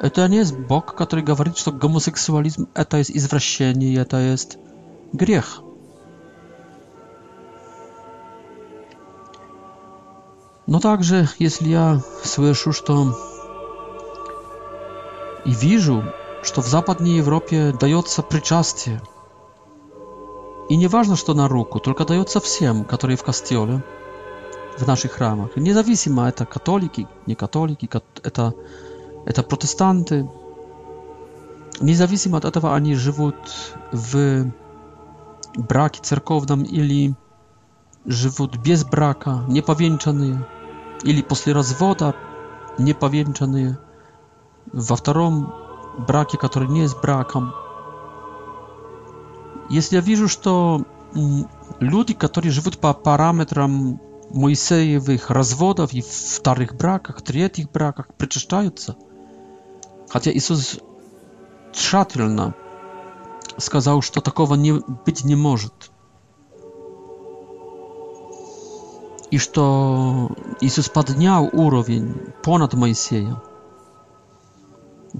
Это 0.00 0.26
не 0.28 0.38
есть 0.38 0.56
Бог, 0.56 0.94
который 0.96 1.24
говорит, 1.24 1.56
что 1.56 1.70
гомосексуализм– 1.70 2.66
это 2.74 2.96
есть 2.96 3.12
извращение, 3.12 4.00
это 4.00 4.18
есть 4.18 4.58
грех. 5.12 5.60
Но 10.66 10.80
также, 10.80 11.28
если 11.38 11.68
я 11.68 12.00
слышу, 12.24 12.72
что 12.72 13.16
и 15.44 15.50
вижу, 15.50 16.04
что 16.42 16.62
в 16.62 16.66
Западной 16.66 17.16
Европе 17.18 17.72
дается 17.78 18.22
причастие, 18.22 19.00
и 20.68 20.76
не 20.76 20.86
важно, 20.88 21.16
что 21.16 21.34
на 21.34 21.48
руку, 21.48 21.78
только 21.80 22.04
дается 22.04 22.40
всем, 22.40 22.84
которые 22.84 23.16
в 23.16 23.22
костеле– 23.22 23.84
в 24.78 24.86
наших 24.86 25.12
храмах. 25.12 25.50
Независимо, 25.56 26.28
это 26.28 26.46
католики, 26.46 27.06
не 27.26 27.34
католики, 27.34 27.88
это, 28.22 28.54
это 29.26 29.42
протестанты. 29.42 30.28
Независимо 31.80 32.38
от 32.38 32.44
этого, 32.44 32.74
они 32.74 32.94
живут 32.94 33.34
в 33.92 34.50
браке 35.56 36.00
церковном 36.02 36.62
или 36.62 37.14
живут 38.06 38.56
без 38.58 38.84
брака, 38.84 39.44
неповенчанные, 39.48 40.44
или 41.04 41.22
после 41.22 41.52
развода 41.52 42.14
неповенчанные, 42.78 43.78
во 44.72 44.94
втором 44.96 45.52
браке, 46.08 46.38
который 46.38 46.68
не 46.68 46.80
есть 46.82 46.98
браком. 47.02 47.52
Если 49.68 49.96
я 49.96 50.00
вижу, 50.02 50.26
что 50.28 50.82
люди, 51.80 52.14
которые 52.14 52.50
живут 52.50 52.78
по 52.78 52.94
параметрам 52.94 54.00
Моисеевых 54.34 55.28
разводов 55.30 55.92
и 55.92 56.00
вторых 56.00 56.74
браках, 56.74 57.20
третьих 57.22 57.70
браках 57.70 58.08
причащаются. 58.14 58.96
Хотя 60.08 60.32
Иисус 60.32 60.78
тщательно 61.72 62.54
сказал, 63.58 64.00
что 64.00 64.20
такого 64.22 64.54
не, 64.54 64.72
быть 65.04 65.24
не 65.24 65.36
может. 65.36 65.90
И 69.30 69.38
что 69.38 70.30
Иисус 70.62 70.88
поднял 70.88 71.48
уровень 71.52 72.14
понад 72.42 72.72
Моисея, 72.74 73.40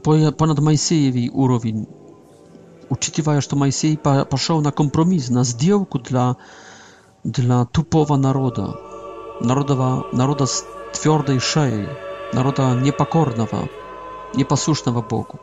понад 0.02 0.58
Моисеевый 0.58 1.28
уровень, 1.30 1.86
учитывая, 2.90 3.40
что 3.42 3.56
Моисей 3.56 3.96
пошел 3.98 4.60
на 4.62 4.72
компромисс, 4.72 5.28
на 5.30 5.44
сделку 5.44 5.98
для, 5.98 6.36
для 7.24 7.64
тупого 7.66 8.16
народа. 8.16 8.74
народа, 9.44 10.04
народа 10.12 10.46
с 10.46 10.64
твердой 10.92 11.38
шеей, 11.38 11.88
народа 12.32 12.74
непокорного, 12.74 13.68
непослушного 14.34 15.02
Богу. 15.02 15.40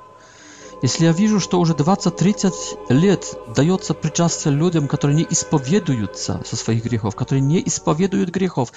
Если 0.81 1.03
я 1.05 1.11
вижу, 1.11 1.41
что 1.41 1.59
уже 1.59 1.73
20-30 1.73 2.53
лет 2.89 3.37
дается 3.53 3.93
причастие 3.93 4.53
людям, 4.53 4.87
которые 4.87 5.17
не 5.17 5.27
исповедуются 5.29 6.41
со 6.45 6.55
своих 6.55 6.85
грехов, 6.85 7.15
которые 7.17 7.41
не 7.41 7.59
исповедуют 7.65 8.29
грехов 8.29 8.71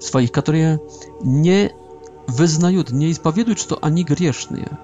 своих, 0.00 0.30
которые 0.30 0.78
не 1.22 1.72
вызнают, 2.26 2.90
не 2.90 3.10
исповедуют, 3.10 3.58
что 3.58 3.78
они 3.80 4.04
грешные, 4.04 4.78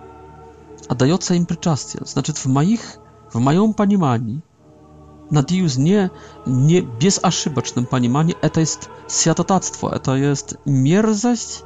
а 0.89 0.95
дается 0.95 1.35
им 1.35 1.45
причастие, 1.45 2.03
значит 2.07 2.39
в 2.39 2.47
моих, 2.47 2.81
в 3.33 3.41
моем 3.41 3.75
понимании– 3.75 4.41
nadius 5.35 5.79
nie, 5.79 6.11
nie 6.47 6.83
bezaszybecznym 6.83 7.87
понимании 7.87 8.35
это 8.43 8.61
jest 8.61 8.89
святотатство, 9.09 9.89
это 9.91 10.17
jest 10.17 10.59
мерзость, 10.67 11.65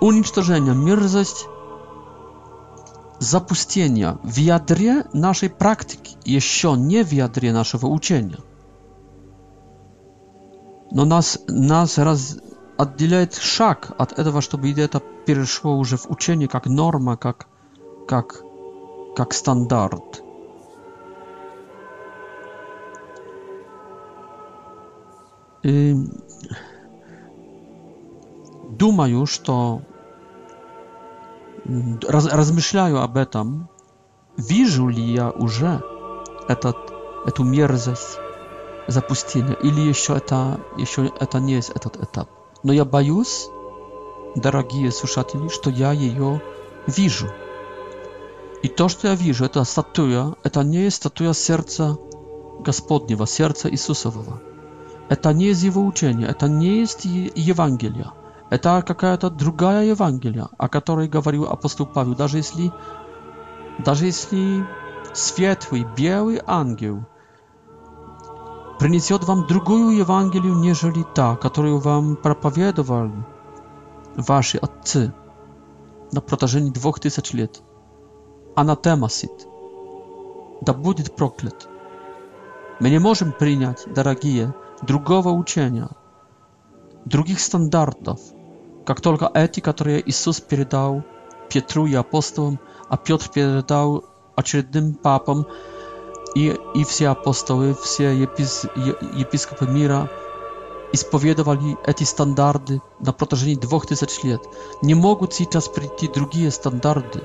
уничтожение, 0.00 0.74
мерзость 0.74 1.46
запустения 3.18 4.16
в 4.24 4.36
ядре 4.38 5.04
нашей 5.12 5.50
практики, 5.50 6.16
еще 6.24 6.74
не 6.76 7.04
в 7.04 7.12
ядре 7.12 7.52
нашего 7.52 7.86
учения. 7.86 8.38
Но 10.92 11.04
нас, 11.04 11.38
нас 11.48 11.98
раз, 11.98 12.36
отделяет 12.78 13.34
шаг 13.34 13.92
от 13.98 14.18
этого, 14.18 14.40
чтобы 14.40 14.72
это 14.72 15.00
перешло 15.26 15.76
уже 15.76 15.96
в 15.96 16.10
учение 16.10 16.48
как 16.48 16.66
норма, 16.66 17.16
как, 17.16 17.46
как, 18.08 18.42
как 19.16 19.34
стандарт. 19.34 20.22
Y, 25.64 25.94
duma 28.70 29.08
już 29.08 29.38
to 29.38 29.80
mm, 31.68 31.98
raz, 32.08 32.24
rozmyślają 32.32 32.98
o 33.02 33.26
tym, 33.26 33.64
widzę 34.38 34.82
li 34.82 35.12
ja 35.14 35.32
już 35.40 35.60
tę 37.34 37.44
mierzec 37.44 38.18
zapustienia, 38.88 39.54
ili 39.62 39.86
jeszcze 39.86 40.20
to 40.20 40.56
jeszcze 40.78 41.08
to 41.30 41.38
nie 41.38 41.54
jest 41.54 41.74
ten 41.74 42.02
etap. 42.02 42.28
No 42.64 42.72
ja 42.72 42.84
bajus, 42.84 43.48
drogie 44.36 44.92
słuchacze, 44.92 45.38
że 45.64 45.70
ja 45.76 45.92
jej 45.92 46.16
widzę. 46.88 47.24
I 48.62 48.70
to, 48.70 48.88
co 48.88 49.08
ja 49.08 49.16
widzę, 49.16 49.48
to 49.48 49.64
statuja, 49.64 50.32
to 50.52 50.62
nie 50.62 50.80
jest 50.80 50.96
statuja 50.96 51.34
serca 51.34 51.94
Gospodniego, 52.60 53.26
serca 53.26 53.68
Jezusowego. 53.68 54.49
Это 55.10 55.32
не 55.32 55.46
из 55.48 55.64
его 55.64 55.84
учения, 55.84 56.24
это 56.26 56.48
не 56.48 56.66
есть 56.78 57.04
Евангелие. 57.04 58.12
Это 58.48 58.80
какая-то 58.86 59.28
другая 59.28 59.84
Евангелия, 59.84 60.48
о 60.56 60.68
которой 60.68 61.08
говорил 61.08 61.44
апостол 61.46 61.84
Павел. 61.86 62.14
Даже 62.14 62.36
если, 62.38 62.70
даже 63.80 64.06
если 64.06 64.64
светлый, 65.12 65.84
белый 65.96 66.40
ангел 66.46 67.04
принесет 68.78 69.24
вам 69.24 69.48
другую 69.48 69.96
Евангелию, 69.98 70.54
нежели 70.54 71.04
та, 71.12 71.34
которую 71.34 71.80
вам 71.80 72.14
проповедовали 72.14 73.24
ваши 74.16 74.58
отцы 74.58 75.12
на 76.12 76.20
протяжении 76.20 76.70
двух 76.70 77.00
тысяч 77.00 77.32
лет. 77.32 77.62
Анатемасит. 78.54 79.46
Да 80.60 80.72
будет 80.72 81.16
проклят. 81.16 81.68
My 82.80 82.90
nie 82.90 83.00
możemy 83.00 83.32
przyjąć, 83.32 83.78
drogie, 83.94 84.50
drugiego 84.82 85.32
uczenia, 85.32 85.88
drugich 87.06 87.40
standardów, 87.40 88.32
jak 88.88 89.00
tylko 89.00 89.34
etyka, 89.34 89.72
które 89.72 89.92
Jezus 90.06 90.40
przekazał 90.40 91.02
Piotru 91.48 91.86
i 91.86 91.96
apostołom, 91.96 92.58
a 92.88 92.96
Piotr 92.96 93.28
przekazał 93.28 94.02
kolejnym 94.36 94.94
papom 94.94 95.44
i, 96.36 96.52
i 96.74 96.84
wszyscy 96.84 97.08
apostoły, 97.08 97.74
wszyscy 97.74 98.26
episkopy 99.20 99.66
Mira 99.66 100.08
spowiedowali 100.96 101.76
te 101.98 102.06
standardy 102.06 102.80
na 103.00 103.12
dwóch 103.60 103.86
tysięcy 103.86 104.28
lat. 104.28 104.40
Nie 104.82 104.96
mogą 104.96 105.26
ci 105.26 105.46
czas 105.46 105.68
przyjść 105.68 106.08
drugie 106.14 106.50
standardy. 106.50 107.20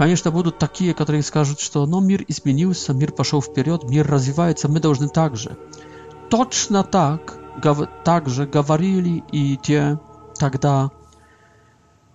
Конечно, 0.00 0.30
будут 0.30 0.56
такие, 0.56 0.94
которые 0.94 1.22
скажут, 1.22 1.60
что 1.60 1.84
но 1.84 2.00
«Ну, 2.00 2.06
мир 2.06 2.24
изменился, 2.26 2.94
мир 2.94 3.12
пошел 3.12 3.42
вперед, 3.42 3.84
мир 3.84 4.06
развивается, 4.10 4.66
мы 4.66 4.80
должны 4.80 5.10
так 5.10 5.36
же. 5.36 5.58
Точно 6.30 6.82
так, 6.82 7.38
гов, 7.62 7.80
так 8.02 8.26
же 8.30 8.46
говорили 8.46 9.22
и 9.30 9.58
те 9.58 10.00
тогда 10.38 10.90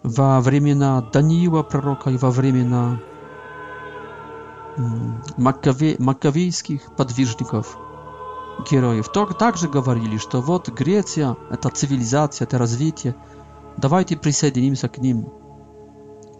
во 0.02 0.42
времена 0.42 1.04
Даниила 1.14 1.62
пророка 1.62 2.10
и 2.10 2.18
во 2.18 2.32
времена 2.32 3.00
Маккаве, 5.38 5.98
подвижников, 6.98 7.78
героев. 8.68 9.12
Так, 9.12 9.38
также 9.38 9.70
говорили, 9.70 10.18
что 10.18 10.42
вот 10.42 10.70
Греция– 10.70 11.38
это 11.52 11.70
цивилизация, 11.70 12.48
это 12.48 12.58
развитие, 12.58 13.14
давайте 13.78 14.18
присоединимся 14.18 14.90
к 14.90 14.98
ним, 14.98 15.28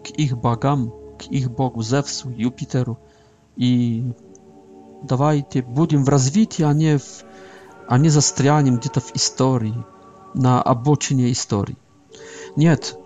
к 0.02 0.08
их 0.10 0.36
богам– 0.36 0.92
к 1.18 1.22
их 1.24 1.50
богу 1.50 1.82
Зевсу, 1.82 2.28
Юпитеру. 2.30 2.98
И 3.56 4.04
давайте 5.02 5.62
будем 5.62 6.04
в 6.04 6.08
развитии, 6.08 6.62
а 6.62 6.72
не, 6.72 6.98
в, 6.98 7.24
а 7.88 7.98
не 7.98 8.08
застрянем 8.08 8.76
где-то 8.78 9.00
в 9.00 9.14
истории, 9.16 9.84
на 10.34 10.62
обочине 10.62 11.32
истории. 11.32 11.76
Нет, 12.54 12.98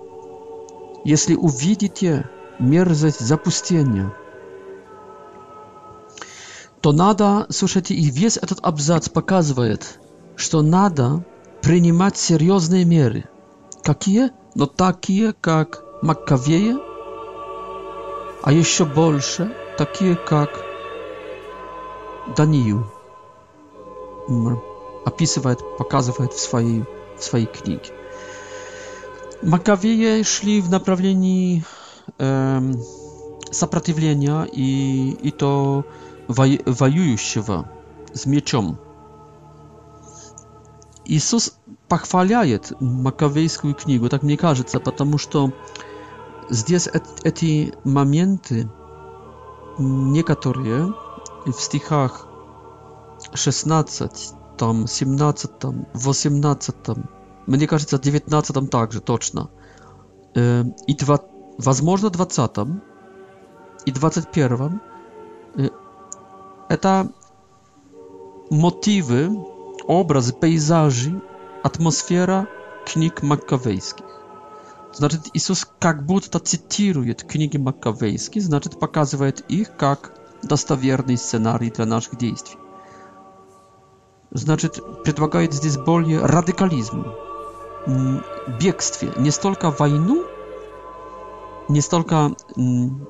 если 1.04 1.34
увидите 1.34 2.28
мерзость 2.58 3.20
запустения, 3.20 4.12
то 6.80 6.92
надо, 6.92 7.46
слушайте, 7.50 7.94
и 7.94 8.04
весь 8.10 8.36
этот 8.36 8.58
абзац 8.62 9.08
показывает, 9.08 9.98
что 10.36 10.62
надо 10.62 11.24
принимать 11.62 12.16
серьезные 12.16 12.84
меры. 12.84 13.24
Какие? 13.82 14.30
Но 14.54 14.66
такие, 14.66 15.32
как 15.34 15.84
Маккавея– 16.02 16.78
а 18.42 18.52
еще 18.52 18.84
больше 18.84 19.54
такие, 19.76 20.16
как 20.16 20.50
Даниил 22.36 22.86
описывает, 25.04 25.58
показывает 25.78 26.32
в 26.32 26.40
своей, 26.40 26.84
в 27.18 27.24
своей 27.24 27.46
книге. 27.46 27.82
Макавеи 29.42 30.22
шли 30.22 30.60
в 30.60 30.70
направлении 30.70 31.64
э, 32.18 32.60
сопротивления 33.50 34.44
и, 34.44 35.12
и 35.20 35.30
то 35.32 35.84
во, 36.28 36.46
воюющего 36.66 37.68
с 38.14 38.26
мечом. 38.26 38.76
Иисус 41.06 41.54
похваляет 41.88 42.72
Маковейскую 42.80 43.74
книгу, 43.74 44.08
так 44.08 44.22
мне 44.22 44.36
кажется, 44.36 44.78
потому 44.78 45.18
что 45.18 45.48
э, 45.48 45.50
Zdjęz 46.50 46.88
eti 47.24 47.72
mamięty 47.84 48.68
niektóre 50.12 50.90
w 51.52 51.60
stichach 51.62 52.28
16, 53.34 54.08
там, 54.56 54.84
17, 54.88 55.48
18, 56.08 56.72
мне 57.46 57.66
кажется, 57.66 57.98
19 57.98 58.54
также 58.68 59.00
точно, 59.00 59.46
и, 60.88 60.96
2, 60.96 61.18
возможно, 61.58 62.10
20 62.10 62.46
и 63.86 63.92
21 63.92 64.80
это 66.68 67.08
мотивы, 68.50 69.30
образы, 69.86 70.32
пейзажи, 70.32 71.20
атмосфера 71.62 72.46
книг 72.84 73.22
маккавейских. 73.22 74.19
Znaczy, 74.92 75.18
Jezus 75.34 75.66
jak 75.84 76.02
budto 76.06 76.40
cytuje 76.40 77.14
księgi 77.28 77.58
makawejskie, 77.58 78.40
znaczy 78.40 78.68
pokazuje 78.68 79.32
ich 79.48 79.70
jak 79.82 80.12
dostawierny 80.42 81.16
scenariusz 81.16 81.72
dla 81.72 81.86
naszych 81.86 82.16
działań. 82.16 82.68
Znaczy, 84.32 84.68
przedwagaje 85.02 85.48
tutaj 85.48 85.70
bardziej 86.32 86.82
biegstwie, 88.60 89.08
nie 89.20 89.32
tylko 89.32 89.72
wojnę, 89.72 90.14
nie 91.70 91.82
tylko 91.82 92.30
mm, 92.58 93.06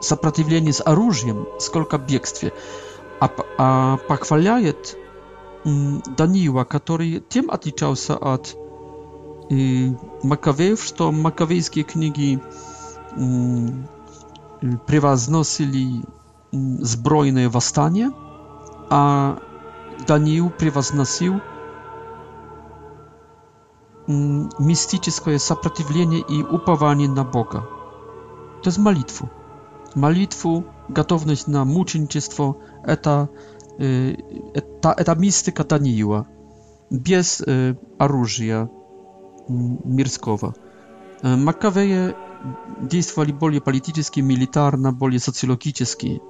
сопротивление 0.00 0.72
z 0.72 0.80
оружием, 0.80 1.46
сколько 1.58 1.98
biegstwie, 1.98 2.50
a 3.20 3.28
а 3.58 3.96
похваляет 4.08 4.96
Даниила, 5.66 6.64
который 6.64 7.20
тем 7.30 7.50
отличался 7.50 8.14
от 8.16 8.54
Макавеев, 9.50 10.82
что 10.82 11.12
маковейские 11.12 11.84
книги 11.84 12.40
превозносили 14.86 16.02
сбройные 16.52 17.48
восстания, 17.48 18.12
а 18.88 19.38
Даниил 20.06 20.50
превозносил 20.50 21.40
мистическое 24.06 25.38
сопротивление 25.38 26.20
и 26.20 26.42
упование 26.42 27.08
на 27.08 27.24
Бога. 27.24 27.64
To 28.62 28.68
jest 28.70 28.78
malitwu. 28.78 29.28
Malitwu, 29.94 30.62
gotowość 30.90 31.46
na 31.46 31.64
muczenictwo, 31.64 32.54
to, 33.02 33.28
ta, 34.80 34.94
ta 34.94 35.14
mistyka 35.14 35.64
Daniela. 35.64 36.24
Bez 36.90 37.40
y, 37.40 37.76
orężia, 37.98 38.68
Мирского. 39.48 40.54
Маккавея 41.22 42.14
действовали 42.82 43.32
более 43.32 43.60
политически, 43.60 44.20
милитарно, 44.20 44.92
более 44.92 45.20
социологически. 45.20 46.20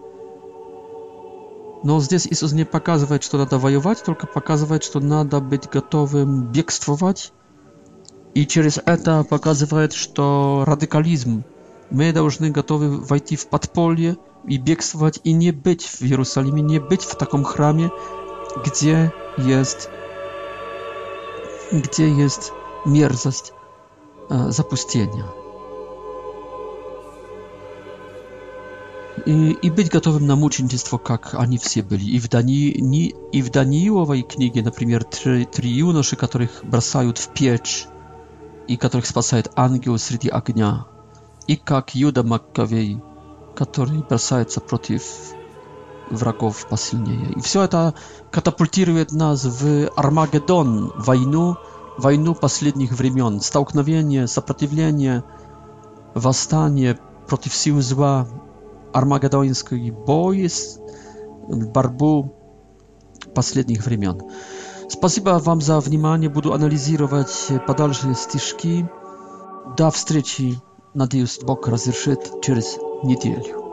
Но 1.82 2.00
здесь 2.00 2.26
Иисус 2.26 2.52
не 2.52 2.64
показывает, 2.64 3.22
что 3.24 3.36
надо 3.38 3.58
воевать, 3.58 4.02
только 4.04 4.26
показывает, 4.26 4.84
что 4.84 5.00
надо 5.00 5.40
быть 5.40 5.68
готовым 5.68 6.50
бегствовать. 6.52 7.32
И 8.34 8.46
через 8.46 8.78
это 8.84 9.24
показывает, 9.24 9.92
что 9.92 10.64
радикализм. 10.66 11.44
Мы 11.90 12.12
должны 12.12 12.50
готовы 12.50 12.96
войти 12.98 13.36
в 13.36 13.46
подполье 13.48 14.16
и 14.46 14.56
бегствовать, 14.56 15.20
и 15.24 15.32
не 15.32 15.52
быть 15.52 15.84
в 15.84 16.02
Иерусалиме, 16.02 16.62
не 16.62 16.78
быть 16.80 17.02
в 17.02 17.16
таком 17.16 17.44
храме, 17.44 17.90
gdzie 18.64 19.10
jest 19.38 19.90
gdzie 21.72 22.08
jest 22.08 22.52
мерзость 22.84 23.52
запустения. 24.28 25.26
И, 29.26 29.52
и 29.52 29.70
быть 29.70 29.90
готовым 29.90 30.26
на 30.26 30.36
мученичество, 30.36 30.98
как 30.98 31.34
они 31.34 31.56
все 31.56 31.82
были. 31.82 32.04
И 32.04 32.18
в, 32.18 32.28
Дани, 32.28 32.76
ни, 32.78 33.14
и 33.32 33.42
в 33.42 33.50
Данииловой 33.50 34.22
книге, 34.22 34.62
например, 34.62 35.04
три, 35.04 35.46
три 35.46 35.70
юноши, 35.70 36.16
которых 36.16 36.60
бросают 36.62 37.16
в 37.18 37.28
печь, 37.28 37.86
и 38.68 38.76
которых 38.76 39.06
спасает 39.06 39.50
ангел 39.56 39.98
среди 39.98 40.28
огня. 40.28 40.86
И 41.46 41.56
как 41.56 41.94
Юда 41.94 42.22
Маккавей, 42.22 42.98
который 43.54 44.00
бросается 44.02 44.60
против 44.60 45.02
врагов 46.10 46.66
посильнее. 46.68 47.32
И 47.34 47.40
все 47.40 47.62
это 47.62 47.94
катапультирует 48.30 49.12
нас 49.12 49.44
в 49.44 49.88
Армагеддон, 49.96 50.92
войну, 50.96 51.56
войну 51.96 52.34
последних 52.34 52.92
времен, 52.92 53.40
столкновение, 53.40 54.26
сопротивление, 54.26 55.24
восстание 56.14 56.98
против 57.28 57.54
сил 57.54 57.80
зла, 57.80 58.26
армагеддонский 58.92 59.90
бой, 59.90 60.48
борьбу 61.48 62.34
последних 63.34 63.84
времен. 63.84 64.20
Спасибо 64.88 65.30
вам 65.42 65.60
за 65.60 65.80
внимание. 65.80 66.28
Буду 66.30 66.52
анализировать 66.52 67.48
подальше 67.66 68.14
стишки. 68.14 68.88
До 69.76 69.90
встречи. 69.90 70.56
Надеюсь, 70.94 71.38
Бог 71.42 71.66
разрешит 71.66 72.20
через 72.42 72.76
неделю. 73.02 73.63